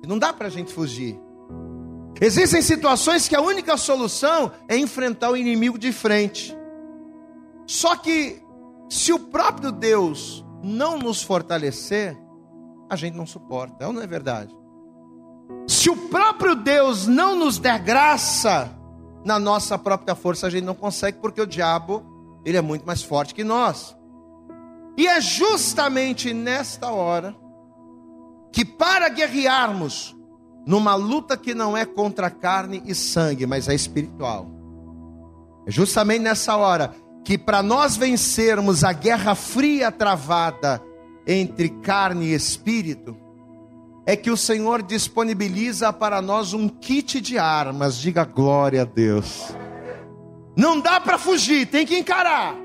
que 0.00 0.08
não 0.08 0.18
dá 0.18 0.32
para 0.32 0.46
a 0.46 0.50
gente 0.50 0.72
fugir. 0.72 1.20
Existem 2.20 2.62
situações 2.62 3.28
que 3.28 3.36
a 3.36 3.40
única 3.40 3.76
solução 3.76 4.52
é 4.68 4.76
enfrentar 4.76 5.30
o 5.30 5.36
inimigo 5.36 5.78
de 5.78 5.92
frente. 5.92 6.56
Só 7.66 7.94
que, 7.96 8.41
se 8.92 9.10
o 9.10 9.18
próprio 9.18 9.72
Deus 9.72 10.44
não 10.62 10.98
nos 10.98 11.22
fortalecer, 11.22 12.14
a 12.90 12.94
gente 12.94 13.16
não 13.16 13.24
suporta, 13.24 13.90
não 13.90 14.02
é 14.02 14.06
verdade? 14.06 14.54
Se 15.66 15.88
o 15.88 15.96
próprio 16.10 16.54
Deus 16.54 17.06
não 17.06 17.34
nos 17.34 17.58
der 17.58 17.78
graça 17.78 18.70
na 19.24 19.38
nossa 19.38 19.78
própria 19.78 20.14
força, 20.14 20.46
a 20.46 20.50
gente 20.50 20.64
não 20.64 20.74
consegue, 20.74 21.16
porque 21.22 21.40
o 21.40 21.46
diabo, 21.46 22.04
ele 22.44 22.58
é 22.58 22.60
muito 22.60 22.84
mais 22.84 23.02
forte 23.02 23.34
que 23.34 23.42
nós. 23.42 23.96
E 24.98 25.06
é 25.06 25.22
justamente 25.22 26.34
nesta 26.34 26.90
hora 26.90 27.34
que, 28.52 28.62
para 28.62 29.08
guerrearmos 29.08 30.14
numa 30.66 30.94
luta 30.94 31.34
que 31.34 31.54
não 31.54 31.74
é 31.74 31.86
contra 31.86 32.28
carne 32.28 32.82
e 32.84 32.94
sangue, 32.94 33.46
mas 33.46 33.70
é 33.70 33.74
espiritual, 33.74 34.50
é 35.66 35.70
justamente 35.70 36.20
nessa 36.20 36.54
hora 36.56 36.94
que, 37.24 37.38
para 37.38 37.62
nós 37.62 37.96
vencermos 37.96 38.84
a 38.84 38.92
guerra 38.92 39.34
fria 39.34 39.90
travada 39.90 40.82
entre 41.26 41.68
carne 41.68 42.26
e 42.26 42.34
espírito, 42.34 43.16
é 44.04 44.16
que 44.16 44.30
o 44.30 44.36
Senhor 44.36 44.82
disponibiliza 44.82 45.92
para 45.92 46.20
nós 46.20 46.52
um 46.52 46.68
kit 46.68 47.20
de 47.20 47.38
armas. 47.38 47.96
Diga 47.96 48.24
glória 48.24 48.82
a 48.82 48.84
Deus. 48.84 49.54
Não 50.56 50.80
dá 50.80 51.00
para 51.00 51.18
fugir, 51.18 51.66
tem 51.66 51.86
que 51.86 51.96
encarar. 51.96 52.56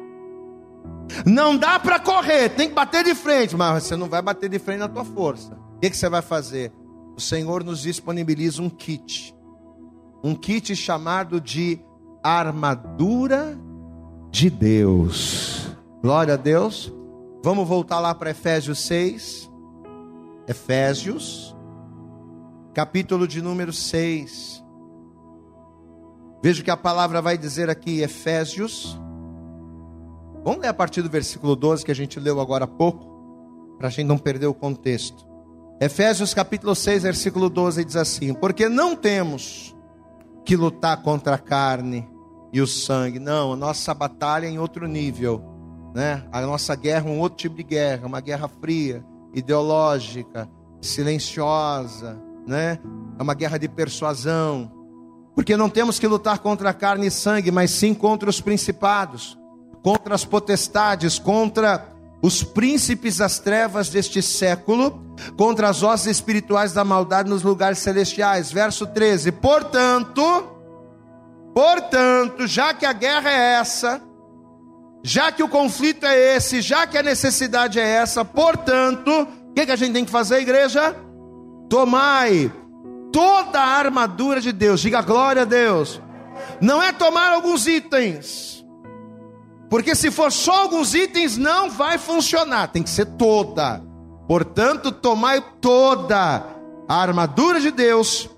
Não 1.25 1.55
dá 1.55 1.79
para 1.79 1.99
correr, 1.99 2.49
tem 2.49 2.67
que 2.67 2.75
bater 2.75 3.03
de 3.03 3.15
frente, 3.15 3.55
mas 3.55 3.83
você 3.83 3.95
não 3.95 4.09
vai 4.09 4.21
bater 4.21 4.49
de 4.49 4.59
frente 4.59 4.79
na 4.79 4.89
tua 4.89 5.05
força. 5.05 5.53
O 5.75 5.79
que, 5.79 5.89
que 5.89 5.97
você 5.97 6.09
vai 6.09 6.21
fazer? 6.21 6.73
O 7.15 7.21
Senhor 7.21 7.63
nos 7.63 7.81
disponibiliza 7.81 8.61
um 8.61 8.69
kit, 8.69 9.33
um 10.23 10.35
kit 10.35 10.75
chamado 10.75 11.39
de 11.39 11.79
armadura 12.21 13.57
de 14.31 14.49
Deus. 14.49 15.75
Glória 16.01 16.35
a 16.35 16.37
Deus. 16.37 16.93
Vamos 17.43 17.67
voltar 17.67 17.99
lá 17.99 18.13
para 18.13 18.31
Efésios 18.31 18.79
6. 18.79 19.49
Efésios, 20.47 21.55
capítulo 22.73 23.27
de 23.27 23.41
número 23.41 23.73
6. 23.73 24.63
Veja 26.41 26.61
o 26.61 26.63
que 26.63 26.71
a 26.71 26.77
palavra 26.77 27.21
vai 27.21 27.37
dizer 27.37 27.69
aqui, 27.69 28.01
Efésios. 28.01 28.97
Vamos 30.43 30.61
ler 30.61 30.69
a 30.69 30.73
partir 30.73 31.01
do 31.01 31.09
versículo 31.09 31.55
12 31.55 31.83
que 31.83 31.91
a 31.91 31.95
gente 31.95 32.19
leu 32.19 32.39
agora 32.39 32.63
há 32.63 32.67
pouco, 32.67 33.75
para 33.77 33.87
a 33.87 33.91
gente 33.91 34.07
não 34.07 34.17
perder 34.17 34.45
o 34.45 34.53
contexto. 34.53 35.27
Efésios 35.81 36.33
capítulo 36.33 36.73
6, 36.73 37.03
versículo 37.03 37.49
12 37.49 37.83
diz 37.83 37.95
assim: 37.97 38.33
Porque 38.33 38.69
não 38.69 38.95
temos 38.95 39.75
que 40.45 40.55
lutar 40.55 41.01
contra 41.03 41.35
a 41.35 41.39
carne 41.39 42.07
e 42.51 42.61
o 42.61 42.67
sangue, 42.67 43.19
não, 43.19 43.53
a 43.53 43.55
nossa 43.55 43.93
batalha 43.93 44.45
é 44.45 44.49
em 44.49 44.59
outro 44.59 44.87
nível 44.87 45.57
né? 45.97 46.23
A 46.31 46.41
nossa 46.41 46.75
guerra 46.75 47.09
é 47.09 47.11
um 47.11 47.19
outro 47.19 47.39
tipo 47.39 47.55
de 47.55 47.63
guerra, 47.63 48.05
uma 48.05 48.21
guerra 48.21 48.47
fria, 48.47 49.03
ideológica, 49.33 50.47
silenciosa, 50.79 52.21
né? 52.45 52.77
É 53.17 53.23
uma 53.23 53.33
guerra 53.33 53.57
de 53.57 53.67
persuasão. 53.67 54.71
Porque 55.33 55.57
não 55.57 55.69
temos 55.69 55.97
que 55.97 56.05
lutar 56.05 56.37
contra 56.37 56.69
a 56.69 56.73
carne 56.73 57.07
e 57.07 57.11
sangue, 57.11 57.49
mas 57.49 57.71
sim 57.71 57.95
contra 57.95 58.29
os 58.29 58.39
principados, 58.39 59.37
contra 59.83 60.13
as 60.13 60.23
potestades, 60.23 61.17
contra 61.17 61.83
os 62.21 62.43
príncipes 62.43 63.17
das 63.17 63.39
trevas 63.39 63.89
deste 63.89 64.21
século, 64.21 65.03
contra 65.35 65.67
as 65.67 65.81
hostes 65.81 66.11
espirituais 66.11 66.73
da 66.73 66.83
maldade 66.83 67.27
nos 67.27 67.41
lugares 67.41 67.79
celestiais. 67.79 68.51
Verso 68.51 68.85
13. 68.85 69.31
Portanto, 69.31 70.56
portanto, 71.57 72.45
já 72.45 72.71
que 72.71 72.85
a 72.85 72.93
guerra 72.93 73.31
é 73.31 73.53
essa, 73.53 73.99
já 75.03 75.31
que 75.31 75.41
o 75.41 75.49
conflito 75.49 76.05
é 76.05 76.35
esse, 76.35 76.61
já 76.61 76.85
que 76.85 76.95
a 76.95 77.01
necessidade 77.01 77.79
é 77.79 77.83
essa, 77.83 78.23
portanto, 78.23 79.27
o 79.49 79.53
que, 79.55 79.65
que 79.65 79.71
a 79.71 79.75
gente 79.75 79.93
tem 79.93 80.05
que 80.05 80.11
fazer, 80.11 80.37
igreja? 80.39 80.95
Tomai 81.67 82.53
toda 83.11 83.59
a 83.59 83.69
armadura 83.69 84.39
de 84.39 84.51
Deus, 84.51 84.81
diga 84.81 85.01
glória 85.01 85.41
a 85.41 85.45
Deus. 85.45 85.99
Não 86.61 86.79
é 86.79 86.91
tomar 86.91 87.33
alguns 87.33 87.65
itens, 87.65 88.63
porque 89.67 89.95
se 89.95 90.11
for 90.11 90.31
só 90.31 90.61
alguns 90.61 90.93
itens, 90.93 91.37
não 91.37 91.71
vai 91.71 91.97
funcionar, 91.97 92.67
tem 92.67 92.83
que 92.83 92.89
ser 92.91 93.07
toda. 93.17 93.81
Portanto, 94.27 94.91
tomai 94.91 95.43
toda 95.59 96.45
a 96.87 97.01
armadura 97.01 97.59
de 97.59 97.71
Deus, 97.71 98.29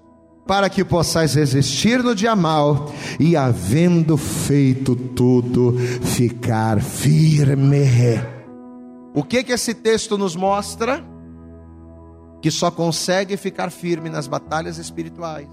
para 0.49 0.67
que 0.67 0.83
possais 0.83 1.35
resistir 1.35 2.01
no 2.01 2.15
dia 2.15 2.35
mal 2.35 2.91
e, 3.19 3.37
havendo 3.37 4.17
feito 4.17 4.95
tudo, 4.95 5.77
ficar 6.01 6.81
firme. 6.81 7.85
O 9.13 9.23
que 9.23 9.43
que 9.43 9.51
esse 9.51 9.75
texto 9.75 10.17
nos 10.17 10.35
mostra? 10.35 11.05
Que 12.41 12.49
só 12.49 12.71
consegue 12.71 13.37
ficar 13.37 13.69
firme 13.69 14.09
nas 14.09 14.25
batalhas 14.25 14.79
espirituais. 14.79 15.47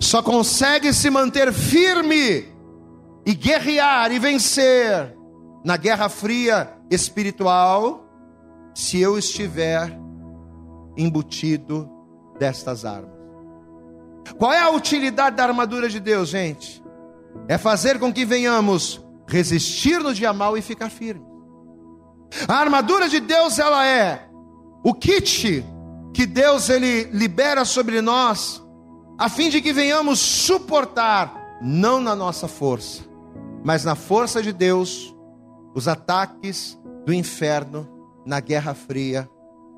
Só 0.00 0.20
consegue 0.20 0.92
se 0.92 1.08
manter 1.08 1.52
firme 1.52 2.44
e 3.24 3.34
guerrear 3.34 4.10
e 4.10 4.18
vencer 4.18 5.14
na 5.64 5.76
guerra 5.76 6.08
fria 6.08 6.72
espiritual 6.90 8.04
se 8.74 9.00
eu 9.00 9.16
estiver 9.16 9.96
embutido 10.96 11.88
destas 12.36 12.84
armas. 12.84 13.17
Qual 14.36 14.52
é 14.52 14.60
a 14.60 14.70
utilidade 14.70 15.36
da 15.36 15.44
armadura 15.44 15.88
de 15.88 16.00
Deus, 16.00 16.28
gente? 16.28 16.82
É 17.46 17.56
fazer 17.56 17.98
com 17.98 18.12
que 18.12 18.24
venhamos 18.24 19.04
resistir 19.26 20.00
no 20.00 20.12
dia 20.12 20.32
mal 20.32 20.56
e 20.56 20.62
ficar 20.62 20.90
firme. 20.90 21.26
A 22.46 22.54
armadura 22.54 23.08
de 23.08 23.20
Deus 23.20 23.58
ela 23.58 23.86
é 23.86 24.28
o 24.84 24.92
kit 24.94 25.64
que 26.12 26.26
Deus 26.26 26.68
ele 26.68 27.04
libera 27.04 27.64
sobre 27.64 28.00
nós 28.00 28.62
a 29.18 29.28
fim 29.28 29.48
de 29.48 29.60
que 29.60 29.72
venhamos 29.72 30.20
suportar 30.20 31.34
não 31.60 32.00
na 32.00 32.14
nossa 32.14 32.46
força, 32.46 33.02
mas 33.64 33.84
na 33.84 33.96
força 33.96 34.40
de 34.42 34.52
Deus 34.52 35.14
os 35.74 35.88
ataques 35.88 36.78
do 37.04 37.12
inferno 37.12 37.88
na 38.24 38.40
guerra 38.40 38.74
fria 38.74 39.28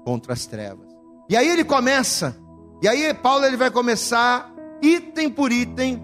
contra 0.04 0.32
as 0.32 0.44
trevas. 0.44 0.88
E 1.28 1.36
aí 1.36 1.48
ele 1.48 1.64
começa, 1.64 2.36
e 2.82 2.88
aí 2.88 3.12
Paulo 3.14 3.44
ele 3.44 3.56
vai 3.56 3.70
começar 3.70 4.50
item 4.82 5.28
por 5.28 5.52
item 5.52 6.02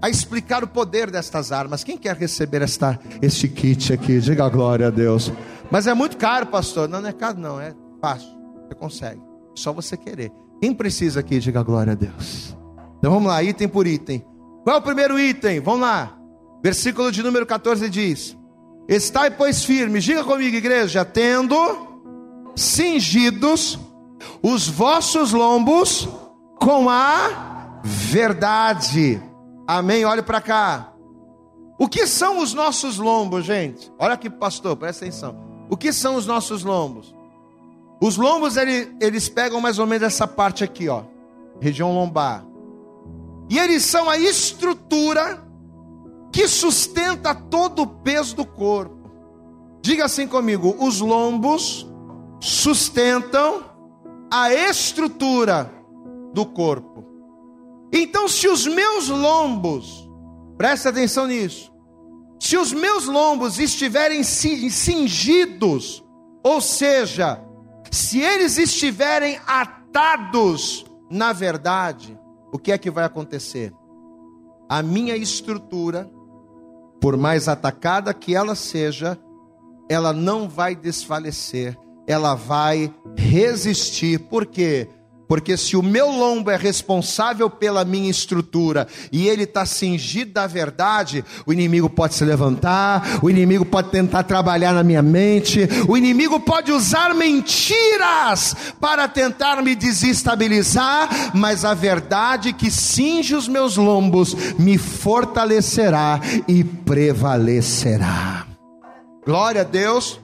a 0.00 0.08
explicar 0.08 0.62
o 0.62 0.68
poder 0.68 1.10
destas 1.10 1.50
armas. 1.50 1.82
Quem 1.82 1.96
quer 1.96 2.16
receber 2.16 2.62
esta 2.62 2.98
este 3.20 3.48
kit 3.48 3.92
aqui? 3.92 4.20
Diga 4.20 4.44
a 4.44 4.48
glória 4.48 4.88
a 4.88 4.90
Deus. 4.90 5.32
Mas 5.70 5.86
é 5.86 5.94
muito 5.94 6.16
caro, 6.16 6.46
pastor. 6.46 6.88
Não, 6.88 7.00
não 7.00 7.08
é 7.08 7.12
caro 7.12 7.38
não, 7.38 7.60
é 7.60 7.74
fácil. 8.00 8.28
Você 8.66 8.74
consegue. 8.74 9.20
Só 9.54 9.72
você 9.72 9.96
querer. 9.96 10.30
Quem 10.60 10.74
precisa 10.74 11.20
aqui, 11.20 11.38
diga 11.38 11.60
a 11.60 11.62
glória 11.62 11.92
a 11.92 11.96
Deus. 11.96 12.56
Então 12.98 13.12
vamos 13.12 13.28
lá, 13.28 13.42
item 13.42 13.68
por 13.68 13.86
item. 13.86 14.24
Qual 14.64 14.76
é 14.76 14.78
o 14.78 14.82
primeiro 14.82 15.18
item? 15.18 15.60
Vamos 15.60 15.80
lá. 15.80 16.16
Versículo 16.62 17.10
de 17.10 17.22
número 17.22 17.46
14 17.46 17.88
diz: 17.88 18.36
Estai, 18.88 19.30
pois, 19.30 19.64
firmes, 19.64 20.04
diga 20.04 20.24
comigo, 20.24 20.56
igreja, 20.56 21.04
tendo 21.04 21.56
cingidos 22.56 23.78
os 24.42 24.68
vossos 24.68 25.32
lombos 25.32 26.08
com 26.60 26.88
a 26.88 27.80
verdade. 27.82 29.22
Amém? 29.66 30.04
Olhe 30.04 30.22
para 30.22 30.40
cá. 30.40 30.92
O 31.78 31.88
que 31.88 32.06
são 32.06 32.40
os 32.40 32.52
nossos 32.52 32.98
lombos, 32.98 33.44
gente? 33.44 33.92
Olha 33.98 34.14
aqui, 34.14 34.28
pastor, 34.28 34.76
presta 34.76 35.04
atenção. 35.04 35.36
O 35.70 35.76
que 35.76 35.92
são 35.92 36.16
os 36.16 36.26
nossos 36.26 36.64
lombos? 36.64 37.14
Os 38.00 38.16
lombos 38.16 38.56
eles, 38.56 38.88
eles 39.00 39.28
pegam 39.28 39.60
mais 39.60 39.78
ou 39.78 39.86
menos 39.86 40.06
essa 40.06 40.26
parte 40.26 40.64
aqui, 40.64 40.88
ó, 40.88 41.02
região 41.60 41.92
lombar. 41.92 42.44
E 43.48 43.58
eles 43.58 43.84
são 43.84 44.08
a 44.08 44.18
estrutura 44.18 45.42
que 46.32 46.46
sustenta 46.46 47.34
todo 47.34 47.82
o 47.82 47.86
peso 47.86 48.36
do 48.36 48.44
corpo. 48.44 49.10
Diga 49.82 50.04
assim 50.04 50.26
comigo: 50.26 50.76
os 50.78 51.00
lombos 51.00 51.86
sustentam 52.40 53.64
a 54.30 54.52
estrutura 54.52 55.72
do 56.32 56.44
corpo. 56.44 57.04
Então, 57.92 58.28
se 58.28 58.48
os 58.48 58.66
meus 58.66 59.08
lombos, 59.08 60.08
presta 60.56 60.90
atenção 60.90 61.26
nisso, 61.26 61.72
se 62.40 62.56
os 62.56 62.72
meus 62.72 63.06
lombos 63.06 63.58
estiverem 63.58 64.22
cingidos, 64.22 66.04
ou 66.42 66.60
seja, 66.60 67.42
se 67.90 68.20
eles 68.20 68.58
estiverem 68.58 69.40
atados 69.46 70.84
na 71.10 71.32
verdade, 71.32 72.18
o 72.52 72.58
que 72.58 72.72
é 72.72 72.78
que 72.78 72.90
vai 72.90 73.04
acontecer? 73.04 73.72
A 74.68 74.82
minha 74.82 75.16
estrutura, 75.16 76.10
por 77.00 77.16
mais 77.16 77.48
atacada 77.48 78.12
que 78.12 78.34
ela 78.34 78.54
seja, 78.54 79.18
ela 79.88 80.12
não 80.12 80.48
vai 80.48 80.76
desfalecer, 80.76 81.78
ela 82.08 82.34
vai 82.34 82.92
resistir. 83.16 84.18
Por 84.18 84.46
quê? 84.46 84.88
Porque 85.28 85.58
se 85.58 85.76
o 85.76 85.82
meu 85.82 86.10
lombo 86.10 86.50
é 86.50 86.56
responsável 86.56 87.50
pela 87.50 87.84
minha 87.84 88.10
estrutura 88.10 88.88
e 89.12 89.28
ele 89.28 89.42
está 89.42 89.66
cingido 89.66 90.32
da 90.32 90.46
verdade, 90.46 91.22
o 91.46 91.52
inimigo 91.52 91.90
pode 91.90 92.14
se 92.14 92.24
levantar, 92.24 93.20
o 93.22 93.28
inimigo 93.28 93.66
pode 93.66 93.90
tentar 93.90 94.22
trabalhar 94.22 94.72
na 94.72 94.82
minha 94.82 95.02
mente, 95.02 95.68
o 95.86 95.98
inimigo 95.98 96.40
pode 96.40 96.72
usar 96.72 97.14
mentiras 97.14 98.56
para 98.80 99.06
tentar 99.06 99.62
me 99.62 99.74
desestabilizar, 99.74 101.32
mas 101.34 101.62
a 101.62 101.74
verdade 101.74 102.54
que 102.54 102.70
cinge 102.70 103.34
os 103.34 103.46
meus 103.46 103.76
lombos 103.76 104.34
me 104.58 104.78
fortalecerá 104.78 106.20
e 106.48 106.64
prevalecerá. 106.64 108.46
Glória 109.26 109.60
a 109.60 109.64
Deus. 109.64 110.18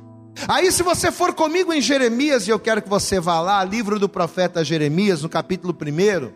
Aí, 0.48 0.70
se 0.72 0.82
você 0.82 1.12
for 1.12 1.32
comigo 1.32 1.72
em 1.72 1.80
Jeremias, 1.80 2.46
e 2.46 2.50
eu 2.50 2.58
quero 2.58 2.82
que 2.82 2.88
você 2.88 3.20
vá 3.20 3.40
lá, 3.40 3.62
livro 3.64 3.98
do 3.98 4.08
profeta 4.08 4.64
Jeremias, 4.64 5.22
no 5.22 5.28
capítulo 5.28 5.74
1, 5.74 6.32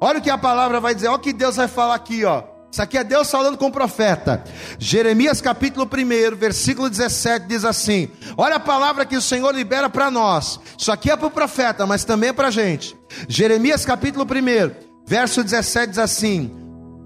olha 0.00 0.18
o 0.18 0.22
que 0.22 0.30
a 0.30 0.38
palavra 0.38 0.80
vai 0.80 0.94
dizer, 0.94 1.08
olha 1.08 1.16
o 1.16 1.20
que 1.20 1.32
Deus 1.32 1.56
vai 1.56 1.68
falar 1.68 1.94
aqui, 1.94 2.24
ó. 2.24 2.42
Isso 2.76 2.82
aqui 2.82 2.98
é 2.98 3.04
Deus 3.04 3.30
falando 3.30 3.56
com 3.56 3.68
o 3.68 3.72
profeta. 3.72 4.44
Jeremias 4.78 5.40
capítulo 5.40 5.86
1, 5.86 6.36
versículo 6.36 6.90
17 6.90 7.46
diz 7.46 7.64
assim: 7.64 8.10
Olha 8.36 8.56
a 8.56 8.60
palavra 8.60 9.06
que 9.06 9.16
o 9.16 9.22
Senhor 9.22 9.54
libera 9.54 9.88
para 9.88 10.10
nós. 10.10 10.60
Isso 10.76 10.92
aqui 10.92 11.10
é 11.10 11.16
para 11.16 11.28
o 11.28 11.30
profeta, 11.30 11.86
mas 11.86 12.04
também 12.04 12.30
é 12.30 12.32
para 12.34 12.48
a 12.48 12.50
gente. 12.50 12.94
Jeremias 13.28 13.86
capítulo 13.86 14.26
1, 14.26 15.06
verso 15.06 15.42
17 15.42 15.90
diz 15.90 15.98
assim: 15.98 16.54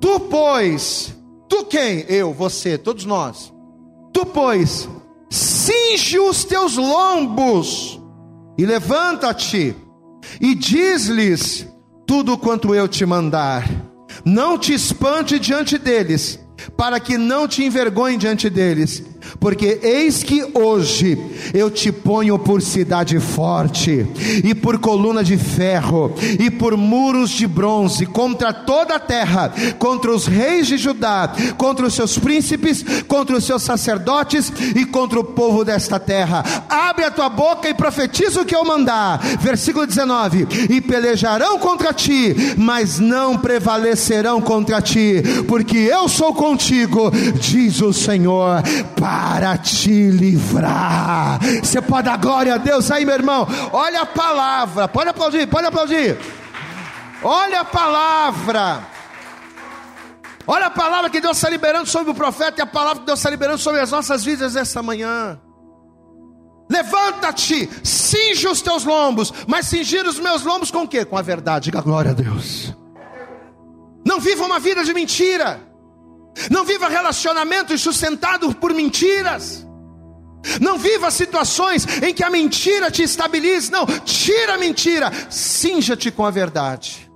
Tu, 0.01 0.19
pois, 0.21 1.15
tu 1.49 1.65
quem? 1.67 2.05
Eu, 2.09 2.33
você, 2.33 2.77
todos 2.77 3.05
nós. 3.05 3.53
Tu, 4.13 4.27
pois, 4.27 4.89
cinge 5.31 6.19
os 6.19 6.45
teus 6.45 6.77
lombos 6.77 8.01
e 8.59 8.67
levanta-te 8.67 9.75
e 10.41 10.55
diz-lhes 10.55 11.67
tudo 12.07 12.37
quanto 12.37 12.75
eu 12.75 12.89
te 12.89 13.07
mandar. 13.07 13.65
Não 14.25 14.59
te 14.59 14.75
espante 14.75 15.39
diante 15.39 15.79
deles, 15.79 16.39
para 16.77 17.01
que 17.01 17.17
não 17.17 17.49
te 17.49 17.65
envergonhe 17.65 18.19
diante 18.19 18.51
deles 18.51 19.05
porque 19.41 19.81
eis 19.83 20.23
que 20.23 20.47
hoje 20.55 21.19
eu 21.55 21.71
te 21.71 21.91
ponho 21.91 22.39
por 22.39 22.61
cidade 22.61 23.19
forte, 23.19 24.07
e 24.45 24.55
por 24.55 24.79
coluna 24.79 25.25
de 25.25 25.39
ferro, 25.39 26.13
e 26.39 26.51
por 26.51 26.77
muros 26.77 27.31
de 27.31 27.47
bronze, 27.47 28.05
contra 28.05 28.53
toda 28.53 28.97
a 28.97 29.01
terra, 29.01 29.53
contra 29.79 30.15
os 30.15 30.27
reis 30.27 30.67
de 30.67 30.77
Judá, 30.77 31.33
contra 31.57 31.87
os 31.87 31.95
seus 31.95 32.19
príncipes, 32.19 32.85
contra 33.09 33.35
os 33.35 33.45
seus 33.45 33.63
sacerdotes 33.63 34.53
e 34.77 34.85
contra 34.85 35.19
o 35.19 35.25
povo 35.25 35.65
desta 35.65 35.99
terra. 35.99 36.45
Abre 36.69 37.07
a 37.07 37.11
tua 37.11 37.31
boca 37.31 37.67
e 37.69 37.75
profetiza 37.75 38.43
o 38.43 38.45
que 38.45 38.55
eu 38.55 38.65
mandar. 38.65 39.19
Versículo 39.41 39.87
19: 39.87 40.47
E 40.69 40.83
pelejarão 40.83 41.59
contra 41.59 41.95
ti, 41.95 42.37
mas 42.59 42.99
não 42.99 43.39
prevalecerão 43.39 44.43
contra 44.43 44.83
ti, 44.83 45.23
porque 45.49 45.79
eu 45.79 46.09
sou 46.09 46.35
contigo, 46.35 47.11
diz 47.41 47.81
o 47.81 47.95
Senhor. 47.95 48.63
Pai 49.01 49.30
para 49.31 49.57
te 49.57 50.11
livrar. 50.11 51.39
Você 51.63 51.81
pode 51.81 52.07
dar 52.07 52.19
glória 52.19 52.55
a 52.55 52.59
Deus 52.59 52.91
aí, 52.91 53.05
meu 53.05 53.15
irmão. 53.15 53.47
Olha 53.73 54.01
a 54.01 54.07
palavra. 54.07 54.89
Pode 54.89 55.09
aplaudir, 55.09 55.47
pode 55.47 55.69
aplaudir. 55.69 56.19
Olha 57.23 57.61
a 57.61 57.65
palavra. 57.65 58.83
Olha 60.49 60.67
a 60.67 60.71
palavra 60.71 61.09
que 61.09 61.21
Deus 61.21 61.37
está 61.37 61.49
liberando 61.49 61.87
sobre 61.87 62.11
o 62.11 62.15
profeta 62.15 62.61
e 62.61 62.63
a 62.63 62.67
palavra 62.67 63.01
que 63.01 63.07
Deus 63.07 63.21
está 63.21 63.31
liberando 63.31 63.59
sobre 63.59 63.81
as 63.81 63.93
nossas 63.93 64.25
vidas 64.25 64.57
esta 64.57 64.83
manhã. 64.83 65.41
Levanta-te, 66.69 67.71
cinge 67.85 68.49
os 68.49 68.61
teus 68.61 68.85
lombos, 68.85 69.33
mas 69.47 69.67
cingir 69.67 70.05
os 70.07 70.19
meus 70.19 70.43
lombos 70.43 70.73
com 70.73 70.83
o 70.83 70.89
quê? 70.89 71.05
Com 71.05 71.17
a 71.17 71.23
verdade. 71.23 71.67
Diga 71.67 71.81
glória 71.81 72.11
a 72.11 72.15
Deus. 72.15 72.75
Não 74.05 74.19
viva 74.19 74.45
uma 74.45 74.59
vida 74.59 74.83
de 74.83 74.93
mentira. 74.93 75.70
Não 76.51 76.65
viva 76.65 76.89
relacionamentos 76.89 77.81
sustentados 77.81 78.55
por 78.55 78.73
mentiras. 78.73 79.67
Não 80.61 80.79
viva 80.79 81.11
situações 81.11 81.87
em 82.03 82.15
que 82.15 82.25
a 82.25 82.31
mentira 82.31 82.91
te 82.91 83.03
estabilize. 83.03 83.71
Não, 83.71 83.85
tira 84.05 84.55
a 84.55 84.59
mentira, 84.59 85.13
cinja-te 85.29 86.11
com 86.11 86.25
a 86.25 86.31
verdade. 86.31 87.11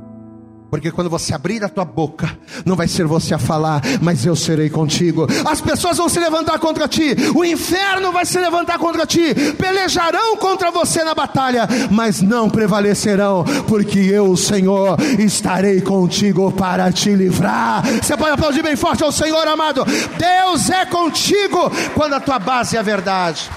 Porque 0.74 0.90
quando 0.90 1.08
você 1.08 1.32
abrir 1.32 1.62
a 1.62 1.68
tua 1.68 1.84
boca, 1.84 2.36
não 2.66 2.74
vai 2.74 2.88
ser 2.88 3.06
você 3.06 3.32
a 3.32 3.38
falar, 3.38 3.80
mas 4.02 4.26
eu 4.26 4.34
serei 4.34 4.68
contigo. 4.68 5.24
As 5.46 5.60
pessoas 5.60 5.98
vão 5.98 6.08
se 6.08 6.18
levantar 6.18 6.58
contra 6.58 6.88
ti, 6.88 7.14
o 7.32 7.44
inferno 7.44 8.10
vai 8.10 8.26
se 8.26 8.36
levantar 8.40 8.76
contra 8.76 9.06
ti, 9.06 9.32
pelejarão 9.56 10.36
contra 10.36 10.72
você 10.72 11.04
na 11.04 11.14
batalha, 11.14 11.68
mas 11.92 12.20
não 12.20 12.50
prevalecerão, 12.50 13.44
porque 13.68 14.00
eu, 14.00 14.36
Senhor, 14.36 15.00
estarei 15.16 15.80
contigo 15.80 16.50
para 16.50 16.90
te 16.90 17.14
livrar. 17.14 17.84
Você 18.02 18.16
pode 18.16 18.32
aplaudir 18.32 18.64
bem 18.64 18.74
forte 18.74 19.04
ao 19.04 19.12
Senhor 19.12 19.46
amado. 19.46 19.84
Deus 19.84 20.70
é 20.70 20.84
contigo 20.86 21.70
quando 21.94 22.14
a 22.14 22.20
tua 22.20 22.40
base 22.40 22.76
é 22.76 22.80
a 22.80 22.82
verdade. 22.82 23.48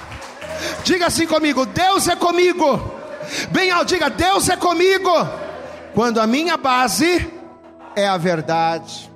Diga 0.84 1.08
assim 1.08 1.26
comigo: 1.26 1.66
Deus 1.66 2.08
é 2.08 2.16
comigo. 2.16 2.80
Bem 3.50 3.72
diga: 3.88 4.08
Deus 4.08 4.50
é 4.50 4.56
comigo 4.56 5.47
quando 5.98 6.20
a 6.20 6.28
minha 6.28 6.58
base 6.58 7.28
é 7.96 8.08
a 8.08 8.18
verdade. 8.18 9.12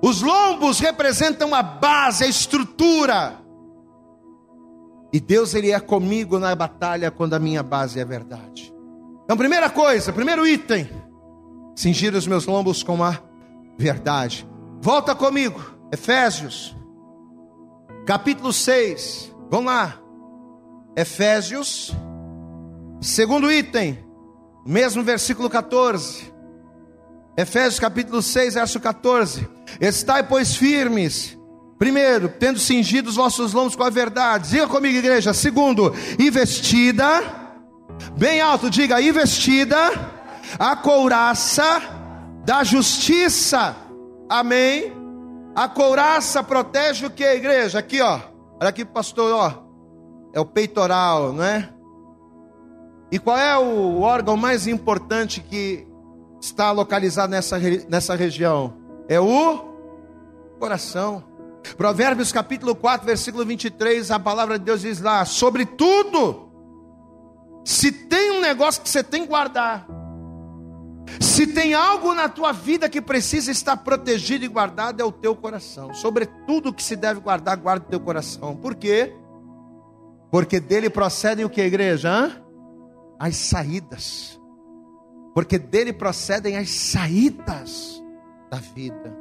Os 0.00 0.22
lombos 0.22 0.80
representam 0.80 1.54
a 1.54 1.62
base, 1.62 2.24
a 2.24 2.26
estrutura. 2.26 3.36
E 5.12 5.20
Deus 5.20 5.52
ele 5.52 5.70
é 5.70 5.78
comigo 5.78 6.38
na 6.38 6.54
batalha 6.54 7.10
quando 7.10 7.34
a 7.34 7.38
minha 7.38 7.62
base 7.62 7.98
é 7.98 8.02
a 8.02 8.06
verdade. 8.06 8.74
Então, 9.24 9.36
primeira 9.36 9.68
coisa, 9.68 10.14
primeiro 10.14 10.46
item, 10.46 10.88
cingir 11.76 12.14
os 12.14 12.26
meus 12.26 12.46
lombos 12.46 12.82
com 12.82 13.04
a 13.04 13.18
verdade. 13.76 14.48
Volta 14.80 15.14
comigo, 15.14 15.62
Efésios, 15.92 16.74
capítulo 18.06 18.50
6. 18.50 19.30
Vamos 19.50 19.66
lá. 19.66 20.00
Efésios, 20.96 21.94
segundo 22.98 23.52
item, 23.52 24.03
mesmo 24.64 25.02
versículo 25.02 25.50
14. 25.50 26.32
Efésios 27.36 27.80
capítulo 27.80 28.22
6, 28.22 28.54
verso 28.54 28.78
14. 28.78 29.48
Estai, 29.80 30.22
pois, 30.22 30.54
firmes. 30.54 31.36
Primeiro, 31.78 32.28
tendo 32.28 32.58
cingido 32.58 33.10
os 33.10 33.16
vossos 33.16 33.52
lombos 33.52 33.74
com 33.74 33.82
a 33.82 33.90
verdade. 33.90 34.50
Diga 34.50 34.68
comigo, 34.68 34.96
igreja. 34.96 35.34
Segundo, 35.34 35.92
e 36.18 36.30
vestida. 36.30 37.22
Bem 38.16 38.40
alto, 38.40 38.70
diga, 38.70 39.00
e 39.00 39.10
vestida. 39.10 39.76
A 40.58 40.76
couraça 40.76 41.82
da 42.44 42.62
justiça. 42.62 43.74
Amém. 44.28 44.92
A 45.54 45.68
couraça 45.68 46.42
protege 46.42 47.06
o 47.06 47.10
que, 47.10 47.24
igreja? 47.24 47.78
Aqui, 47.80 48.00
ó. 48.00 48.20
Olha 48.60 48.70
aqui, 48.70 48.84
pastor, 48.84 49.32
ó. 49.32 49.64
É 50.32 50.40
o 50.40 50.46
peitoral, 50.46 51.32
não 51.32 51.44
é? 51.44 51.68
E 53.10 53.18
qual 53.18 53.38
é 53.38 53.56
o 53.58 54.00
órgão 54.00 54.36
mais 54.36 54.66
importante 54.66 55.40
que 55.40 55.86
está 56.40 56.70
localizado 56.72 57.30
nessa, 57.30 57.58
nessa 57.88 58.14
região? 58.14 58.74
É 59.08 59.20
o 59.20 59.74
coração. 60.58 61.22
Provérbios 61.76 62.30
capítulo 62.30 62.74
4, 62.74 63.06
versículo 63.06 63.44
23, 63.44 64.10
a 64.10 64.18
palavra 64.18 64.58
de 64.58 64.64
Deus 64.64 64.82
diz 64.82 65.00
lá: 65.00 65.24
sobre 65.24 65.64
tudo, 65.64 66.50
se 67.64 67.90
tem 67.90 68.32
um 68.32 68.40
negócio 68.40 68.82
que 68.82 68.88
você 68.88 69.02
tem 69.02 69.22
que 69.22 69.28
guardar, 69.28 69.86
se 71.20 71.46
tem 71.46 71.74
algo 71.74 72.14
na 72.14 72.28
tua 72.28 72.52
vida 72.52 72.88
que 72.88 73.00
precisa 73.00 73.50
estar 73.50 73.76
protegido 73.78 74.44
e 74.44 74.48
guardado, 74.48 75.00
é 75.00 75.04
o 75.04 75.12
teu 75.12 75.34
coração. 75.34 75.94
Sobre 75.94 76.26
tudo 76.46 76.72
que 76.72 76.82
se 76.82 76.96
deve 76.96 77.20
guardar, 77.20 77.56
guarda 77.56 77.86
o 77.86 77.88
teu 77.88 78.00
coração. 78.00 78.56
Por 78.56 78.74
quê? 78.74 79.12
Porque 80.30 80.60
dele 80.60 80.90
procedem 80.90 81.44
o 81.44 81.50
que, 81.50 81.60
igreja? 81.60 82.10
Hã? 82.10 82.43
As 83.24 83.36
saídas, 83.36 84.38
porque 85.34 85.58
dele 85.58 85.94
procedem 85.94 86.58
as 86.58 86.68
saídas 86.68 88.04
da 88.50 88.58
vida. 88.58 89.16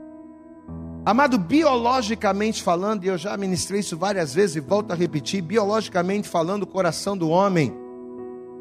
Amado, 1.06 1.38
biologicamente 1.38 2.62
falando, 2.62 3.06
e 3.06 3.08
eu 3.08 3.18
já 3.18 3.38
ministrei 3.38 3.80
isso 3.80 3.98
várias 3.98 4.34
vezes 4.34 4.58
e 4.58 4.60
volto 4.60 4.92
a 4.92 4.96
repetir: 4.96 5.42
biologicamente 5.42 6.28
falando, 6.28 6.64
o 6.64 6.68
coração 6.68 7.16
do 7.16 7.30
homem, 7.30 7.74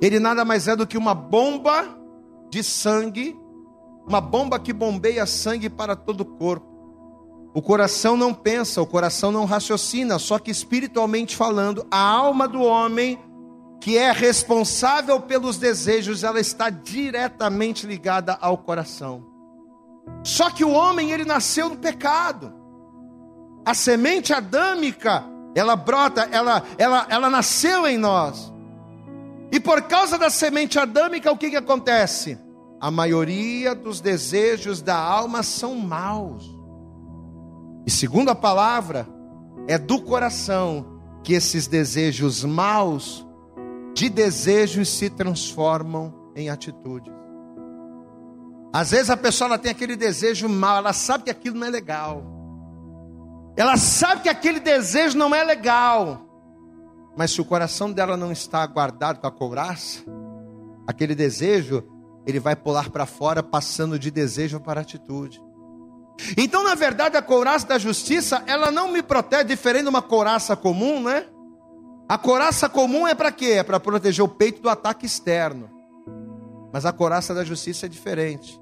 ele 0.01 0.21
nada 0.21 0.45
mais 0.45 0.69
é 0.69 0.77
do 0.77 0.87
que 0.87 0.97
uma 0.97 1.13
bomba 1.13 1.89
de 2.49 2.63
sangue, 2.63 3.37
uma 4.07 4.21
bomba 4.21 4.61
que 4.61 4.73
bombeia 4.73 5.27
sangue 5.27 5.69
para 5.69 5.97
todo 5.97 6.21
o 6.21 6.25
corpo. 6.25 6.71
O 7.53 7.61
coração 7.61 8.17
não 8.17 8.33
pensa, 8.33 8.81
o 8.81 8.87
coração 8.87 9.33
não 9.33 9.45
raciocina, 9.45 10.21
só 10.21 10.39
que 10.39 10.53
espiritualmente 10.53 11.35
falando, 11.35 11.85
a 11.91 11.99
alma 11.99 12.47
do 12.47 12.63
homem 12.63 13.19
que 13.83 13.99
é 13.99 14.13
responsável 14.13 15.19
pelos 15.19 15.59
desejos, 15.59 16.23
ela 16.23 16.39
está 16.39 16.71
diretamente 16.71 17.85
ligada 17.85 18.39
ao 18.41 18.57
coração. 18.57 19.27
Só 20.23 20.51
que 20.51 20.65
o 20.65 20.71
homem, 20.71 21.11
ele 21.11 21.25
nasceu 21.25 21.69
no 21.69 21.77
pecado. 21.77 22.55
A 23.65 23.75
semente 23.75 24.33
adâmica, 24.33 25.25
ela 25.53 25.75
brota, 25.75 26.29
ela, 26.31 26.63
ela, 26.79 27.07
ela 27.11 27.29
nasceu 27.29 27.85
em 27.85 27.99
nós. 27.99 28.53
E 29.51 29.59
por 29.59 29.83
causa 29.83 30.17
da 30.17 30.31
semente 30.31 30.79
adâmica, 30.79 31.33
o 31.33 31.37
que, 31.37 31.51
que 31.51 31.57
acontece? 31.57 32.39
A 32.81 32.89
maioria 32.89 33.75
dos 33.75 34.01
desejos 34.01 34.81
da 34.81 34.97
alma 34.97 35.43
são 35.43 35.75
maus. 35.75 36.49
E 37.85 37.91
segundo 37.91 38.29
a 38.29 38.35
palavra, 38.37 39.09
é 39.67 39.77
do 39.77 40.01
coração 40.01 41.01
que 41.25 41.33
esses 41.33 41.67
desejos 41.67 42.45
maus 42.45 43.27
de 43.95 44.09
desejos 44.09 44.89
se 44.89 45.11
transformam 45.11 46.33
em 46.35 46.49
atitudes. 46.49 47.13
Às 48.73 48.91
vezes 48.91 49.11
a 49.11 49.17
pessoa 49.17 49.49
ela 49.49 49.59
tem 49.59 49.71
aquele 49.71 49.97
desejo 49.97 50.49
mal, 50.49 50.79
ela 50.79 50.93
sabe 50.93 51.25
que 51.25 51.31
aquilo 51.31 51.59
não 51.59 51.67
é 51.67 51.71
legal. 51.71 52.25
Ela 53.55 53.77
sabe 53.77 54.23
que 54.23 54.29
aquele 54.31 54.61
desejo 54.61 55.19
não 55.19 55.35
é 55.35 55.45
legal. 55.45 56.27
Mas 57.17 57.33
se 57.33 57.41
o 57.41 57.45
coração 57.45 57.93
dela 57.93 58.17
não 58.17 58.33
está 58.33 58.67
guardado 58.67 59.21
com 59.21 59.27
a 59.27 59.31
couraça, 59.31 60.03
aquele 60.87 61.15
desejo, 61.15 61.85
ele 62.27 62.41
vai 62.41 62.57
pular 62.57 62.89
para 62.89 63.05
fora, 63.05 63.43
passando 63.43 63.99
de 63.99 64.11
desejo 64.11 64.59
para 64.59 64.81
atitude. 64.81 65.43
Então, 66.37 66.63
na 66.65 66.75
verdade, 66.75 67.17
a 67.17 67.23
couraça 67.23 67.67
da 67.67 67.79
justiça, 67.79 68.43
ela 68.47 68.71
não 68.71 68.91
me 68.91 69.03
protege, 69.03 69.45
diferente 69.45 69.83
de 69.83 69.89
uma 69.91 70.03
couraça 70.03 70.57
comum, 70.57 71.03
né? 71.03 71.27
A 72.13 72.19
coraça 72.19 72.69
comum 72.69 73.09
é 73.09 73.15
para 73.15 73.33
quê? 73.33 73.53
É 73.53 73.63
para 73.63 73.81
proteger 73.81 74.23
o 74.23 74.29
peito 74.29 74.61
do 74.61 74.69
ataque 74.69 75.07
externo. 75.07 75.71
Mas 76.71 76.85
a 76.85 76.93
coraça 76.93 77.33
da 77.33 77.43
justiça 77.43 77.87
é 77.87 77.89
diferente. 77.89 78.61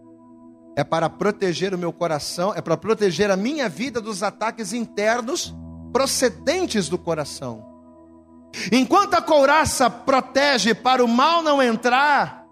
É 0.76 0.84
para 0.84 1.10
proteger 1.10 1.74
o 1.74 1.78
meu 1.78 1.92
coração, 1.92 2.54
é 2.54 2.60
para 2.60 2.76
proteger 2.76 3.28
a 3.28 3.36
minha 3.36 3.68
vida 3.68 4.00
dos 4.00 4.22
ataques 4.22 4.72
internos 4.72 5.52
procedentes 5.92 6.88
do 6.88 6.96
coração. 6.96 7.66
Enquanto 8.70 9.14
a 9.14 9.20
couraça 9.20 9.90
protege 9.90 10.72
para 10.72 11.04
o 11.04 11.08
mal 11.08 11.42
não 11.42 11.60
entrar, 11.60 12.46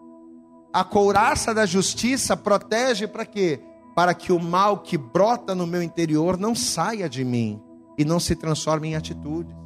a 0.73 0.83
couraça 0.83 1.55
da 1.55 1.65
justiça 1.65 2.37
protege 2.37 3.07
para 3.07 3.25
quê? 3.25 3.61
Para 3.95 4.13
que 4.15 4.33
o 4.33 4.41
mal 4.41 4.79
que 4.79 4.99
brota 4.99 5.55
no 5.55 5.65
meu 5.65 5.81
interior 5.81 6.37
não 6.37 6.57
saia 6.57 7.09
de 7.09 7.25
mim 7.25 7.63
e 7.97 8.05
não 8.05 8.19
se 8.19 8.35
transforme 8.35 8.89
em 8.89 8.97
atitude. 8.97 9.57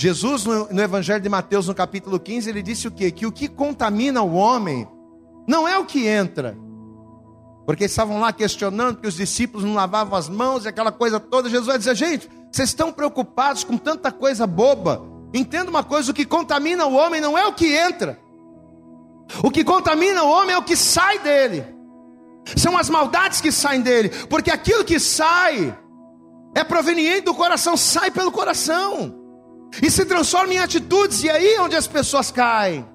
Jesus, 0.00 0.44
no, 0.44 0.80
Evangelho 0.80 1.20
de 1.20 1.28
Mateus, 1.28 1.66
no 1.66 1.74
capítulo 1.74 2.20
15, 2.20 2.48
ele 2.48 2.62
disse 2.62 2.86
o 2.86 2.90
quê? 2.90 3.10
Que 3.10 3.26
o 3.26 3.32
que 3.32 3.48
contamina 3.48 4.22
o 4.22 4.32
homem 4.32 4.86
não 5.44 5.66
é 5.66 5.76
o 5.76 5.84
que 5.84 6.06
entra. 6.06 6.56
Porque 7.66 7.86
estavam 7.86 8.20
lá 8.20 8.32
questionando 8.32 9.00
que 9.00 9.08
os 9.08 9.16
discípulos 9.16 9.64
não 9.64 9.74
lavavam 9.74 10.16
as 10.16 10.28
mãos 10.28 10.64
e 10.64 10.68
aquela 10.68 10.92
coisa 10.92 11.18
toda. 11.18 11.50
Jesus 11.50 11.66
vai 11.66 11.78
dizer: 11.78 11.96
gente, 11.96 12.30
vocês 12.52 12.68
estão 12.68 12.92
preocupados 12.92 13.64
com 13.64 13.76
tanta 13.76 14.12
coisa 14.12 14.46
boba. 14.46 15.02
Entenda 15.34 15.68
uma 15.68 15.82
coisa: 15.82 16.12
o 16.12 16.14
que 16.14 16.24
contamina 16.24 16.86
o 16.86 16.94
homem 16.94 17.20
não 17.20 17.36
é 17.36 17.44
o 17.48 17.52
que 17.52 17.74
entra. 17.74 18.16
O 19.42 19.50
que 19.50 19.64
contamina 19.64 20.22
o 20.22 20.30
homem 20.30 20.54
é 20.54 20.58
o 20.58 20.62
que 20.62 20.76
sai 20.76 21.18
dele. 21.18 21.66
São 22.56 22.78
as 22.78 22.88
maldades 22.88 23.40
que 23.40 23.50
saem 23.50 23.80
dele. 23.80 24.10
Porque 24.30 24.52
aquilo 24.52 24.84
que 24.84 25.00
sai 25.00 25.76
é 26.54 26.62
proveniente 26.62 27.22
do 27.22 27.34
coração, 27.34 27.76
sai 27.76 28.12
pelo 28.12 28.30
coração 28.30 29.26
e 29.82 29.90
se 29.90 30.04
transforma 30.04 30.54
em 30.54 30.58
atitudes, 30.58 31.22
e 31.22 31.30
aí 31.30 31.54
é 31.54 31.60
onde 31.60 31.76
as 31.76 31.86
pessoas 31.86 32.30
caem. 32.30 32.86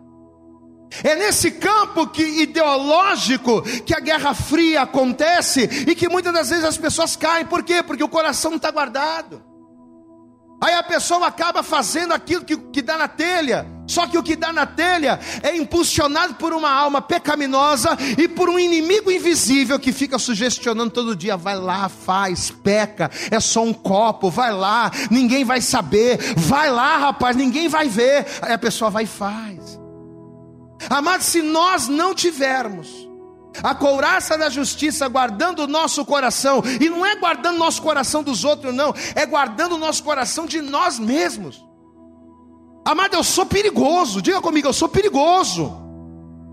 É 1.03 1.15
nesse 1.15 1.49
campo 1.49 2.05
que 2.07 2.21
ideológico 2.21 3.61
que 3.81 3.95
a 3.95 3.99
Guerra 3.99 4.33
Fria 4.35 4.83
acontece 4.83 5.61
e 5.87 5.95
que 5.95 6.07
muitas 6.07 6.33
das 6.33 6.49
vezes 6.49 6.65
as 6.65 6.77
pessoas 6.77 7.15
caem. 7.15 7.45
Por 7.45 7.63
quê? 7.63 7.81
Porque 7.81 8.03
o 8.03 8.09
coração 8.09 8.51
não 8.51 8.57
está 8.57 8.69
guardado. 8.69 9.43
Aí 10.61 10.75
a 10.75 10.83
pessoa 10.83 11.25
acaba 11.25 11.63
fazendo 11.63 12.13
aquilo 12.13 12.45
que, 12.45 12.55
que 12.55 12.81
dá 12.81 12.97
na 12.97 13.07
telha. 13.07 13.65
Só 13.85 14.07
que 14.07 14.17
o 14.17 14.23
que 14.23 14.35
dá 14.35 14.53
na 14.53 14.65
telha 14.65 15.19
é 15.41 15.55
impulsionado 15.55 16.35
por 16.35 16.53
uma 16.53 16.71
alma 16.71 17.01
pecaminosa 17.01 17.97
e 18.17 18.27
por 18.27 18.49
um 18.49 18.57
inimigo 18.57 19.11
invisível 19.11 19.79
que 19.79 19.91
fica 19.91 20.17
sugestionando 20.17 20.91
todo 20.91 21.15
dia: 21.15 21.35
vai 21.35 21.55
lá, 21.55 21.89
faz, 21.89 22.49
peca, 22.49 23.11
é 23.29 23.39
só 23.39 23.63
um 23.63 23.73
copo, 23.73 24.29
vai 24.29 24.53
lá, 24.53 24.91
ninguém 25.11 25.43
vai 25.43 25.61
saber, 25.61 26.17
vai 26.37 26.69
lá, 26.69 26.97
rapaz, 26.97 27.35
ninguém 27.35 27.67
vai 27.67 27.87
ver. 27.89 28.25
Aí 28.41 28.53
a 28.53 28.57
pessoa 28.57 28.89
vai 28.89 29.03
e 29.03 29.07
faz. 29.07 29.79
Amado, 30.89 31.21
se 31.21 31.41
nós 31.41 31.87
não 31.87 32.13
tivermos 32.13 33.07
A 33.61 33.75
couraça 33.75 34.37
da 34.37 34.49
justiça 34.49 35.07
guardando 35.07 35.59
o 35.59 35.67
nosso 35.67 36.03
coração, 36.05 36.63
e 36.81 36.89
não 36.89 37.05
é 37.05 37.15
guardando 37.15 37.55
o 37.55 37.59
nosso 37.59 37.81
coração 37.81 38.23
dos 38.23 38.43
outros, 38.43 38.73
não, 38.73 38.95
é 39.13 39.25
guardando 39.25 39.75
o 39.75 39.77
nosso 39.77 40.03
coração 40.03 40.45
de 40.45 40.61
nós 40.61 40.97
mesmos. 40.97 41.63
Amado, 42.85 43.15
eu 43.15 43.23
sou 43.23 43.45
perigoso, 43.45 44.21
diga 44.21 44.41
comigo, 44.41 44.67
eu 44.67 44.73
sou 44.73 44.89
perigoso. 44.89 45.77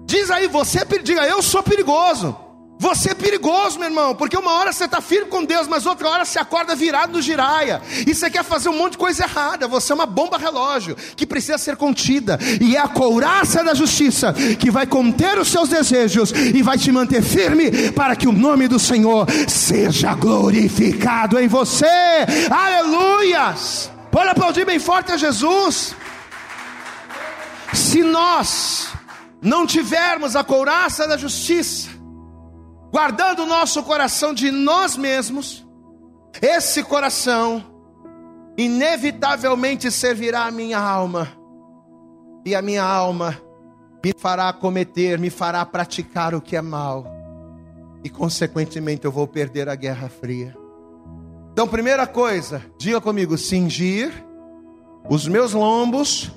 Diz 0.07 0.31
aí, 0.31 0.47
você, 0.49 0.85
diga, 1.03 1.27
eu 1.27 1.43
sou 1.43 1.63
perigoso. 1.63 2.37
Você 2.81 3.11
é 3.11 3.15
perigoso, 3.15 3.79
meu 3.79 3.89
irmão, 3.89 4.15
porque 4.15 4.35
uma 4.35 4.53
hora 4.53 4.73
você 4.73 4.87
está 4.87 5.03
firme 5.03 5.27
com 5.27 5.45
Deus, 5.45 5.69
mas 5.69 5.85
outra 5.85 6.09
hora 6.09 6.25
você 6.25 6.39
acorda 6.39 6.75
virado 6.75 7.13
no 7.13 7.21
giraia, 7.21 7.83
e 8.07 8.15
você 8.15 8.31
quer 8.31 8.43
fazer 8.43 8.71
um 8.71 8.79
monte 8.79 8.93
de 8.93 8.99
coisa 8.99 9.25
errada. 9.25 9.69
Você 9.69 9.93
é 9.93 9.95
uma 9.95 10.07
bomba 10.07 10.39
relógio 10.39 10.97
que 11.15 11.27
precisa 11.27 11.59
ser 11.59 11.77
contida, 11.77 12.39
e 12.59 12.77
é 12.77 12.81
a 12.81 12.89
couraça 12.89 13.63
da 13.63 13.75
justiça 13.75 14.33
que 14.59 14.71
vai 14.71 14.87
conter 14.87 15.39
os 15.39 15.49
seus 15.49 15.69
desejos 15.69 16.33
e 16.33 16.63
vai 16.63 16.79
te 16.79 16.91
manter 16.91 17.23
firme 17.23 17.93
para 17.93 18.17
que 18.17 18.27
o 18.27 18.33
nome 18.33 18.67
do 18.67 18.79
Senhor 18.79 19.27
seja 19.47 20.15
glorificado 20.15 21.39
em 21.39 21.49
você. 21.49 21.87
Aleluias! 22.51 23.91
Pode 24.11 24.31
aplaudir 24.31 24.65
bem 24.65 24.79
forte 24.79 25.13
a 25.13 25.19
Jesus. 25.19 25.95
Se 27.73 28.03
nós 28.03 28.93
não 29.41 29.67
tivermos 29.67 30.37
a 30.37 30.45
couraça 30.45 31.07
da 31.07 31.17
justiça, 31.17 31.91
guardando 32.91 33.43
o 33.43 33.47
nosso 33.47 33.83
coração 33.83 34.35
de 34.35 34.51
nós 34.51 34.97
mesmos, 34.97 35.67
esse 36.43 36.83
coração 36.83 37.65
inevitavelmente 38.57 39.91
servirá 39.91 40.45
a 40.45 40.51
minha 40.51 40.79
alma, 40.79 41.29
e 42.45 42.55
a 42.55 42.63
minha 42.63 42.83
alma 42.83 43.41
me 44.05 44.13
fará 44.17 44.53
cometer, 44.53 45.19
me 45.19 45.31
fará 45.31 45.65
praticar 45.65 46.35
o 46.35 46.41
que 46.41 46.57
é 46.57 46.63
mal, 46.63 47.05
e 48.03 48.11
consequentemente 48.11 49.05
eu 49.05 49.13
vou 49.13 49.27
perder 49.27 49.69
a 49.69 49.75
guerra 49.75 50.09
fria. 50.09 50.57
Então, 51.53 51.69
primeira 51.69 52.07
coisa, 52.07 52.63
diga 52.79 53.01
comigo: 53.01 53.37
cingir 53.37 54.13
os 55.09 55.27
meus 55.29 55.53
lombos 55.53 56.31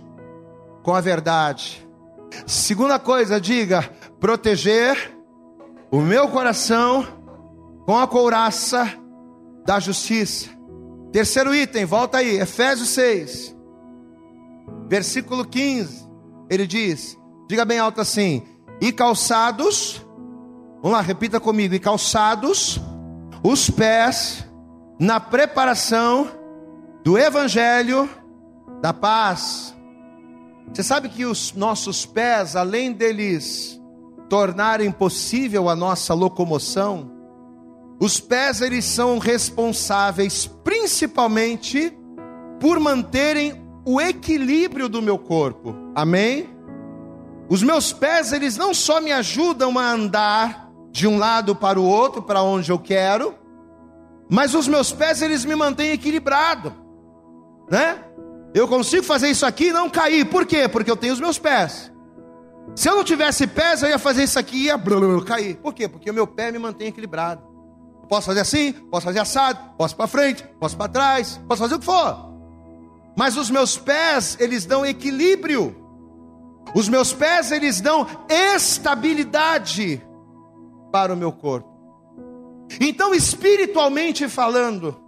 com 0.84 0.93
a 0.93 1.01
verdade. 1.01 1.88
Segunda 2.45 2.99
coisa, 2.99 3.41
diga: 3.41 3.89
proteger 4.19 5.17
o 5.89 6.01
meu 6.01 6.27
coração 6.27 7.07
com 7.86 7.97
a 7.97 8.07
couraça 8.07 8.91
da 9.65 9.79
justiça. 9.79 10.49
Terceiro 11.11 11.53
item, 11.55 11.86
volta 11.86 12.17
aí, 12.17 12.39
Efésios 12.39 12.89
6, 12.89 13.55
versículo 14.88 15.45
15. 15.45 16.07
Ele 16.49 16.67
diz: 16.67 17.17
diga 17.47 17.65
bem 17.65 17.79
alto 17.79 18.01
assim: 18.01 18.43
e 18.81 18.91
calçados, 18.91 20.05
vamos 20.81 20.97
lá, 20.97 21.01
repita 21.01 21.39
comigo: 21.39 21.73
e 21.73 21.79
calçados 21.79 22.79
os 23.43 23.69
pés 23.69 24.45
na 24.99 25.19
preparação 25.19 26.27
do 27.03 27.17
evangelho 27.17 28.09
da 28.81 28.93
paz. 28.93 29.72
Você 30.72 30.84
sabe 30.84 31.09
que 31.09 31.26
os 31.26 31.53
nossos 31.53 32.05
pés, 32.05 32.55
além 32.55 32.91
deles 32.91 33.82
tornarem 34.30 34.91
possível 34.91 35.70
a 35.70 35.76
nossa 35.76 36.14
locomoção, 36.14 37.11
os 37.99 38.20
pés 38.20 38.61
eles 38.61 38.86
são 38.86 39.18
responsáveis 39.18 40.45
principalmente 40.45 41.97
por 42.59 42.80
manterem 42.80 43.64
o 43.86 43.99
equilíbrio 43.99 44.89
do 44.89 45.01
meu 45.01 45.18
corpo. 45.18 45.76
Amém? 45.95 46.49
Os 47.49 47.61
meus 47.61 47.93
pés 47.93 48.32
eles 48.32 48.57
não 48.57 48.74
só 48.74 48.99
me 48.99 49.11
ajudam 49.11 49.78
a 49.78 49.91
andar 49.91 50.70
de 50.91 51.07
um 51.07 51.18
lado 51.18 51.55
para 51.55 51.80
o 51.80 51.86
outro, 51.86 52.22
para 52.22 52.41
onde 52.41 52.72
eu 52.72 52.80
quero, 52.80 53.36
mas 54.30 54.53
os 54.53 54.68
meus 54.68 54.91
pés 54.91 55.22
eles 55.22 55.43
me 55.43 55.55
mantêm 55.55 55.91
equilibrado, 55.91 56.74
né? 57.70 58.03
Eu 58.53 58.67
consigo 58.67 59.03
fazer 59.03 59.29
isso 59.29 59.45
aqui 59.45 59.67
e 59.67 59.73
não 59.73 59.89
cair. 59.89 60.25
Por 60.25 60.45
quê? 60.45 60.67
Porque 60.67 60.91
eu 60.91 60.95
tenho 60.95 61.13
os 61.13 61.19
meus 61.19 61.39
pés. 61.39 61.91
Se 62.75 62.87
eu 62.87 62.95
não 62.95 63.03
tivesse 63.03 63.47
pés, 63.47 63.81
eu 63.81 63.89
ia 63.89 63.99
fazer 63.99 64.23
isso 64.23 64.37
aqui 64.37 64.57
e 64.57 64.65
ia 64.65 64.79
cair. 65.25 65.57
Por 65.57 65.73
quê? 65.73 65.87
Porque 65.87 66.09
o 66.09 66.13
meu 66.13 66.27
pé 66.27 66.51
me 66.51 66.59
mantém 66.59 66.87
equilibrado. 66.87 67.41
Posso 68.07 68.27
fazer 68.27 68.41
assim, 68.41 68.73
posso 68.73 69.05
fazer 69.05 69.19
assado, 69.19 69.59
posso 69.77 69.95
para 69.95 70.07
frente, 70.07 70.43
posso 70.59 70.77
para 70.77 70.91
trás, 70.91 71.41
posso 71.47 71.61
fazer 71.61 71.75
o 71.75 71.79
que 71.79 71.85
for. 71.85 72.33
Mas 73.15 73.37
os 73.37 73.49
meus 73.49 73.77
pés, 73.77 74.37
eles 74.39 74.65
dão 74.65 74.85
equilíbrio. 74.85 75.75
Os 76.75 76.87
meus 76.89 77.13
pés, 77.13 77.51
eles 77.51 77.81
dão 77.81 78.07
estabilidade 78.29 80.01
para 80.91 81.13
o 81.13 81.17
meu 81.17 81.31
corpo. 81.31 81.69
Então, 82.79 83.13
espiritualmente 83.13 84.27
falando, 84.27 84.99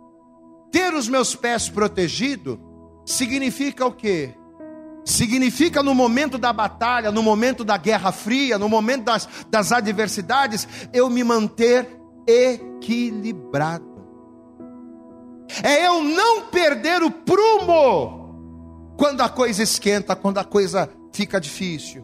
ter 0.71 0.93
os 0.93 1.07
meus 1.07 1.35
pés 1.35 1.69
protegidos 1.69 2.57
significa 3.05 3.85
o 3.85 3.91
quê? 3.91 4.33
Significa 5.05 5.83
no 5.83 5.93
momento 5.93 6.37
da 6.37 6.51
batalha, 6.51 7.11
no 7.11 7.21
momento 7.21 7.63
da 7.63 7.77
guerra 7.77 8.11
fria, 8.11 8.57
no 8.57 8.67
momento 8.67 9.03
das, 9.03 9.29
das 9.49 9.71
adversidades, 9.71 10.67
eu 10.91 11.09
me 11.09 11.23
manter 11.23 11.87
equilibrado. 12.27 13.95
É 15.63 15.85
eu 15.87 16.03
não 16.03 16.47
perder 16.47 17.03
o 17.03 17.11
prumo 17.11 18.25
quando 18.97 19.21
a 19.21 19.29
coisa 19.29 19.61
esquenta, 19.61 20.15
quando 20.15 20.39
a 20.39 20.43
coisa 20.43 20.89
fica 21.13 21.39
difícil. 21.39 22.03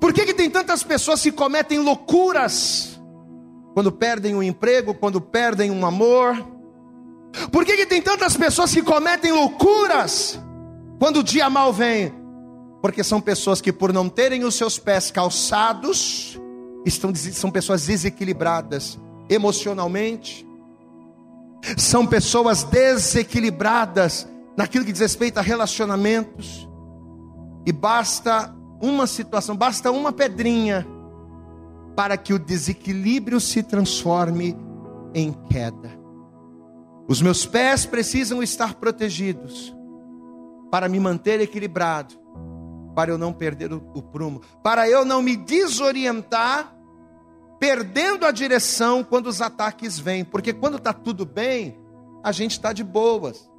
Por 0.00 0.12
que, 0.12 0.26
que 0.26 0.34
tem 0.34 0.50
tantas 0.50 0.82
pessoas 0.82 1.22
que 1.22 1.32
cometem 1.32 1.78
loucuras 1.78 3.00
quando 3.74 3.92
perdem 3.92 4.34
um 4.34 4.42
emprego, 4.42 4.94
quando 4.94 5.20
perdem 5.20 5.70
um 5.70 5.86
amor? 5.86 6.59
Por 7.50 7.64
que, 7.64 7.76
que 7.76 7.86
tem 7.86 8.02
tantas 8.02 8.36
pessoas 8.36 8.72
que 8.72 8.82
cometem 8.82 9.32
loucuras 9.32 10.38
quando 10.98 11.20
o 11.20 11.22
dia 11.22 11.48
mal 11.48 11.72
vem? 11.72 12.12
Porque 12.82 13.04
são 13.04 13.20
pessoas 13.20 13.60
que, 13.60 13.72
por 13.72 13.92
não 13.92 14.08
terem 14.08 14.44
os 14.44 14.54
seus 14.54 14.78
pés 14.78 15.10
calçados, 15.10 16.38
estão, 16.84 17.14
são 17.14 17.50
pessoas 17.50 17.86
desequilibradas 17.86 18.98
emocionalmente, 19.28 20.46
são 21.76 22.06
pessoas 22.06 22.64
desequilibradas 22.64 24.26
naquilo 24.56 24.84
que 24.84 24.92
diz 24.92 25.00
respeito 25.00 25.38
a 25.38 25.42
relacionamentos, 25.42 26.68
e 27.66 27.72
basta 27.72 28.54
uma 28.80 29.06
situação, 29.06 29.54
basta 29.56 29.90
uma 29.90 30.12
pedrinha, 30.12 30.86
para 31.94 32.16
que 32.16 32.32
o 32.32 32.38
desequilíbrio 32.38 33.38
se 33.40 33.62
transforme 33.62 34.56
em 35.14 35.32
queda. 35.50 35.99
Os 37.10 37.20
meus 37.20 37.44
pés 37.44 37.84
precisam 37.84 38.40
estar 38.40 38.74
protegidos 38.74 39.74
para 40.70 40.88
me 40.88 41.00
manter 41.00 41.40
equilibrado, 41.40 42.14
para 42.94 43.10
eu 43.10 43.18
não 43.18 43.32
perder 43.32 43.72
o, 43.72 43.78
o 43.92 44.00
prumo, 44.00 44.40
para 44.62 44.88
eu 44.88 45.04
não 45.04 45.20
me 45.20 45.36
desorientar, 45.36 46.72
perdendo 47.58 48.24
a 48.24 48.30
direção 48.30 49.02
quando 49.02 49.26
os 49.26 49.42
ataques 49.42 49.98
vêm, 49.98 50.24
porque 50.24 50.52
quando 50.52 50.76
está 50.76 50.92
tudo 50.92 51.26
bem, 51.26 51.76
a 52.22 52.30
gente 52.30 52.52
está 52.52 52.72
de 52.72 52.84
boas. 52.84 53.50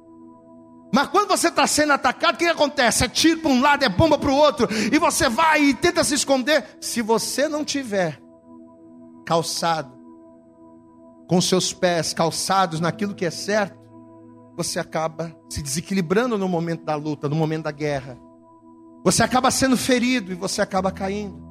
Mas 0.90 1.08
quando 1.08 1.28
você 1.28 1.48
está 1.48 1.66
sendo 1.66 1.92
atacado, 1.92 2.36
o 2.36 2.38
que 2.38 2.46
acontece? 2.46 3.04
É 3.04 3.08
tiro 3.08 3.42
para 3.42 3.50
um 3.50 3.60
lado, 3.60 3.84
é 3.84 3.88
bomba 3.90 4.16
para 4.16 4.30
o 4.30 4.34
outro, 4.34 4.66
e 4.90 4.98
você 4.98 5.28
vai 5.28 5.62
e 5.62 5.74
tenta 5.74 6.02
se 6.02 6.14
esconder. 6.14 6.64
Se 6.80 7.02
você 7.02 7.48
não 7.48 7.66
tiver 7.66 8.18
calçado, 9.26 10.01
com 11.32 11.40
seus 11.40 11.72
pés 11.72 12.12
calçados 12.12 12.78
naquilo 12.78 13.14
que 13.14 13.24
é 13.24 13.30
certo, 13.30 13.80
você 14.54 14.78
acaba 14.78 15.34
se 15.48 15.62
desequilibrando 15.62 16.36
no 16.36 16.46
momento 16.46 16.84
da 16.84 16.94
luta, 16.94 17.26
no 17.26 17.34
momento 17.34 17.62
da 17.64 17.70
guerra. 17.70 18.18
Você 19.02 19.22
acaba 19.22 19.50
sendo 19.50 19.74
ferido 19.74 20.30
e 20.30 20.34
você 20.34 20.60
acaba 20.60 20.92
caindo. 20.92 21.42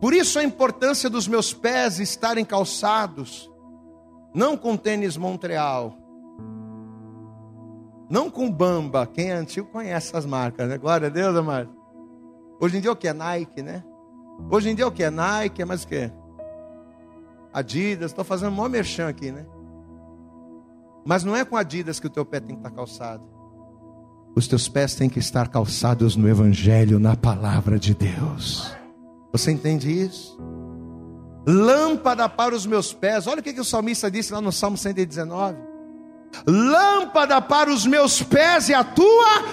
Por 0.00 0.14
isso 0.14 0.38
a 0.38 0.44
importância 0.44 1.10
dos 1.10 1.26
meus 1.26 1.52
pés 1.52 1.98
estarem 1.98 2.44
calçados, 2.44 3.50
não 4.32 4.56
com 4.56 4.76
tênis 4.76 5.16
Montreal, 5.16 5.98
não 8.08 8.30
com 8.30 8.48
Bamba. 8.48 9.08
Quem 9.08 9.32
é 9.32 9.34
antigo 9.34 9.66
conhece 9.66 10.10
essas 10.10 10.24
marcas, 10.24 10.68
né? 10.68 10.78
Glória 10.78 11.08
a 11.08 11.10
Deus, 11.10 11.34
amado. 11.36 11.68
Hoje 12.60 12.76
em 12.76 12.80
dia 12.80 12.92
o 12.92 12.96
que 12.96 13.08
é 13.08 13.12
Nike, 13.12 13.60
né? 13.60 13.82
Hoje 14.48 14.70
em 14.70 14.74
dia 14.76 14.86
o 14.86 14.92
que 14.92 15.02
é 15.02 15.10
Nike, 15.10 15.62
é 15.62 15.64
mais 15.64 15.82
o 15.82 15.88
que? 15.88 16.12
Adidas, 17.54 18.10
estou 18.10 18.24
fazendo 18.24 18.50
maior 18.50 18.68
merchan 18.68 19.08
aqui, 19.08 19.30
né? 19.30 19.46
Mas 21.06 21.22
não 21.22 21.36
é 21.36 21.44
com 21.44 21.56
Adidas 21.56 22.00
que 22.00 22.08
o 22.08 22.10
teu 22.10 22.26
pé 22.26 22.40
tem 22.40 22.56
que 22.56 22.60
estar 22.60 22.72
calçado. 22.72 23.22
Os 24.34 24.48
teus 24.48 24.68
pés 24.68 24.96
têm 24.96 25.08
que 25.08 25.20
estar 25.20 25.46
calçados 25.46 26.16
no 26.16 26.28
Evangelho, 26.28 26.98
na 26.98 27.14
palavra 27.14 27.78
de 27.78 27.94
Deus. 27.94 28.74
Você 29.30 29.52
entende 29.52 29.88
isso? 29.88 30.36
Lâmpada 31.46 32.28
para 32.28 32.56
os 32.56 32.66
meus 32.66 32.92
pés. 32.92 33.28
Olha 33.28 33.38
o 33.38 33.42
que, 33.42 33.52
que 33.52 33.60
o 33.60 33.64
salmista 33.64 34.10
disse 34.10 34.32
lá 34.32 34.40
no 34.40 34.50
Salmo 34.50 34.76
119. 34.76 35.56
Lâmpada 36.48 37.40
para 37.40 37.70
os 37.70 37.86
meus 37.86 38.20
pés 38.20 38.68
e 38.68 38.74
a 38.74 38.82
tua 38.82 39.44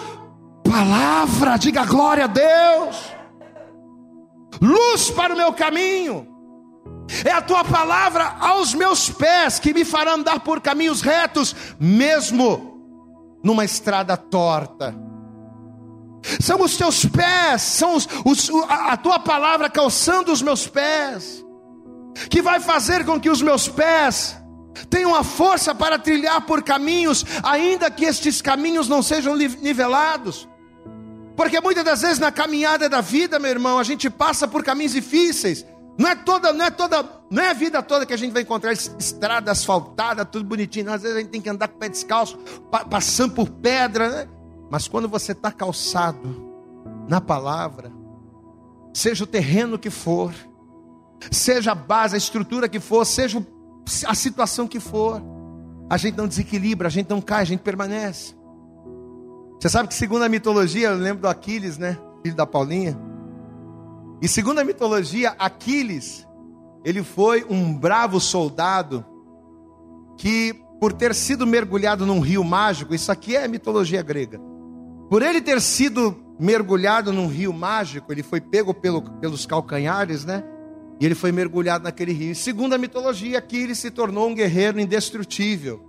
palavra. 0.63 1.57
Diga 1.57 1.85
glória 1.85 2.23
a 2.23 2.27
Deus. 2.27 3.13
Luz 4.59 5.11
para 5.11 5.35
o 5.35 5.37
meu 5.37 5.53
caminho 5.53 6.30
É 7.23 7.31
a 7.31 7.41
tua 7.41 7.63
palavra 7.63 8.35
aos 8.39 8.73
meus 8.73 9.09
pés 9.09 9.59
que 9.59 9.73
me 9.73 9.85
fará 9.85 10.13
andar 10.13 10.39
por 10.39 10.61
caminhos 10.61 11.01
retos, 11.01 11.55
mesmo 11.79 12.71
numa 13.43 13.65
estrada 13.65 14.15
torta. 14.17 14.95
São 16.39 16.61
os 16.61 16.77
teus 16.77 17.05
pés, 17.05 17.61
são 17.61 17.95
os, 17.95 18.07
os, 18.23 18.49
a 18.69 18.95
tua 18.97 19.19
palavra 19.19 19.69
calçando 19.69 20.31
os 20.31 20.41
meus 20.41 20.67
pés, 20.67 21.43
que 22.29 22.41
vai 22.41 22.59
fazer 22.59 23.05
com 23.05 23.19
que 23.19 23.29
os 23.29 23.41
meus 23.41 23.67
pés 23.67 24.37
tenham 24.89 25.15
a 25.15 25.23
força 25.23 25.73
para 25.73 25.97
trilhar 25.97 26.41
por 26.41 26.63
caminhos, 26.63 27.25
ainda 27.43 27.89
que 27.89 28.05
estes 28.05 28.41
caminhos 28.41 28.87
não 28.87 29.01
sejam 29.01 29.35
nivelados. 29.35 30.47
Porque 31.35 31.59
muitas 31.59 31.83
das 31.83 32.01
vezes 32.01 32.19
na 32.19 32.31
caminhada 32.31 32.87
da 32.87 33.01
vida, 33.01 33.39
meu 33.39 33.49
irmão, 33.49 33.79
a 33.79 33.83
gente 33.83 34.09
passa 34.09 34.47
por 34.47 34.63
caminhos 34.63 34.93
difíceis. 34.93 35.65
Não 36.01 36.09
é 36.09 36.15
toda, 36.15 36.51
não 36.51 36.65
é 36.65 36.71
toda, 36.71 37.07
não 37.29 37.43
é 37.43 37.51
a 37.51 37.53
vida 37.53 37.83
toda 37.83 38.07
que 38.07 38.13
a 38.13 38.17
gente 38.17 38.31
vai 38.31 38.41
encontrar 38.41 38.73
estrada 38.73 39.51
asfaltada, 39.51 40.25
tudo 40.25 40.43
bonitinho. 40.43 40.91
Às 40.91 41.03
vezes 41.03 41.15
a 41.15 41.19
gente 41.19 41.29
tem 41.29 41.39
que 41.39 41.47
andar 41.47 41.67
com 41.67 41.75
o 41.75 41.77
pé 41.77 41.89
descalço, 41.89 42.39
passando 42.89 43.35
por 43.35 43.47
pedra, 43.47 44.09
né? 44.09 44.27
Mas 44.67 44.87
quando 44.87 45.07
você 45.07 45.33
está 45.33 45.51
calçado 45.51 46.51
na 47.07 47.21
palavra, 47.21 47.91
seja 48.91 49.25
o 49.25 49.27
terreno 49.27 49.77
que 49.77 49.91
for, 49.91 50.33
seja 51.29 51.73
a 51.73 51.75
base, 51.75 52.15
a 52.15 52.17
estrutura 52.17 52.67
que 52.67 52.79
for, 52.79 53.05
seja 53.05 53.45
a 54.07 54.15
situação 54.15 54.67
que 54.67 54.79
for, 54.79 55.21
a 55.87 55.97
gente 55.97 56.17
não 56.17 56.27
desequilibra, 56.27 56.87
a 56.87 56.91
gente 56.91 57.11
não 57.11 57.21
cai, 57.21 57.43
a 57.43 57.45
gente 57.45 57.59
permanece. 57.59 58.33
Você 59.59 59.69
sabe 59.69 59.87
que 59.87 59.93
segundo 59.93 60.23
a 60.23 60.29
mitologia, 60.29 60.87
eu 60.87 60.97
lembro 60.97 61.21
do 61.21 61.27
Aquiles, 61.27 61.77
né? 61.77 61.95
Filho 62.23 62.35
da 62.35 62.47
Paulinha. 62.47 63.10
E 64.21 64.27
segundo 64.27 64.59
a 64.59 64.63
mitologia, 64.63 65.35
Aquiles, 65.39 66.27
ele 66.85 67.01
foi 67.01 67.43
um 67.49 67.73
bravo 67.73 68.19
soldado 68.19 69.03
que, 70.17 70.53
por 70.79 70.93
ter 70.93 71.15
sido 71.15 71.47
mergulhado 71.47 72.05
num 72.05 72.19
rio 72.19 72.43
mágico, 72.43 72.93
isso 72.93 73.11
aqui 73.11 73.35
é 73.35 73.47
mitologia 73.47 74.01
grega. 74.03 74.39
Por 75.09 75.23
ele 75.23 75.41
ter 75.41 75.59
sido 75.59 76.15
mergulhado 76.39 77.11
num 77.11 77.27
rio 77.27 77.51
mágico, 77.51 78.11
ele 78.11 78.23
foi 78.23 78.39
pego 78.39 78.73
pelo, 78.73 79.01
pelos 79.01 79.45
calcanhares, 79.45 80.23
né? 80.23 80.43
E 80.99 81.05
ele 81.05 81.15
foi 81.15 81.31
mergulhado 81.31 81.83
naquele 81.83 82.13
rio. 82.13 82.31
E 82.31 82.35
segundo 82.35 82.73
a 82.73 82.77
mitologia, 82.77 83.39
aqui 83.39 83.57
ele 83.57 83.73
se 83.73 83.89
tornou 83.89 84.29
um 84.29 84.35
guerreiro 84.35 84.79
indestrutível. 84.79 85.83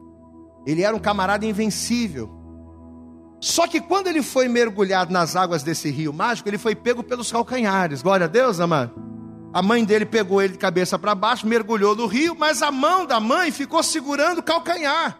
Ele 0.66 0.82
era 0.82 0.96
um 0.96 0.98
camarada 0.98 1.44
invencível. 1.44 2.41
Só 3.42 3.66
que 3.66 3.80
quando 3.80 4.06
ele 4.06 4.22
foi 4.22 4.46
mergulhado 4.46 5.12
nas 5.12 5.34
águas 5.34 5.64
desse 5.64 5.90
rio 5.90 6.12
mágico, 6.12 6.48
ele 6.48 6.58
foi 6.58 6.76
pego 6.76 7.02
pelos 7.02 7.32
calcanhares. 7.32 8.00
Glória 8.00 8.26
a 8.26 8.28
Deus, 8.28 8.60
amado. 8.60 8.92
A 9.52 9.60
mãe 9.60 9.84
dele 9.84 10.06
pegou 10.06 10.40
ele 10.40 10.52
de 10.52 10.58
cabeça 10.60 10.96
para 10.96 11.12
baixo, 11.12 11.44
mergulhou 11.44 11.96
no 11.96 12.06
rio, 12.06 12.36
mas 12.38 12.62
a 12.62 12.70
mão 12.70 13.04
da 13.04 13.18
mãe 13.18 13.50
ficou 13.50 13.82
segurando 13.82 14.38
o 14.38 14.42
calcanhar. 14.44 15.18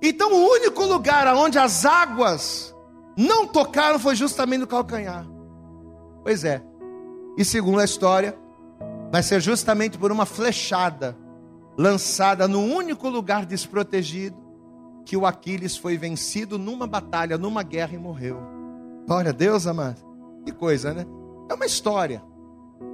Então, 0.00 0.32
o 0.32 0.50
único 0.52 0.84
lugar 0.84 1.26
onde 1.34 1.58
as 1.58 1.84
águas 1.84 2.72
não 3.16 3.44
tocaram 3.44 3.98
foi 3.98 4.14
justamente 4.14 4.60
no 4.60 4.66
calcanhar. 4.68 5.26
Pois 6.22 6.44
é. 6.44 6.62
E 7.36 7.44
segundo 7.44 7.80
a 7.80 7.84
história, 7.84 8.38
vai 9.10 9.24
ser 9.24 9.40
justamente 9.40 9.98
por 9.98 10.12
uma 10.12 10.26
flechada 10.26 11.18
lançada 11.76 12.46
no 12.46 12.60
único 12.60 13.08
lugar 13.08 13.44
desprotegido 13.44 14.45
que 15.06 15.16
o 15.16 15.24
Aquiles 15.24 15.74
foi 15.76 15.96
vencido 15.96 16.58
numa 16.58 16.86
batalha, 16.86 17.38
numa 17.38 17.62
guerra 17.62 17.94
e 17.94 17.98
morreu. 17.98 18.38
Glória 19.06 19.30
a 19.30 19.32
Deus, 19.32 19.66
amado. 19.66 20.04
Que 20.44 20.52
coisa, 20.52 20.92
né? 20.92 21.06
É 21.48 21.54
uma 21.54 21.64
história. 21.64 22.22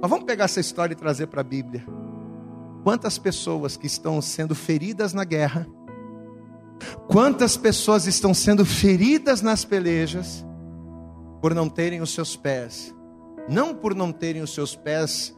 Mas 0.01 0.09
vamos 0.09 0.25
pegar 0.25 0.45
essa 0.45 0.61
história 0.61 0.93
e 0.93 0.95
trazer 0.97 1.27
para 1.27 1.41
a 1.41 1.43
Bíblia. 1.43 1.83
Quantas 2.85 3.17
pessoas 3.17 3.75
que 3.75 3.87
estão 3.87 4.21
sendo 4.21 4.55
feridas 4.55 5.13
na 5.13 5.25
guerra, 5.25 5.67
Quantas 7.07 7.57
pessoas 7.57 8.07
estão 8.07 8.33
sendo 8.33 8.65
feridas 8.65 9.41
nas 9.41 9.63
pelejas 9.63 10.45
por 11.41 11.53
não 11.53 11.69
terem 11.69 12.01
os 12.01 12.13
seus 12.13 12.35
pés, 12.35 12.93
não 13.49 13.75
por 13.75 13.93
não 13.93 14.11
terem 14.11 14.41
os 14.41 14.53
seus 14.53 14.75
pés 14.75 15.35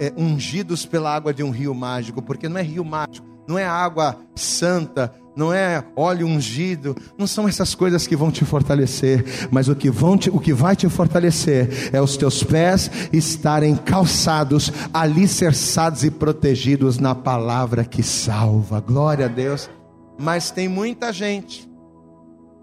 é, 0.00 0.12
ungidos 0.16 0.84
pela 0.84 1.14
água 1.14 1.32
de 1.32 1.42
um 1.42 1.50
rio 1.50 1.74
mágico, 1.74 2.20
porque 2.20 2.48
não 2.48 2.58
é 2.58 2.62
rio 2.62 2.84
mágico, 2.84 3.26
não 3.46 3.58
é 3.58 3.64
água 3.64 4.18
santa, 4.34 5.14
não 5.36 5.52
é 5.52 5.84
óleo 5.96 6.26
ungido, 6.26 6.96
não 7.18 7.26
são 7.26 7.48
essas 7.48 7.74
coisas 7.74 8.06
que 8.06 8.16
vão 8.16 8.30
te 8.30 8.44
fortalecer, 8.44 9.48
mas 9.50 9.68
o 9.68 9.74
que, 9.74 9.90
vão 9.90 10.16
te, 10.16 10.30
o 10.30 10.38
que 10.38 10.52
vai 10.52 10.76
te 10.76 10.88
fortalecer 10.88 11.90
é 11.92 12.00
os 12.00 12.16
teus 12.16 12.42
pés 12.42 12.90
estarem 13.12 13.74
calçados, 13.76 14.72
alicerçados 14.92 16.04
e 16.04 16.10
protegidos 16.10 16.98
na 16.98 17.14
palavra 17.14 17.84
que 17.84 18.02
salva. 18.02 18.80
Glória 18.80 19.26
a 19.26 19.28
Deus. 19.28 19.68
Mas 20.18 20.50
tem 20.50 20.68
muita 20.68 21.12
gente 21.12 21.68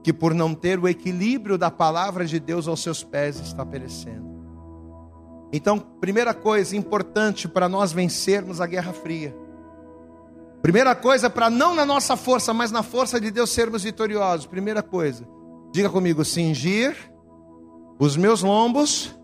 que, 0.03 0.13
por 0.13 0.33
não 0.33 0.53
ter 0.53 0.79
o 0.79 0.87
equilíbrio 0.87 1.57
da 1.57 1.69
palavra 1.69 2.25
de 2.25 2.39
Deus 2.39 2.67
aos 2.67 2.81
seus 2.81 3.03
pés, 3.03 3.39
está 3.39 3.65
perecendo. 3.65 4.31
Então, 5.53 5.77
primeira 5.77 6.33
coisa 6.33 6.75
importante 6.77 7.47
para 7.47 7.67
nós 7.67 7.91
vencermos 7.91 8.61
a 8.61 8.65
Guerra 8.65 8.93
Fria. 8.93 9.35
Primeira 10.61 10.93
coisa, 10.93 11.29
para 11.29 11.49
não 11.49 11.73
na 11.73 11.85
nossa 11.85 12.15
força, 12.15 12.53
mas 12.53 12.71
na 12.71 12.83
força 12.83 13.19
de 13.19 13.31
Deus 13.31 13.49
sermos 13.49 13.83
vitoriosos. 13.83 14.45
Primeira 14.45 14.83
coisa, 14.83 15.27
diga 15.71 15.89
comigo: 15.89 16.23
cingir 16.23 16.95
os 17.99 18.15
meus 18.15 18.43
lombos 18.43 19.17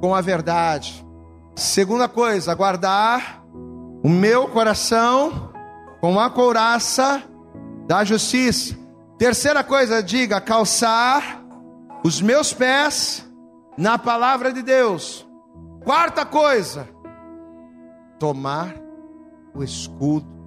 com 0.00 0.14
a 0.14 0.20
verdade. 0.20 1.06
Segunda 1.54 2.08
coisa, 2.08 2.54
guardar 2.54 3.44
o 4.02 4.08
meu 4.08 4.48
coração 4.48 5.52
com 6.00 6.18
a 6.18 6.30
couraça 6.30 7.22
da 7.86 8.02
justiça. 8.02 8.74
Terceira 9.18 9.62
coisa, 9.62 10.02
diga: 10.02 10.40
calçar 10.40 11.44
os 12.02 12.22
meus 12.22 12.54
pés 12.54 13.30
na 13.76 13.98
palavra 13.98 14.50
de 14.50 14.62
Deus. 14.62 15.28
Quarta 15.84 16.24
coisa, 16.24 16.88
tomar 18.18 18.74
o 19.54 19.62
escudo. 19.62 20.39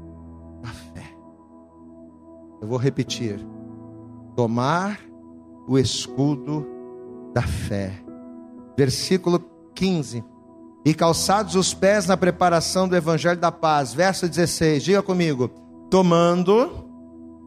Eu 2.64 2.68
vou 2.70 2.78
repetir: 2.78 3.46
tomar 4.38 4.98
o 5.68 5.78
escudo 5.78 6.66
da 7.34 7.42
fé. 7.42 8.02
Versículo 8.78 9.44
15. 9.76 10.24
E 10.86 10.94
calçados 10.94 11.56
os 11.56 11.74
pés 11.74 12.08
na 12.08 12.16
preparação 12.16 12.88
do 12.88 12.96
evangelho 12.96 13.38
da 13.38 13.52
paz. 13.52 13.94
Verso 13.94 14.30
16. 14.30 14.82
Diga 14.82 15.02
comigo: 15.04 15.50
tomando 15.90 16.84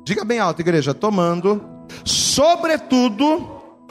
Diga 0.05 0.23
bem 0.23 0.39
alto, 0.39 0.61
igreja, 0.61 0.93
tomando, 0.93 1.61
sobretudo, 2.05 3.45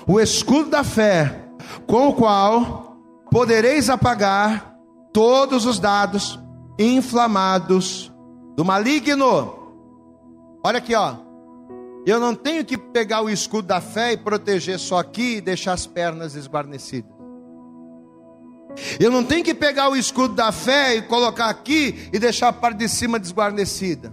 o 0.08 0.18
escudo 0.18 0.70
da 0.70 0.82
fé, 0.84 1.50
com 1.88 2.08
o 2.10 2.14
qual 2.14 2.98
podereis 3.32 3.90
apagar 3.90 4.78
todos 5.12 5.66
os 5.66 5.80
dados 5.80 6.40
inflamados 6.78 8.14
do 8.56 8.64
maligno. 8.64 9.65
Olha 10.66 10.80
aqui, 10.80 10.96
ó. 10.96 11.18
Eu 12.08 12.20
não 12.20 12.34
tenho 12.34 12.66
que 12.66 12.76
pegar 12.76 13.22
o 13.22 13.30
escudo 13.30 13.68
da 13.68 13.80
fé 13.80 14.14
e 14.14 14.18
proteger 14.18 14.80
só 14.80 14.98
aqui 14.98 15.36
e 15.36 15.42
deixar 15.42 15.74
as 15.74 15.86
pernas 15.86 16.34
esguarnecidas. 16.34 17.12
Eu 19.00 19.12
não 19.12 19.24
tenho 19.24 19.44
que 19.44 19.54
pegar 19.54 19.90
o 19.90 19.96
escudo 19.96 20.34
da 20.34 20.52
fé 20.52 20.96
e 20.96 21.04
colocar 21.04 21.50
aqui 21.50 22.10
e 22.12 22.18
deixar 22.18 22.48
a 22.48 22.54
parte 22.54 22.78
de 22.78 22.90
cima 22.90 23.20
desguarnecida. 23.20 24.12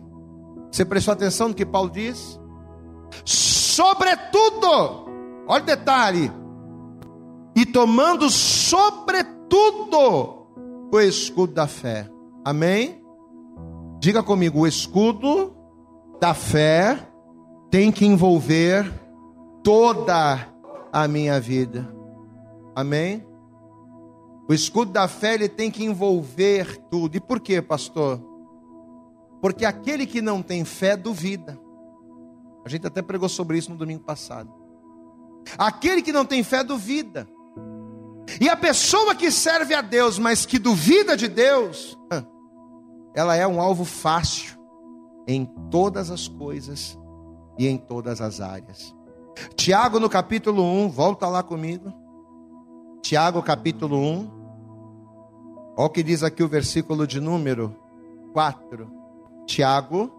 Você 0.71 0.85
prestou 0.85 1.13
atenção 1.13 1.49
no 1.49 1.55
que 1.55 1.65
Paulo 1.65 1.89
diz? 1.89 2.39
Sobretudo, 3.25 4.69
olha 5.49 5.63
o 5.63 5.67
detalhe, 5.67 6.31
e 7.57 7.65
tomando 7.65 8.29
sobretudo 8.29 9.97
o 10.93 11.01
escudo 11.01 11.55
da 11.55 11.67
fé. 11.67 12.11
Amém? 12.45 13.03
Diga 14.01 14.23
comigo, 14.23 14.61
o 14.61 14.67
escudo 14.67 15.52
da 16.23 16.35
fé 16.35 17.05
tem 17.68 17.91
que 17.91 18.07
envolver 18.07 18.89
toda 19.64 20.49
a 20.93 21.09
minha 21.09 21.41
vida. 21.41 21.93
Amém? 22.77 23.27
O 24.49 24.55
escudo 24.55 24.93
da 24.93 25.09
fé 25.09 25.35
ele 25.35 25.49
tem 25.49 25.68
que 25.68 25.85
envolver 25.85 26.77
tudo. 26.89 27.16
E 27.16 27.20
por 27.20 27.41
quê, 27.41 27.61
pastor? 27.61 28.23
Porque 29.41 29.64
aquele 29.64 30.07
que 30.07 30.23
não 30.23 30.43
tem 30.43 30.64
fé 30.64 30.97
duvida. 30.97 31.59
A 32.64 32.68
gente 32.68 32.87
até 32.87 33.03
pregou 33.03 33.29
sobre 33.29 33.59
isso 33.59 33.73
no 33.73 33.77
domingo 33.77 34.05
passado. 34.05 34.49
Aquele 35.59 36.03
que 36.03 36.12
não 36.12 36.25
tem 36.25 36.45
fé 36.45 36.62
duvida. 36.62 37.27
E 38.41 38.49
a 38.49 38.57
pessoa 38.57 39.12
que 39.16 39.29
serve 39.33 39.75
a 39.75 39.81
Deus, 39.83 40.20
mas 40.20 40.47
que 40.47 40.61
duvida 40.61 41.16
de 41.16 41.27
Deus, 41.27 41.99
ela 43.12 43.35
é 43.35 43.45
um 43.45 43.61
alvo 43.61 43.85
fácil 43.85 44.62
em 45.27 45.45
todas 45.70 46.11
as 46.11 46.29
coisas 46.29 46.99
e 47.59 47.66
em 47.66 47.77
todas 47.77 48.20
as 48.20 48.41
áreas. 48.41 48.95
Tiago 49.57 49.99
no 49.99 50.09
capítulo 50.09 50.62
1, 50.62 50.89
volta 50.91 51.29
lá 51.29 51.43
comigo. 51.43 51.93
Tiago 53.03 53.43
capítulo 53.43 53.97
1, 53.97 54.43
Olha 55.75 55.87
o 55.87 55.91
que 55.91 56.03
diz 56.03 56.23
aqui 56.23 56.43
o 56.43 56.49
versículo 56.49 57.07
de 57.07 57.18
número 57.18 57.75
4. 58.35 58.91
Tiago, 59.47 60.12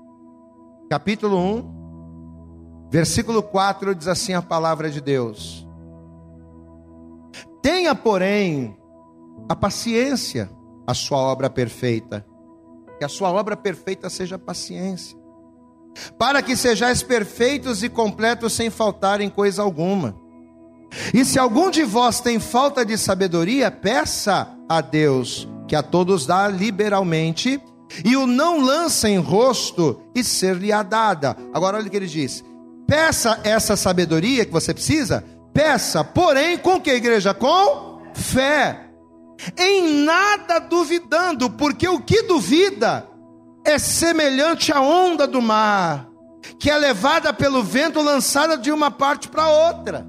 capítulo 0.89 1.37
1, 1.37 2.87
versículo 2.89 3.43
4 3.43 3.93
diz 3.93 4.07
assim 4.07 4.33
a 4.33 4.41
palavra 4.41 4.89
de 4.89 4.99
Deus: 4.99 5.67
Tenha, 7.61 7.93
porém, 7.93 8.75
a 9.47 9.55
paciência, 9.55 10.49
a 10.87 10.93
sua 10.95 11.19
obra 11.19 11.51
perfeita, 11.51 12.25
que 13.03 13.05
a 13.05 13.09
sua 13.09 13.29
obra 13.33 13.57
perfeita 13.57 14.09
seja 14.09 14.39
paciência, 14.39 15.17
para 16.17 16.41
que 16.41 16.55
sejais 16.55 17.03
perfeitos 17.03 17.83
e 17.83 17.89
completos 17.89 18.53
sem 18.53 18.69
faltar 18.69 19.19
em 19.19 19.29
coisa 19.29 19.61
alguma. 19.61 20.15
E 21.13 21.25
se 21.25 21.37
algum 21.37 21.69
de 21.69 21.83
vós 21.83 22.21
tem 22.21 22.39
falta 22.39 22.85
de 22.85 22.97
sabedoria, 22.97 23.69
peça 23.69 24.47
a 24.69 24.79
Deus, 24.79 25.49
que 25.67 25.75
a 25.75 25.83
todos 25.83 26.25
dá 26.25 26.47
liberalmente, 26.47 27.61
e 28.05 28.15
o 28.15 28.25
não 28.25 28.61
lança 28.61 29.09
em 29.09 29.17
rosto 29.17 30.01
e 30.15 30.23
ser-lhe-á 30.23 30.81
dada. 30.81 31.35
Agora 31.53 31.77
olha 31.77 31.87
o 31.87 31.89
que 31.89 31.97
ele 31.97 32.07
diz: 32.07 32.41
peça 32.87 33.37
essa 33.43 33.75
sabedoria 33.75 34.45
que 34.45 34.51
você 34.51 34.73
precisa 34.73 35.25
Peça, 35.53 36.03
porém, 36.03 36.57
com 36.57 36.81
que 36.81 36.89
igreja? 36.89 37.33
Com 37.33 38.01
fé. 38.15 38.82
Em 39.57 40.03
nada 40.03 40.59
duvidando, 40.59 41.49
porque 41.49 41.87
o 41.87 41.99
que 41.99 42.23
duvida 42.23 43.07
é 43.65 43.77
semelhante 43.79 44.71
à 44.71 44.81
onda 44.81 45.25
do 45.25 45.41
mar, 45.41 46.07
que 46.59 46.69
é 46.69 46.77
levada 46.77 47.33
pelo 47.33 47.63
vento, 47.63 48.01
lançada 48.01 48.57
de 48.57 48.71
uma 48.71 48.91
parte 48.91 49.27
para 49.27 49.47
outra. 49.47 50.05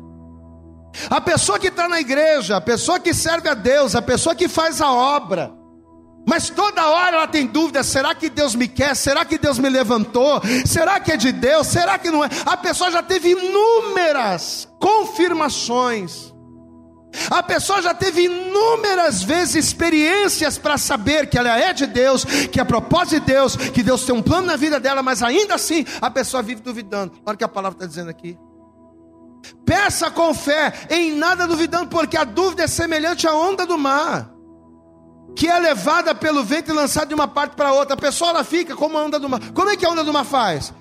A 1.10 1.20
pessoa 1.20 1.58
que 1.58 1.68
está 1.68 1.88
na 1.88 2.00
igreja, 2.00 2.56
a 2.56 2.60
pessoa 2.60 3.00
que 3.00 3.12
serve 3.12 3.48
a 3.48 3.54
Deus, 3.54 3.94
a 3.94 4.02
pessoa 4.02 4.34
que 4.34 4.48
faz 4.48 4.80
a 4.80 4.90
obra, 4.92 5.52
mas 6.26 6.48
toda 6.48 6.88
hora 6.88 7.16
ela 7.16 7.26
tem 7.26 7.46
dúvida: 7.46 7.82
será 7.82 8.14
que 8.14 8.30
Deus 8.30 8.54
me 8.54 8.66
quer? 8.66 8.96
Será 8.96 9.24
que 9.24 9.38
Deus 9.38 9.58
me 9.58 9.68
levantou? 9.68 10.40
Será 10.64 10.98
que 10.98 11.12
é 11.12 11.16
de 11.16 11.32
Deus? 11.32 11.66
Será 11.66 11.98
que 11.98 12.10
não 12.10 12.24
é? 12.24 12.28
A 12.46 12.56
pessoa 12.56 12.90
já 12.90 13.02
teve 13.02 13.30
inúmeras 13.30 14.68
confirmações. 14.80 16.33
A 17.30 17.42
pessoa 17.42 17.82
já 17.82 17.94
teve 17.94 18.24
inúmeras 18.24 19.22
vezes 19.22 19.66
experiências 19.66 20.58
para 20.58 20.78
saber 20.78 21.28
que 21.28 21.38
ela 21.38 21.58
é 21.58 21.72
de 21.72 21.86
Deus, 21.86 22.24
que 22.24 22.60
é 22.60 22.64
propósito 22.64 23.20
de 23.20 23.32
Deus, 23.32 23.56
que 23.56 23.82
Deus 23.82 24.04
tem 24.04 24.14
um 24.14 24.22
plano 24.22 24.46
na 24.46 24.56
vida 24.56 24.80
dela, 24.80 25.02
mas 25.02 25.22
ainda 25.22 25.54
assim 25.54 25.84
a 26.00 26.10
pessoa 26.10 26.42
vive 26.42 26.60
duvidando. 26.60 27.12
Olha 27.24 27.34
o 27.34 27.38
que 27.38 27.44
a 27.44 27.48
palavra 27.48 27.76
está 27.76 27.86
dizendo 27.86 28.10
aqui. 28.10 28.38
Peça 29.64 30.10
com 30.10 30.32
fé, 30.34 30.72
em 30.90 31.14
nada 31.14 31.46
duvidando, 31.46 31.88
porque 31.88 32.16
a 32.16 32.24
dúvida 32.24 32.64
é 32.64 32.66
semelhante 32.66 33.26
à 33.26 33.34
onda 33.34 33.66
do 33.66 33.76
mar 33.76 34.34
que 35.34 35.48
é 35.48 35.58
levada 35.58 36.14
pelo 36.14 36.44
vento 36.44 36.70
e 36.70 36.74
lançada 36.74 37.06
de 37.06 37.14
uma 37.14 37.26
parte 37.26 37.56
para 37.56 37.72
outra. 37.72 37.94
A 37.94 37.96
pessoa 37.96 38.30
ela 38.30 38.44
fica 38.44 38.76
como 38.76 38.96
a 38.96 39.04
onda 39.04 39.18
do 39.18 39.28
mar. 39.28 39.40
Como 39.52 39.68
é 39.68 39.76
que 39.76 39.84
a 39.84 39.90
onda 39.90 40.04
do 40.04 40.12
mar 40.12 40.24
faz? 40.24 40.72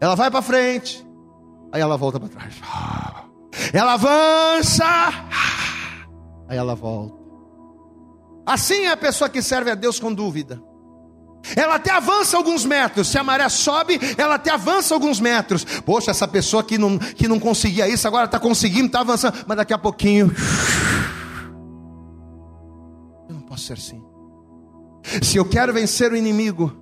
Ela 0.00 0.14
vai 0.14 0.30
para 0.30 0.40
frente, 0.40 1.06
aí 1.72 1.80
ela 1.80 1.96
volta 1.96 2.18
para 2.18 2.28
trás. 2.28 2.54
Ela 3.72 3.94
avança, 3.94 4.84
aí 6.48 6.56
ela 6.56 6.74
volta. 6.74 7.18
Assim 8.46 8.84
é 8.84 8.92
a 8.92 8.96
pessoa 8.96 9.28
que 9.28 9.42
serve 9.42 9.70
a 9.70 9.74
Deus 9.74 9.98
com 10.00 10.12
dúvida. 10.12 10.62
Ela 11.56 11.76
até 11.76 11.90
avança 11.90 12.36
alguns 12.36 12.64
metros. 12.64 13.08
Se 13.08 13.18
a 13.18 13.24
maré 13.24 13.48
sobe, 13.48 13.98
ela 14.16 14.34
até 14.34 14.50
avança 14.50 14.94
alguns 14.94 15.20
metros. 15.20 15.64
Poxa, 15.64 16.10
essa 16.10 16.28
pessoa 16.28 16.62
que 16.62 16.76
não, 16.76 16.98
que 16.98 17.26
não 17.26 17.40
conseguia 17.40 17.88
isso, 17.88 18.06
agora 18.06 18.26
está 18.26 18.38
conseguindo, 18.38 18.86
está 18.86 19.00
avançando. 19.00 19.44
Mas 19.46 19.56
daqui 19.56 19.72
a 19.72 19.78
pouquinho 19.78 20.32
posso 23.50 23.64
ser 23.64 23.72
assim. 23.72 24.00
Se 25.20 25.36
eu 25.36 25.44
quero 25.44 25.72
vencer 25.72 26.12
o 26.12 26.16
inimigo 26.16 26.72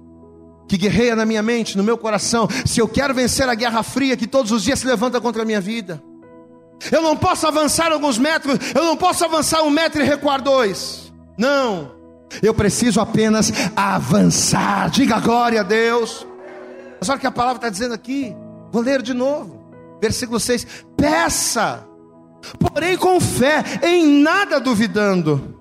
que 0.69 0.77
guerreia 0.77 1.16
na 1.16 1.25
minha 1.25 1.43
mente, 1.43 1.79
no 1.79 1.83
meu 1.83 1.97
coração, 1.97 2.47
se 2.66 2.79
eu 2.79 2.87
quero 2.87 3.14
vencer 3.14 3.49
a 3.49 3.55
guerra 3.55 3.83
fria 3.83 4.19
que 4.19 4.27
todos 4.27 4.53
os 4.53 4.62
dias 4.62 4.79
se 4.79 4.87
levanta 4.87 5.19
contra 5.19 5.43
a 5.43 5.47
minha 5.47 5.62
vida, 5.62 6.03
eu 6.91 7.03
não 7.03 7.16
posso 7.16 7.47
avançar 7.47 7.93
alguns 7.93 8.18
metros, 8.18 8.59
eu 8.74 8.85
não 8.85 8.97
posso 8.97 9.24
avançar 9.24 9.62
um 9.62 9.70
metro 9.70 10.03
e 10.03 10.05
recuar 10.05 10.41
dois. 10.41 11.12
Não, 11.37 11.93
eu 12.43 12.53
preciso 12.53 13.01
apenas 13.01 13.53
avançar. 13.76 14.91
Diga 14.91 15.20
glória 15.20 15.61
a 15.61 15.64
Deus. 15.64 16.26
Mas 17.01 17.09
olha 17.09 17.16
o 17.16 17.20
que 17.20 17.26
a 17.26 17.33
palavra 17.33 17.59
está 17.59 17.68
dizendo 17.68 17.95
aqui. 17.95 18.35
Vou 18.72 18.83
ler 18.83 19.03
de 19.03 19.14
novo. 19.14 19.59
Versículo 20.01 20.39
6: 20.39 20.66
Peça, 20.97 21.87
porém 22.59 22.97
com 22.97 23.20
fé, 23.20 23.62
em 23.83 24.07
nada 24.22 24.61
duvidando 24.61 25.59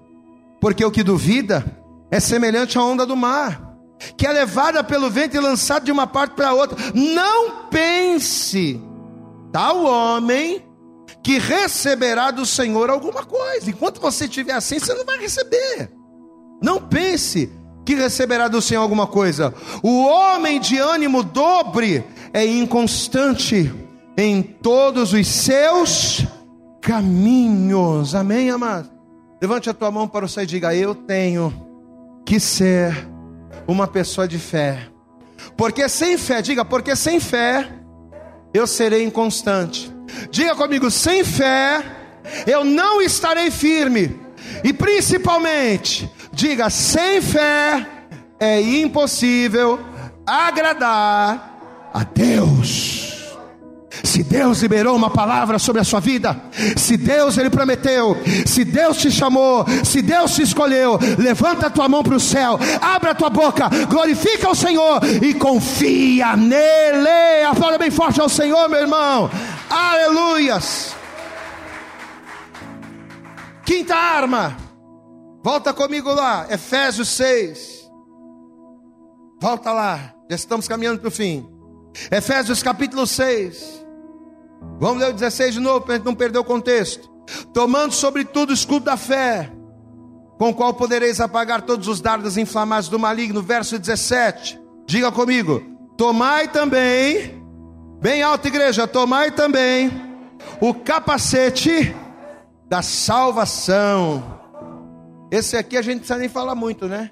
porque 0.59 0.83
o 0.83 0.91
que 0.91 1.03
duvida 1.03 1.65
é 2.09 2.19
semelhante 2.19 2.77
à 2.77 2.83
onda 2.83 3.05
do 3.05 3.15
mar, 3.15 3.75
que 4.17 4.25
é 4.25 4.31
levada 4.31 4.83
pelo 4.83 5.09
vento 5.09 5.35
e 5.35 5.39
lançada 5.39 5.85
de 5.85 5.91
uma 5.91 6.07
parte 6.07 6.35
para 6.35 6.53
outra. 6.53 6.77
Não 6.93 7.67
pense, 7.69 8.81
tal 9.51 9.85
homem, 9.85 10.65
que 11.27 11.39
receberá 11.39 12.31
do 12.31 12.45
Senhor 12.45 12.89
alguma 12.89 13.21
coisa. 13.21 13.69
Enquanto 13.69 13.99
você 13.99 14.23
estiver 14.23 14.53
assim, 14.53 14.79
você 14.79 14.93
não 14.93 15.03
vai 15.03 15.17
receber. 15.17 15.91
Não 16.63 16.79
pense 16.79 17.51
que 17.85 17.95
receberá 17.95 18.47
do 18.47 18.61
Senhor 18.61 18.81
alguma 18.81 19.05
coisa. 19.05 19.53
O 19.83 20.05
homem 20.05 20.57
de 20.57 20.77
ânimo 20.77 21.23
dobre 21.23 22.01
é 22.31 22.45
inconstante 22.45 23.69
em 24.17 24.41
todos 24.41 25.11
os 25.11 25.27
seus 25.27 26.25
caminhos. 26.81 28.15
Amém, 28.15 28.49
amado? 28.49 28.89
Levante 29.41 29.69
a 29.69 29.73
tua 29.73 29.91
mão 29.91 30.07
para 30.07 30.23
o 30.23 30.29
céu 30.29 30.43
e 30.43 30.47
diga: 30.47 30.73
Eu 30.73 30.95
tenho 30.95 31.53
que 32.25 32.39
ser 32.39 33.05
uma 33.67 33.85
pessoa 33.85 34.29
de 34.29 34.39
fé. 34.39 34.87
Porque 35.57 35.89
sem 35.89 36.17
fé, 36.17 36.41
diga, 36.41 36.63
porque 36.63 36.95
sem 36.95 37.19
fé 37.19 37.69
eu 38.53 38.65
serei 38.65 39.03
inconstante. 39.03 39.96
Diga 40.29 40.55
comigo, 40.55 40.89
sem 40.89 41.23
fé 41.23 41.83
eu 42.45 42.63
não 42.63 43.01
estarei 43.01 43.51
firme. 43.51 44.19
E 44.63 44.73
principalmente, 44.73 46.09
diga, 46.31 46.69
sem 46.69 47.21
fé 47.21 47.85
é 48.39 48.61
impossível 48.61 49.79
agradar 50.25 51.89
a 51.93 52.03
Deus. 52.03 53.07
Se 54.03 54.21
Deus 54.21 54.61
liberou 54.61 54.95
uma 54.95 55.09
palavra 55.09 55.57
sobre 55.57 55.81
a 55.81 55.83
sua 55.83 55.99
vida, 55.99 56.39
se 56.75 56.97
Deus 56.97 57.37
ele 57.37 57.49
prometeu, 57.49 58.15
se 58.45 58.63
Deus 58.63 58.97
te 58.97 59.09
chamou, 59.09 59.65
se 59.83 60.01
Deus 60.01 60.35
te 60.35 60.43
escolheu, 60.43 60.99
levanta 61.17 61.67
a 61.67 61.69
tua 61.69 61.89
mão 61.89 62.03
para 62.03 62.15
o 62.15 62.19
céu, 62.19 62.59
abre 62.79 63.09
a 63.09 63.15
tua 63.15 63.29
boca, 63.29 63.69
glorifica 63.89 64.49
o 64.49 64.55
Senhor 64.55 65.01
e 65.21 65.33
confia 65.33 66.35
nele. 66.35 67.43
Aplauda 67.49 67.77
bem 67.77 67.89
forte 67.89 68.21
ao 68.21 68.29
Senhor, 68.29 68.69
meu 68.69 68.81
irmão. 68.81 69.29
Aleluias. 69.69 70.95
Quinta 73.65 73.95
arma. 73.95 74.55
Volta 75.43 75.73
comigo 75.73 76.13
lá, 76.13 76.47
Efésios 76.49 77.09
6. 77.09 77.89
Volta 79.41 79.71
lá, 79.71 80.13
já 80.29 80.35
estamos 80.35 80.67
caminhando 80.67 80.99
para 80.99 81.09
o 81.09 81.11
fim. 81.11 81.47
Efésios 82.11 82.63
capítulo 82.63 83.05
6. 83.05 83.85
Vamos 84.79 84.99
ler 85.01 85.09
o 85.09 85.13
16 85.13 85.55
de 85.55 85.59
novo 85.59 85.81
para 85.81 85.93
a 85.93 85.97
gente 85.97 86.05
não 86.05 86.15
perder 86.15 86.39
o 86.39 86.43
contexto. 86.43 87.09
Tomando 87.53 87.93
sobretudo 87.93 88.51
o 88.51 88.53
escudo 88.53 88.85
da 88.85 88.97
fé, 88.97 89.51
com 90.37 90.49
o 90.49 90.53
qual 90.53 90.73
podereis 90.73 91.19
apagar 91.19 91.61
todos 91.61 91.87
os 91.87 91.99
dardos 91.99 92.37
inflamados 92.37 92.89
do 92.89 92.97
maligno. 92.97 93.41
Verso 93.41 93.77
17. 93.77 94.59
Diga 94.85 95.11
comigo: 95.11 95.61
Tomai 95.97 96.47
também, 96.47 97.36
bem 97.99 98.21
alta 98.21 98.47
igreja, 98.47 98.87
tomai 98.87 99.31
também 99.31 99.91
o 100.61 100.73
capacete 100.73 101.95
da 102.67 102.81
salvação. 102.81 104.23
Esse 105.31 105.57
aqui 105.57 105.77
a 105.77 105.81
gente 105.81 105.93
não 105.93 105.99
precisa 105.99 106.19
nem 106.19 106.29
falar 106.29 106.55
muito, 106.55 106.87
né? 106.87 107.11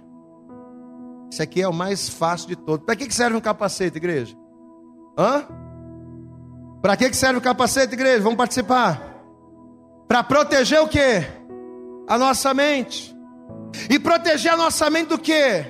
Esse 1.32 1.42
aqui 1.42 1.62
é 1.62 1.68
o 1.68 1.74
mais 1.74 2.08
fácil 2.08 2.48
de 2.48 2.56
todos. 2.56 2.86
Para 2.86 2.96
que 2.96 3.12
serve 3.14 3.36
um 3.36 3.42
capacete, 3.42 3.98
igreja? 3.98 4.36
Hã? 5.18 5.46
Para 6.82 6.96
que 6.96 7.14
serve 7.14 7.40
o 7.40 7.42
capacete, 7.42 7.94
igreja? 7.94 8.22
Vamos 8.22 8.38
participar. 8.38 9.02
Para 10.08 10.24
proteger 10.24 10.80
o 10.82 10.88
que? 10.88 11.24
A 12.08 12.18
nossa 12.18 12.54
mente. 12.54 13.16
E 13.90 14.00
proteger 14.00 14.54
a 14.54 14.58
nossa 14.58 14.90
mente 14.90 15.10
do 15.10 15.18
que? 15.18 15.66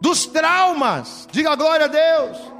Dos 0.00 0.26
traumas. 0.26 1.26
Diga 1.32 1.56
glória 1.56 1.86
a 1.86 1.88
Deus. 1.88 2.53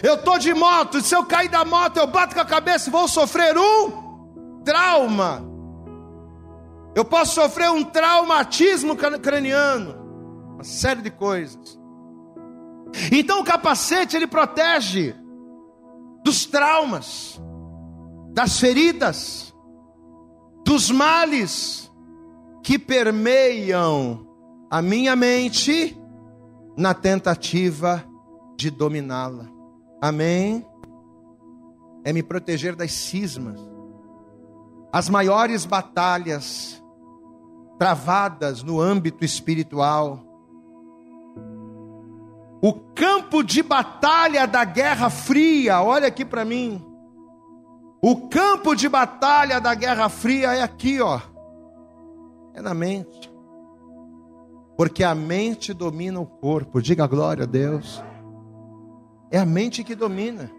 Eu 0.00 0.14
estou 0.14 0.38
de 0.38 0.54
moto, 0.54 1.00
se 1.00 1.14
eu 1.14 1.24
cair 1.24 1.48
da 1.48 1.64
moto, 1.64 1.96
eu 1.96 2.06
bato 2.06 2.34
com 2.34 2.40
a 2.40 2.44
cabeça 2.44 2.88
e 2.88 2.92
vou 2.92 3.08
sofrer 3.08 3.56
um 3.58 4.62
trauma. 4.64 5.44
Eu 6.94 7.04
posso 7.04 7.34
sofrer 7.34 7.70
um 7.70 7.82
traumatismo 7.82 8.96
craniano. 8.96 9.96
Uma 10.54 10.64
série 10.64 11.02
de 11.02 11.10
coisas. 11.10 11.78
Então 13.10 13.40
o 13.40 13.44
capacete 13.44 14.16
ele 14.16 14.26
protege 14.26 15.14
dos 16.22 16.46
traumas, 16.46 17.40
das 18.32 18.60
feridas, 18.60 19.52
dos 20.64 20.90
males, 20.90 21.90
que 22.62 22.78
permeiam 22.78 24.26
a 24.70 24.80
minha 24.80 25.16
mente 25.16 25.98
na 26.76 26.94
tentativa 26.94 28.04
de 28.56 28.70
dominá-la. 28.70 29.51
Amém? 30.02 30.66
É 32.04 32.12
me 32.12 32.24
proteger 32.24 32.74
das 32.74 32.90
cismas. 32.90 33.60
As 34.92 35.08
maiores 35.08 35.64
batalhas 35.64 36.82
travadas 37.78 38.64
no 38.64 38.80
âmbito 38.80 39.24
espiritual. 39.24 40.24
O 42.60 42.72
campo 42.96 43.44
de 43.44 43.62
batalha 43.62 44.44
da 44.44 44.64
Guerra 44.64 45.08
Fria, 45.08 45.80
olha 45.80 46.08
aqui 46.08 46.24
para 46.24 46.44
mim. 46.44 46.84
O 48.02 48.28
campo 48.28 48.74
de 48.74 48.88
batalha 48.88 49.60
da 49.60 49.72
Guerra 49.72 50.08
Fria 50.08 50.52
é 50.52 50.62
aqui, 50.62 51.00
ó. 51.00 51.20
É 52.54 52.60
na 52.60 52.74
mente. 52.74 53.32
Porque 54.76 55.04
a 55.04 55.14
mente 55.14 55.72
domina 55.72 56.18
o 56.18 56.26
corpo. 56.26 56.82
Diga 56.82 57.06
glória 57.06 57.44
a 57.44 57.46
Deus. 57.46 58.02
É 59.32 59.38
a 59.38 59.46
mente 59.46 59.82
que 59.82 59.94
domina. 59.94 60.50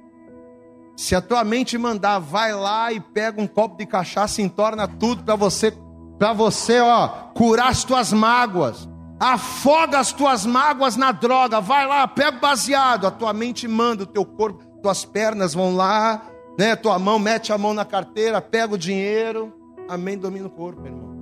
Se 0.97 1.15
a 1.15 1.21
tua 1.21 1.43
mente 1.43 1.77
mandar, 1.77 2.17
vai 2.17 2.53
lá 2.53 2.91
e 2.91 2.99
pega 2.99 3.39
um 3.39 3.47
copo 3.47 3.77
de 3.77 3.85
cachaça 3.85 4.41
e 4.41 4.43
entorna 4.43 4.87
tudo 4.87 5.23
para 5.23 5.35
você, 5.35 5.71
para 6.17 6.33
você, 6.33 6.79
ó, 6.79 7.07
curar 7.35 7.69
as 7.69 7.83
tuas 7.83 8.11
mágoas. 8.11 8.89
Afoga 9.19 9.99
as 9.99 10.11
tuas 10.11 10.45
mágoas 10.45 10.95
na 10.95 11.11
droga. 11.11 11.61
Vai 11.61 11.87
lá, 11.87 12.07
pega 12.07 12.39
baseado. 12.39 13.05
A 13.05 13.11
tua 13.11 13.31
mente 13.31 13.67
manda, 13.67 14.03
o 14.03 14.07
teu 14.07 14.25
corpo, 14.25 14.63
tuas 14.81 15.05
pernas 15.05 15.53
vão 15.53 15.75
lá, 15.75 16.23
né? 16.57 16.75
Tua 16.75 16.97
mão 16.97 17.19
mete 17.19 17.53
a 17.53 17.57
mão 17.57 17.73
na 17.73 17.85
carteira, 17.85 18.41
pega 18.41 18.73
o 18.73 18.77
dinheiro. 18.77 19.53
Amém, 19.87 20.17
domina 20.17 20.47
o 20.47 20.49
corpo, 20.49 20.85
irmão. 20.85 21.13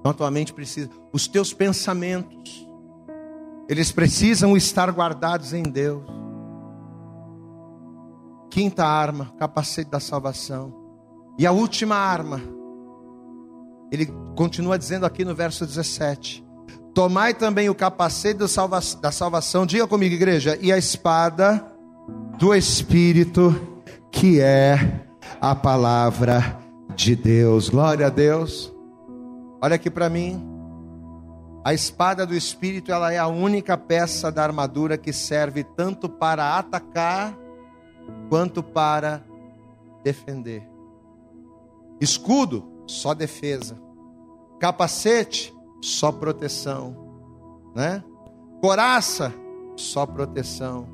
Então 0.00 0.10
a 0.10 0.14
tua 0.14 0.30
mente 0.30 0.52
precisa, 0.52 0.90
os 1.14 1.26
teus 1.26 1.54
pensamentos, 1.54 2.63
eles 3.68 3.90
precisam 3.90 4.56
estar 4.56 4.90
guardados 4.90 5.52
em 5.52 5.62
Deus. 5.62 6.04
Quinta 8.50 8.84
arma, 8.84 9.32
capacete 9.38 9.90
da 9.90 9.98
salvação. 9.98 10.72
E 11.38 11.46
a 11.46 11.52
última 11.52 11.96
arma, 11.96 12.40
ele 13.90 14.06
continua 14.36 14.78
dizendo 14.78 15.06
aqui 15.06 15.24
no 15.24 15.34
verso 15.34 15.66
17: 15.66 16.44
Tomai 16.94 17.34
também 17.34 17.68
o 17.68 17.74
capacete 17.74 18.38
da 19.00 19.10
salvação, 19.10 19.66
diga 19.66 19.86
comigo, 19.86 20.14
igreja, 20.14 20.56
e 20.60 20.70
a 20.70 20.78
espada 20.78 21.64
do 22.38 22.54
Espírito, 22.54 23.54
que 24.12 24.40
é 24.40 25.04
a 25.40 25.54
palavra 25.54 26.58
de 26.94 27.16
Deus. 27.16 27.68
Glória 27.68 28.06
a 28.06 28.10
Deus. 28.10 28.72
Olha 29.60 29.74
aqui 29.74 29.90
para 29.90 30.08
mim. 30.08 30.53
A 31.64 31.72
espada 31.72 32.26
do 32.26 32.34
Espírito, 32.34 32.92
ela 32.92 33.10
é 33.10 33.16
a 33.16 33.26
única 33.26 33.74
peça 33.74 34.30
da 34.30 34.42
armadura 34.42 34.98
que 34.98 35.14
serve 35.14 35.64
tanto 35.64 36.10
para 36.10 36.58
atacar 36.58 37.34
quanto 38.28 38.62
para 38.62 39.24
defender. 40.02 40.68
Escudo, 41.98 42.70
só 42.86 43.14
defesa. 43.14 43.80
Capacete, 44.60 45.54
só 45.80 46.12
proteção, 46.12 46.94
né? 47.74 48.04
Coraça, 48.60 49.32
só 49.74 50.04
proteção. 50.04 50.86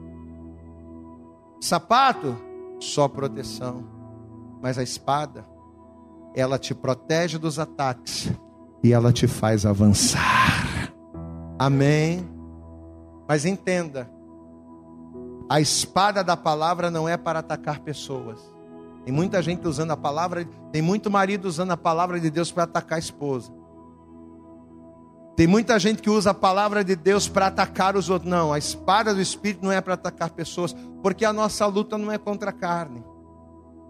Sapato, 1.61 2.37
só 2.79 3.09
proteção. 3.09 3.85
Mas 4.63 4.79
a 4.79 4.85
espada, 4.85 5.45
ela 6.33 6.61
te 6.61 6.77
protege 6.77 7.39
dos 7.39 7.59
ataques 7.59 8.31
e 8.83 8.93
ela 8.93 9.13
te 9.13 9.27
faz 9.27 9.67
avançar. 9.67 10.93
Amém. 11.59 12.27
Mas 13.29 13.45
entenda, 13.45 14.11
a 15.49 15.61
espada 15.61 16.25
da 16.25 16.37
palavra 16.37 16.91
não 16.91 17.09
é 17.09 17.17
para 17.17 17.41
atacar 17.41 17.81
pessoas. 17.81 18.41
Tem 19.05 19.13
muita 19.13 19.43
gente 19.43 19.67
usando 19.67 19.91
a 19.91 19.97
palavra, 19.97 20.47
tem 20.73 20.83
muito 20.83 21.11
marido 21.11 21.47
usando 21.47 21.73
a 21.73 21.77
palavra 21.77 22.21
de 22.21 22.31
Deus 22.31 22.51
para 22.53 22.65
atacar 22.65 22.97
a 22.97 23.01
esposa. 23.01 23.53
Tem 25.37 25.47
muita 25.47 25.79
gente 25.79 26.03
que 26.03 26.11
usa 26.11 26.31
a 26.31 26.35
palavra 26.35 26.85
de 26.85 26.95
Deus 26.95 27.27
para 27.27 27.47
atacar 27.47 27.97
os 27.97 28.11
outros. 28.11 28.31
Não, 28.31 28.53
a 28.53 28.59
espada 28.59 29.15
do 29.15 29.21
Espírito 29.21 29.65
não 29.65 29.73
é 29.73 29.81
para 29.81 29.95
atacar 29.95 30.31
pessoas, 30.31 30.77
porque 31.03 31.25
a 31.25 31.33
nossa 31.33 31.65
luta 31.67 31.97
não 31.97 32.13
é 32.13 32.19
contra 32.19 32.51
a 32.51 32.53
carne. 32.53 33.03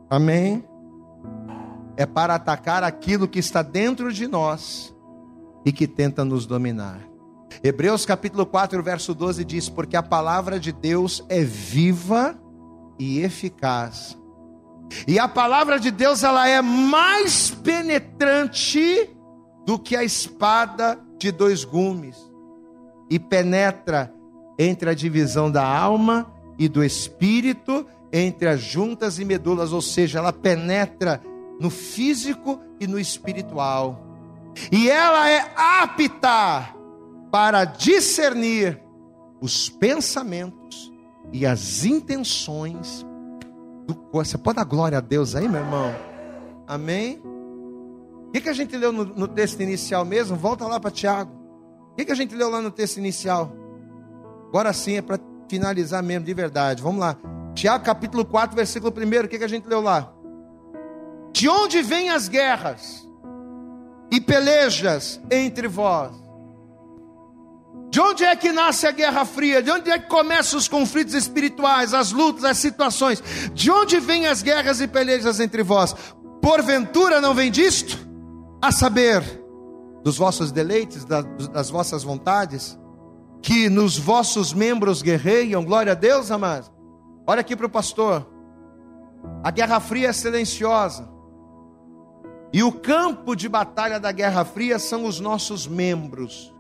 Amém? 0.09 0.64
É 1.97 2.07
para 2.07 2.34
atacar 2.34 2.82
aquilo 2.82 3.28
que 3.28 3.38
está 3.38 3.62
dentro 3.62 4.12
de 4.12 4.26
nós 4.26 4.95
e 5.64 5.72
que 5.72 5.86
tenta 5.86 6.24
nos 6.24 6.47
dominar. 6.47 7.01
Hebreus 7.62 8.07
capítulo 8.07 8.47
4, 8.47 8.82
verso 8.82 9.14
12 9.14 9.45
diz: 9.45 9.68
Porque 9.68 9.97
a 9.97 10.03
palavra 10.03 10.59
de 10.59 10.72
Deus 10.72 11.24
é 11.28 11.43
viva 11.43 12.38
e 12.99 13.20
eficaz. 13.20 14.16
E 15.07 15.18
a 15.18 15.28
palavra 15.28 15.78
de 15.78 15.91
Deus 15.91 16.22
ela 16.22 16.49
é 16.49 16.61
mais 16.61 17.51
penetrante 17.51 19.11
do 19.66 19.78
que 19.78 19.95
a 19.95 20.03
espada 20.03 20.99
de 21.18 21.30
dois 21.30 21.64
gumes 21.64 22.16
e 23.09 23.18
penetra 23.18 24.12
entre 24.59 24.91
a 24.91 24.95
divisão 24.95 25.51
da 25.51 25.64
alma 25.64 26.32
e 26.59 26.68
do 26.68 26.84
espírito, 26.84 27.86
entre 28.12 28.49
as 28.49 28.61
juntas 28.61 29.18
e 29.18 29.24
medulas, 29.24 29.72
ou 29.72 29.80
seja, 29.80 30.18
ela 30.18 30.32
penetra 30.32 31.20
no 31.61 31.68
físico 31.68 32.58
e 32.80 32.86
no 32.86 32.98
espiritual. 32.98 34.02
E 34.72 34.90
ela 34.90 35.28
é 35.28 35.52
apta 35.54 36.74
para 37.30 37.64
discernir 37.64 38.82
os 39.40 39.68
pensamentos 39.68 40.90
e 41.32 41.46
as 41.46 41.84
intenções 41.84 43.06
do 43.86 44.08
Você 44.12 44.38
pode 44.38 44.56
dar 44.56 44.64
glória 44.64 44.98
a 44.98 45.00
Deus 45.00 45.36
aí, 45.36 45.46
meu 45.46 45.61
irmão? 45.61 45.94
Amém? 46.66 47.20
O 47.24 48.30
que, 48.32 48.40
que 48.40 48.48
a 48.48 48.52
gente 48.52 48.76
leu 48.76 48.92
no, 48.92 49.04
no 49.04 49.28
texto 49.28 49.61
inicial 49.61 50.04
mesmo? 50.04 50.36
Volta 50.36 50.66
lá 50.66 50.80
para 50.80 50.90
Tiago. 50.90 51.32
O 51.92 51.96
que, 51.96 52.04
que 52.06 52.12
a 52.12 52.16
gente 52.16 52.34
leu 52.34 52.48
lá 52.48 52.62
no 52.62 52.70
texto 52.70 52.96
inicial? 52.96 53.52
Agora 54.48 54.72
sim 54.72 54.96
é 54.96 55.02
para 55.02 55.18
finalizar 55.48 56.02
mesmo, 56.02 56.24
de 56.24 56.32
verdade. 56.34 56.82
Vamos 56.82 57.00
lá. 57.00 57.16
Tiago 57.54 57.84
capítulo 57.84 58.24
4, 58.24 58.56
versículo 58.56 58.92
1. 58.96 59.24
O 59.24 59.28
que, 59.28 59.38
que 59.38 59.44
a 59.44 59.48
gente 59.48 59.68
leu 59.68 59.80
lá? 59.80 60.12
De 61.33 61.49
onde 61.49 61.83
vêm 61.83 62.11
as 62.11 62.28
guerras 62.28 63.09
e 64.11 64.20
pelejas 64.20 65.20
entre 65.31 65.68
vós? 65.68 66.12
De 67.91 68.01
onde 68.01 68.24
é 68.24 68.37
que 68.37 68.53
nasce 68.53 68.87
a 68.87 68.93
Guerra 68.93 69.24
Fria? 69.24 69.61
De 69.61 69.70
onde 69.70 69.91
é 69.91 69.99
que 69.99 70.09
começam 70.09 70.59
os 70.59 70.68
conflitos 70.68 71.12
espirituais, 71.12 71.93
as 71.93 72.12
lutas, 72.12 72.45
as 72.45 72.57
situações? 72.59 73.22
De 73.53 73.70
onde 73.70 73.99
vêm 73.99 74.26
as 74.26 74.43
guerras 74.43 74.81
e 74.81 74.87
pelejas 74.87 75.41
entre 75.41 75.62
vós? 75.62 75.95
Porventura 76.41 77.20
não 77.20 77.35
vem 77.35 77.51
disto? 77.51 78.09
A 78.62 78.70
saber, 78.70 79.22
dos 80.05 80.16
vossos 80.16 80.53
deleites, 80.53 81.05
das 81.05 81.68
vossas 81.68 82.05
vontades, 82.05 82.78
que 83.43 83.68
nos 83.68 83.99
vossos 83.99 84.53
membros 84.53 85.03
guerreiam, 85.03 85.64
glória 85.64 85.93
a 85.93 85.97
Deus, 85.97 86.31
amados. 86.31 86.70
Olha 87.26 87.41
aqui 87.41 87.57
para 87.57 87.66
o 87.66 87.70
pastor. 87.70 88.26
A 89.43 89.51
Guerra 89.51 89.81
Fria 89.81 90.09
é 90.09 90.12
silenciosa. 90.12 91.09
E 92.53 92.62
o 92.62 92.72
campo 92.72 93.36
de 93.36 93.48
batalha 93.48 94.01
da 94.01 94.11
Guerra 94.11 94.44
Fria 94.44 94.78
são 94.78 95.05
os 95.05 95.20
nossos 95.20 95.66
membros. 95.66 96.53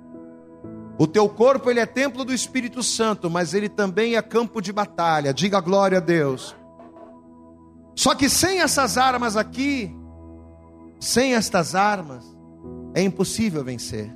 O 0.98 1.06
teu 1.06 1.28
corpo 1.28 1.70
ele 1.70 1.80
é 1.80 1.86
templo 1.86 2.24
do 2.24 2.32
Espírito 2.32 2.82
Santo, 2.82 3.30
mas 3.30 3.54
ele 3.54 3.68
também 3.68 4.16
é 4.16 4.22
campo 4.22 4.60
de 4.60 4.72
batalha. 4.72 5.34
Diga 5.34 5.60
glória 5.60 5.98
a 5.98 6.00
Deus. 6.00 6.54
Só 7.96 8.14
que 8.14 8.28
sem 8.28 8.60
essas 8.60 8.96
armas 8.96 9.36
aqui, 9.36 9.94
sem 11.00 11.34
estas 11.34 11.74
armas, 11.74 12.24
é 12.94 13.02
impossível 13.02 13.64
vencer. 13.64 14.14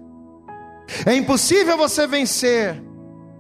É 1.07 1.15
impossível 1.15 1.77
você 1.77 2.07
vencer 2.07 2.83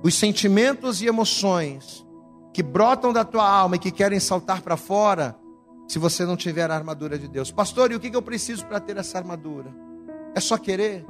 os 0.03 0.15
sentimentos 0.15 1.03
e 1.03 1.07
emoções 1.07 2.05
que 2.53 2.63
brotam 2.63 3.13
da 3.13 3.25
tua 3.25 3.49
alma 3.49 3.77
e 3.77 3.79
que 3.79 3.91
querem 3.91 4.21
saltar 4.21 4.63
para 4.63 4.77
fora, 4.77 5.37
se 5.87 5.99
você 5.99 6.25
não 6.25 6.37
tiver 6.37 6.71
a 6.71 6.75
armadura 6.75 7.19
de 7.19 7.29
Deus. 7.29 7.51
Pastor, 7.51 7.93
e 7.93 7.95
o 7.95 8.01
que 8.01 8.15
eu 8.15 8.23
preciso 8.23 8.65
para 8.67 8.81
ter 8.81 8.97
essa 8.97 9.19
armadura? 9.19 9.75
É 10.35 10.41
só 10.41 10.57
querer? 10.57 11.05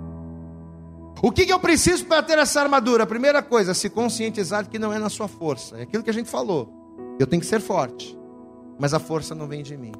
O 1.22 1.32
que, 1.32 1.50
eu 1.50 1.58
preciso 1.58 2.04
para 2.04 2.22
ter 2.22 2.38
essa 2.38 2.60
armadura? 2.60 3.06
Primeira 3.06 3.42
coisa, 3.42 3.72
se 3.72 3.88
conscientizar 3.88 4.68
que 4.68 4.78
não 4.78 4.92
é 4.92 4.98
na 4.98 5.08
sua 5.08 5.26
força. 5.26 5.78
É 5.78 5.82
aquilo 5.82 6.02
que 6.02 6.10
a 6.10 6.12
gente 6.12 6.28
falou. 6.28 6.70
Eu 7.18 7.26
tenho 7.26 7.40
que 7.40 7.46
ser 7.46 7.60
forte, 7.60 8.18
mas 8.78 8.92
a 8.92 8.98
força 8.98 9.34
não 9.34 9.46
vem 9.46 9.62
de 9.62 9.76
mim. 9.76 9.92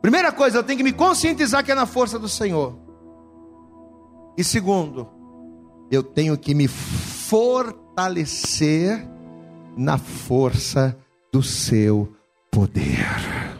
Primeira 0.00 0.30
coisa, 0.30 0.58
eu 0.58 0.62
tenho 0.62 0.76
que 0.76 0.84
me 0.84 0.92
conscientizar 0.92 1.64
que 1.64 1.72
é 1.72 1.74
na 1.74 1.86
força 1.86 2.18
do 2.18 2.28
Senhor. 2.28 2.78
E 4.36 4.44
segundo, 4.44 5.08
eu 5.90 6.02
tenho 6.02 6.36
que 6.36 6.54
me 6.54 6.68
fortalecer 6.68 9.08
na 9.76 9.98
força 9.98 10.96
do 11.32 11.42
seu 11.42 12.12
poder. 12.50 13.53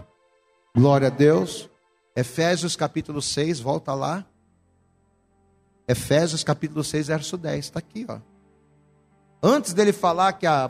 Glória 0.77 1.07
a 1.07 1.11
Deus. 1.11 1.70
Efésios 2.16 2.75
capítulo 2.75 3.22
6, 3.22 3.61
volta 3.61 3.95
lá. 3.95 4.27
Efésios 5.87 6.43
capítulo 6.43 6.83
6, 6.83 7.07
verso 7.07 7.37
10, 7.37 7.64
está 7.64 7.79
aqui, 7.79 8.05
ó. 8.09 8.18
Antes 9.41 9.72
dele 9.72 9.93
falar 9.93 10.33
que 10.33 10.47
a, 10.47 10.66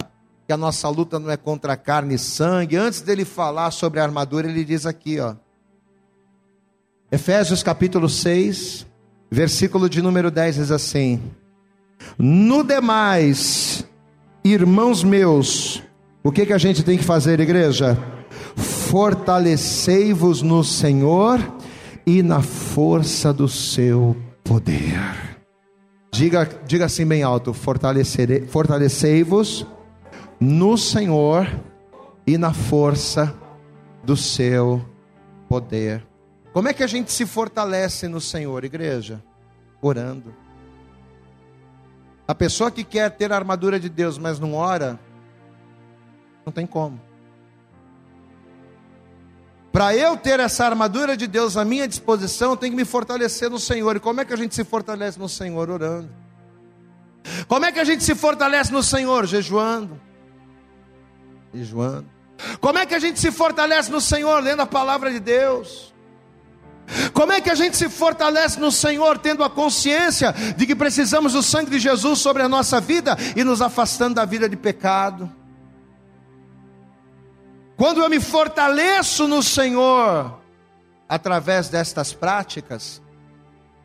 que 0.46 0.52
a 0.52 0.56
nossa 0.58 0.88
luta 0.90 1.18
não 1.18 1.30
é 1.30 1.38
contra 1.38 1.76
carne 1.76 2.16
e 2.16 2.18
sangue, 2.18 2.76
antes 2.76 3.00
dele 3.00 3.24
falar 3.24 3.70
sobre 3.70 3.98
a 3.98 4.02
armadura, 4.02 4.46
ele 4.46 4.64
diz 4.64 4.84
aqui, 4.84 5.18
ó. 5.20 5.36
Efésios 7.10 7.62
capítulo 7.62 8.08
6, 8.08 8.86
versículo 9.30 9.88
de 9.88 10.02
número 10.02 10.30
10 10.30 10.56
diz 10.56 10.70
assim: 10.70 11.22
No 12.18 12.62
demais, 12.62 13.86
irmãos 14.44 15.02
meus, 15.02 15.82
o 16.22 16.30
que, 16.30 16.44
que 16.44 16.52
a 16.52 16.58
gente 16.58 16.82
tem 16.82 16.98
que 16.98 17.04
fazer, 17.04 17.40
igreja? 17.40 17.96
Fortalecei-vos 18.90 20.42
no 20.42 20.62
Senhor 20.62 21.40
e 22.06 22.22
na 22.22 22.42
força 22.42 23.32
do 23.32 23.48
seu 23.48 24.14
poder. 24.44 25.38
Diga, 26.12 26.48
diga 26.66 26.84
assim 26.84 27.06
bem 27.06 27.22
alto: 27.22 27.52
fortalecei-vos 27.52 29.66
no 30.38 30.78
Senhor 30.78 31.48
e 32.26 32.38
na 32.38 32.52
força 32.52 33.34
do 34.04 34.16
seu 34.16 34.84
poder. 35.48 36.06
Como 36.52 36.68
é 36.68 36.72
que 36.72 36.84
a 36.84 36.86
gente 36.86 37.10
se 37.10 37.26
fortalece 37.26 38.06
no 38.06 38.20
Senhor, 38.20 38.64
igreja? 38.64 39.20
Orando. 39.82 40.32
A 42.28 42.34
pessoa 42.34 42.70
que 42.70 42.84
quer 42.84 43.10
ter 43.10 43.32
a 43.32 43.36
armadura 43.36 43.80
de 43.80 43.88
Deus, 43.88 44.18
mas 44.18 44.38
não 44.38 44.54
ora, 44.54 45.00
não 46.46 46.52
tem 46.52 46.66
como. 46.66 47.00
Para 49.74 49.92
eu 49.96 50.16
ter 50.16 50.38
essa 50.38 50.64
armadura 50.64 51.16
de 51.16 51.26
Deus 51.26 51.56
à 51.56 51.64
minha 51.64 51.88
disposição, 51.88 52.52
eu 52.52 52.56
tenho 52.56 52.70
que 52.70 52.76
me 52.76 52.84
fortalecer 52.84 53.50
no 53.50 53.58
Senhor. 53.58 53.96
E 53.96 53.98
como 53.98 54.20
é 54.20 54.24
que 54.24 54.32
a 54.32 54.36
gente 54.36 54.54
se 54.54 54.62
fortalece 54.62 55.18
no 55.18 55.28
Senhor? 55.28 55.68
Orando. 55.68 56.08
Como 57.48 57.66
é 57.66 57.72
que 57.72 57.80
a 57.80 57.84
gente 57.84 58.04
se 58.04 58.14
fortalece 58.14 58.72
no 58.72 58.84
Senhor? 58.84 59.26
Jejuando. 59.26 60.00
Jejuando. 61.52 62.06
Como 62.60 62.78
é 62.78 62.86
que 62.86 62.94
a 62.94 63.00
gente 63.00 63.18
se 63.18 63.32
fortalece 63.32 63.90
no 63.90 64.00
Senhor? 64.00 64.40
Lendo 64.44 64.62
a 64.62 64.66
palavra 64.66 65.10
de 65.10 65.18
Deus. 65.18 65.92
Como 67.12 67.32
é 67.32 67.40
que 67.40 67.50
a 67.50 67.56
gente 67.56 67.76
se 67.76 67.88
fortalece 67.88 68.60
no 68.60 68.70
Senhor, 68.70 69.18
tendo 69.18 69.42
a 69.42 69.50
consciência 69.50 70.32
de 70.56 70.66
que 70.66 70.76
precisamos 70.76 71.32
do 71.32 71.42
sangue 71.42 71.72
de 71.72 71.80
Jesus 71.80 72.20
sobre 72.20 72.44
a 72.44 72.48
nossa 72.48 72.80
vida 72.80 73.16
e 73.34 73.42
nos 73.42 73.60
afastando 73.60 74.14
da 74.14 74.24
vida 74.24 74.48
de 74.48 74.56
pecado? 74.56 75.28
Quando 77.84 78.00
eu 78.00 78.08
me 78.08 78.18
fortaleço 78.18 79.28
no 79.28 79.42
Senhor, 79.42 80.40
através 81.06 81.68
destas 81.68 82.14
práticas, 82.14 83.02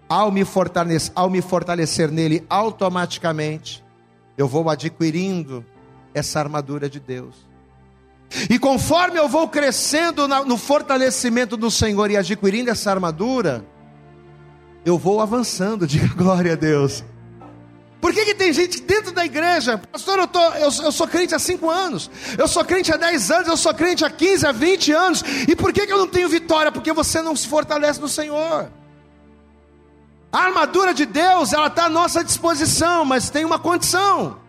ao 0.08 0.32
me, 0.32 0.46
fortalecer, 0.46 1.12
ao 1.14 1.30
me 1.30 1.42
fortalecer 1.42 2.10
nele, 2.10 2.46
automaticamente, 2.50 3.84
eu 4.38 4.48
vou 4.48 4.70
adquirindo 4.70 5.66
essa 6.14 6.40
armadura 6.40 6.90
de 6.90 6.98
Deus. 6.98 7.46
E 8.50 8.58
conforme 8.58 9.20
eu 9.20 9.28
vou 9.28 9.50
crescendo 9.50 10.30
no 10.30 10.56
fortalecimento 10.56 11.58
do 11.58 11.70
Senhor 11.70 12.10
e 12.10 12.16
adquirindo 12.16 12.72
essa 12.72 12.92
armadura, 12.92 13.66
eu 14.86 14.98
vou 14.98 15.20
avançando, 15.20 15.84
diga 15.86 16.08
glória 16.16 16.54
a 16.54 16.56
Deus. 16.56 17.04
Por 18.02 18.14
que, 18.14 18.26
que 18.26 18.34
tem 18.34 18.54
gente 18.54 18.82
dentro 18.82 19.12
da 19.12 19.26
igreja? 19.26 19.78
Pastor, 19.78 20.20
eu, 20.20 20.28
tô, 20.28 20.42
eu, 20.54 20.70
eu 20.84 20.92
sou 20.92 21.08
crente 21.08 21.36
há 21.36 21.40
5 21.40 21.70
anos, 21.70 22.10
eu 22.38 22.48
sou 22.48 22.64
crente 22.64 22.94
há 22.94 22.98
10 22.98 23.32
anos, 23.32 23.48
eu 23.50 23.58
sou 23.58 23.74
crente 23.74 24.06
há 24.06 24.10
15, 24.10 24.48
há 24.48 24.52
20 24.52 24.92
anos, 24.94 25.24
e 25.48 25.56
por 25.56 25.74
que, 25.74 25.86
que 25.86 25.92
eu 25.92 25.98
não 25.98 26.08
tenho 26.08 26.30
vitória? 26.30 26.72
Porque 26.72 26.94
você 26.94 27.22
não 27.22 27.36
se 27.36 27.48
fortalece 27.48 28.00
no 28.00 28.08
Senhor. 28.08 28.72
A 30.32 30.40
armadura 30.40 30.94
de 30.94 31.06
Deus, 31.06 31.52
ela 31.52 31.68
está 31.68 31.86
à 31.86 31.90
nossa 31.90 32.24
disposição, 32.24 33.04
mas 33.04 33.30
tem 33.30 33.44
uma 33.44 33.60
condição: 33.60 34.40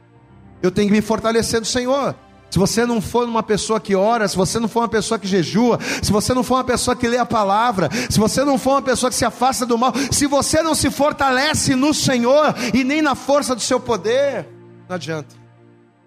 eu 0.63 0.71
tenho 0.71 0.89
que 0.89 0.95
me 0.95 1.03
fortalecer 1.03 1.59
no 1.59 1.67
Senhor. 1.67 2.15
Se 2.51 2.59
você 2.59 2.85
não 2.85 3.01
for 3.01 3.29
uma 3.29 3.43
pessoa 3.43 3.81
que 3.81 3.95
ora, 3.95 4.27
se 4.27 4.37
você 4.37 4.59
não 4.59 4.69
for 4.69 4.81
uma 4.81 4.89
pessoa 4.89 5.19
que 5.19 5.27
jejua, 5.27 5.79
se 6.03 6.11
você 6.11 6.35
não 6.35 6.43
for 6.43 6.57
uma 6.57 6.65
pessoa 6.65 6.97
que 6.97 7.07
lê 7.07 7.17
a 7.17 7.25
palavra, 7.25 7.89
se 8.09 8.19
você 8.19 8.45
não 8.45 8.59
for 8.59 8.73
uma 8.73 8.83
pessoa 8.83 9.09
que 9.09 9.17
se 9.17 9.25
afasta 9.25 9.65
do 9.65 9.79
mal, 9.79 9.93
se 10.11 10.27
você 10.27 10.61
não 10.63 10.75
se 10.75 10.91
fortalece 10.91 11.77
no 11.77 11.95
Senhor 11.95 12.55
e 12.75 12.83
nem 12.83 13.01
na 13.01 13.15
força 13.15 13.55
do 13.55 13.61
seu 13.61 13.79
poder, 13.79 14.49
não 14.89 14.97
adianta. 14.97 15.41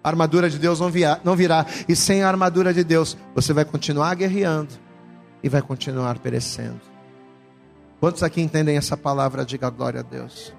A 0.02 0.08
armadura 0.10 0.50
de 0.50 0.58
Deus 0.58 0.80
não, 0.80 0.90
virá, 0.90 1.18
não 1.24 1.34
virá. 1.34 1.64
E 1.88 1.96
sem 1.96 2.22
a 2.22 2.28
armadura 2.28 2.74
de 2.74 2.84
Deus, 2.84 3.16
você 3.34 3.54
vai 3.54 3.64
continuar 3.64 4.14
guerreando 4.14 4.74
e 5.42 5.48
vai 5.48 5.62
continuar 5.62 6.18
perecendo. 6.18 6.80
Quantos 8.00 8.22
aqui 8.22 8.42
entendem 8.42 8.76
essa 8.76 8.98
palavra? 8.98 9.46
Diga 9.46 9.70
glória 9.70 10.00
a 10.00 10.02
Deus. 10.02 10.52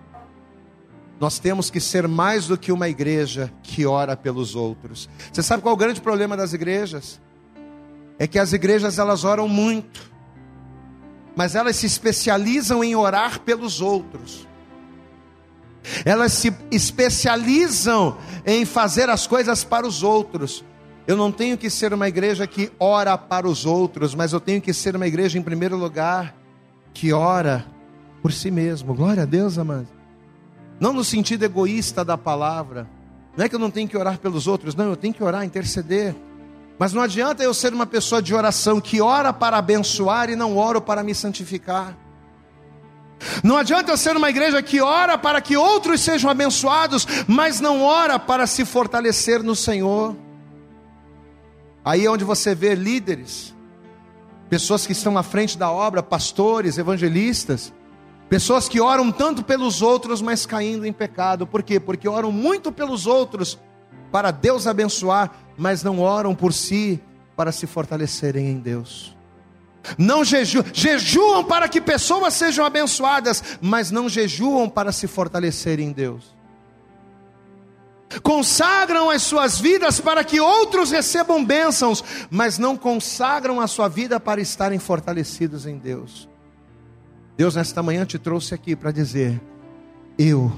Nós 1.20 1.40
temos 1.40 1.70
que 1.70 1.80
ser 1.80 2.08
mais 2.08 2.48
do 2.48 2.58
que 2.58 2.72
uma 2.72 2.90
igreja 2.90 3.52
que 3.64 3.86
ora 3.86 4.18
pelos 4.18 4.56
outros. 4.56 5.10
Você 5.32 5.42
sabe 5.42 5.64
qual 5.64 5.72
é 5.72 5.76
o 5.76 5.78
grande 5.78 6.02
problema 6.02 6.36
das 6.36 6.54
igrejas? 6.54 7.22
É 8.20 8.28
que 8.28 8.40
as 8.40 8.54
igrejas 8.54 9.00
elas 9.00 9.24
oram 9.24 9.48
muito, 9.48 10.12
mas 11.36 11.56
elas 11.56 11.76
se 11.78 11.86
especializam 11.86 12.84
em 12.84 12.96
orar 12.96 13.40
pelos 13.42 13.82
outros. 13.82 14.48
Elas 16.04 16.34
se 16.34 16.54
especializam 16.72 18.18
em 18.46 18.66
fazer 18.66 19.10
as 19.10 19.28
coisas 19.28 19.64
para 19.64 19.88
os 19.88 20.04
outros. 20.04 20.64
Eu 21.08 21.16
não 21.16 21.32
tenho 21.32 21.58
que 21.58 21.70
ser 21.70 21.94
uma 21.94 22.08
igreja 22.08 22.48
que 22.48 22.72
ora 22.80 23.18
para 23.18 23.48
os 23.48 23.66
outros, 23.66 24.16
mas 24.16 24.34
eu 24.34 24.40
tenho 24.40 24.62
que 24.62 24.74
ser 24.74 24.96
uma 24.96 25.06
igreja, 25.06 25.38
em 25.38 25.44
primeiro 25.44 25.78
lugar, 25.78 26.36
que 26.94 27.14
ora 27.14 27.66
por 28.22 28.34
si 28.34 28.50
mesmo. 28.50 28.96
Glória 28.96 29.24
a 29.24 29.26
Deus, 29.26 29.58
amados. 29.58 29.95
Não 30.80 30.94
no 30.94 31.04
sentido 31.04 31.44
egoísta 31.44 32.04
da 32.04 32.18
palavra. 32.18 32.88
Não 33.36 33.46
é 33.46 33.50
que 33.50 33.56
eu 33.56 33.60
não 33.60 33.72
tenho 33.72 33.88
que 33.88 33.98
orar 33.98 34.18
pelos 34.18 34.48
outros, 34.48 34.76
não, 34.76 34.86
eu 34.86 34.96
tenho 34.96 35.14
que 35.14 35.24
orar, 35.24 35.44
interceder. 35.44 36.16
Mas 36.78 36.94
não 36.94 37.02
adianta 37.02 37.44
eu 37.44 37.54
ser 37.54 37.74
uma 37.74 37.86
pessoa 37.86 38.22
de 38.22 38.34
oração 38.34 38.82
que 38.82 39.02
ora 39.02 39.32
para 39.32 39.58
abençoar 39.58 40.30
e 40.30 40.36
não 40.36 40.58
oro 40.58 40.82
para 40.82 41.04
me 41.04 41.16
santificar. 41.16 41.98
Não 43.44 43.58
adianta 43.58 43.92
eu 43.92 43.98
ser 43.98 44.16
uma 44.16 44.30
igreja 44.30 44.62
que 44.62 44.82
ora 44.82 45.18
para 45.18 45.42
que 45.42 45.56
outros 45.56 46.02
sejam 46.02 46.30
abençoados, 46.30 47.08
mas 47.28 47.60
não 47.60 47.82
ora 47.82 48.20
para 48.20 48.46
se 48.46 48.66
fortalecer 48.66 49.42
no 49.42 49.56
Senhor. 49.56 50.16
Aí 51.84 52.06
é 52.06 52.10
onde 52.10 52.24
você 52.24 52.54
vê 52.54 52.76
líderes, 52.76 53.54
pessoas 54.50 54.86
que 54.86 54.92
estão 54.92 55.18
à 55.18 55.24
frente 55.24 55.58
da 55.58 55.72
obra, 55.72 56.04
pastores, 56.04 56.78
evangelistas, 56.78 57.72
Pessoas 58.30 58.68
que 58.68 58.82
oram 58.82 59.12
tanto 59.12 59.44
pelos 59.44 59.82
outros, 59.82 60.22
mas 60.22 60.46
caindo 60.46 60.86
em 60.86 60.94
pecado. 60.94 61.46
Por 61.46 61.62
quê? 61.62 61.80
Porque 61.80 62.08
oram 62.08 62.32
muito 62.32 62.72
pelos 62.72 63.06
outros 63.06 63.60
para 64.12 64.32
Deus 64.32 64.66
abençoar, 64.66 65.32
mas 65.58 65.84
não 65.84 66.00
oram 66.00 66.34
por 66.34 66.52
si 66.54 67.02
para 67.36 67.52
se 67.52 67.68
fortalecerem 67.68 68.48
em 68.48 68.60
Deus. 68.60 69.16
Não 69.98 70.24
jejuam, 70.24 70.66
jejuam 70.74 71.44
para 71.44 71.70
que 71.70 71.80
pessoas 71.80 72.34
sejam 72.34 72.66
abençoadas, 72.66 73.44
mas 73.62 73.92
não 73.92 74.10
jejuam 74.10 74.68
para 74.68 74.92
se 74.92 75.06
fortalecerem 75.06 75.90
em 75.90 75.92
Deus. 75.92 76.36
Consagram 78.24 79.10
as 79.10 79.22
suas 79.22 79.60
vidas 79.60 80.00
para 80.00 80.24
que 80.24 80.40
outros 80.40 80.92
recebam 80.92 81.44
bênçãos, 81.44 82.04
mas 82.30 82.58
não 82.58 82.78
consagram 82.78 83.60
a 83.60 83.68
sua 83.68 83.88
vida 83.88 84.20
para 84.20 84.42
estarem 84.42 84.80
fortalecidos 84.80 85.66
em 85.66 85.78
Deus. 85.78 86.28
Deus, 87.38 87.56
nesta 87.56 87.84
manhã 87.84 88.06
te 88.06 88.18
trouxe 88.18 88.54
aqui 88.54 88.76
para 88.76 88.92
dizer: 88.92 89.42
eu, 90.18 90.52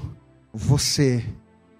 você, 0.52 1.24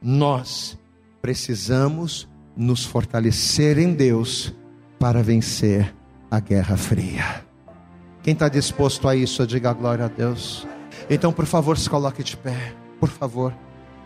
nós 0.03 0.77
precisamos 1.23 2.29
nos 2.57 2.85
fortalecer 2.85 3.79
em 3.79 3.95
Deus 3.95 4.53
para 4.99 5.23
vencer 5.23 5.95
a 6.31 6.41
guerra 6.41 6.77
fria. 6.77 7.45
Quem 8.23 8.33
está 8.33 8.49
disposto 8.49 9.09
a 9.09 9.15
isso, 9.15 9.47
diga 9.47 9.73
glória 9.73 10.07
a 10.07 10.09
Deus. 10.09 10.67
Então, 11.09 11.33
por 11.33 11.47
favor, 11.47 11.79
se 11.79 11.89
coloque 11.89 12.23
de 12.23 12.37
pé, 12.37 12.75
por 12.99 13.09
favor, 13.09 13.55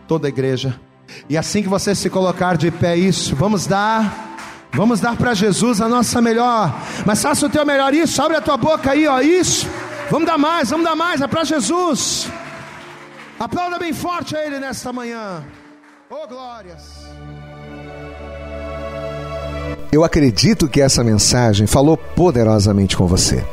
toda 0.07 0.27
a 0.27 0.29
igreja. 0.29 0.79
E 1.27 1.35
assim 1.35 1.61
que 1.61 1.67
você 1.67 1.95
se 1.95 2.09
colocar 2.09 2.55
de 2.55 2.69
pé, 2.71 2.95
isso, 2.95 3.35
vamos 3.35 3.65
dar, 3.65 4.37
vamos 4.71 4.99
dar 4.99 5.17
para 5.17 5.33
Jesus 5.33 5.81
a 5.81 5.89
nossa 5.89 6.21
melhor. 6.21 6.73
Mas 7.05 7.21
faça 7.21 7.47
o 7.47 7.49
teu 7.49 7.65
melhor, 7.65 7.93
isso, 7.93 8.21
abre 8.21 8.37
a 8.37 8.41
tua 8.41 8.55
boca 8.55 8.91
aí, 8.91 9.07
ó, 9.07 9.19
isso. 9.19 9.67
Vamos 10.09 10.27
dar 10.27 10.37
mais, 10.37 10.69
vamos 10.69 10.85
dar 10.85 10.95
mais, 10.95 11.21
é 11.21 11.27
para 11.27 11.43
Jesus. 11.43 12.27
Aplauda 13.39 13.79
bem 13.79 13.93
forte 13.93 14.35
a 14.35 14.45
Ele 14.45 14.59
nesta 14.59 14.93
manhã. 14.93 15.43
Oh, 16.09 16.27
glórias. 16.27 17.03
Eu 19.91 20.03
acredito 20.03 20.67
que 20.67 20.81
essa 20.81 21.03
mensagem 21.03 21.67
falou 21.67 21.97
poderosamente 21.97 22.95
com 22.95 23.07
você. 23.07 23.43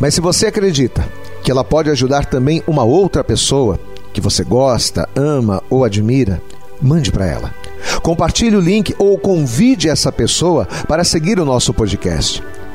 Mas 0.00 0.14
se 0.14 0.20
você 0.20 0.46
acredita 0.46 1.06
que 1.42 1.50
ela 1.50 1.64
pode 1.64 1.90
ajudar 1.90 2.26
também 2.26 2.62
uma 2.66 2.84
outra 2.84 3.24
pessoa 3.24 3.78
que 4.12 4.20
você 4.20 4.44
gosta, 4.44 5.08
ama 5.14 5.62
ou 5.68 5.84
admira, 5.84 6.40
mande 6.80 7.10
para 7.10 7.26
ela. 7.26 7.54
Compartilhe 8.02 8.56
o 8.56 8.60
link 8.60 8.94
ou 8.98 9.18
convide 9.18 9.88
essa 9.88 10.12
pessoa 10.12 10.66
para 10.86 11.04
seguir 11.04 11.38
o 11.40 11.44
nosso 11.44 11.72
podcast. 11.74 12.42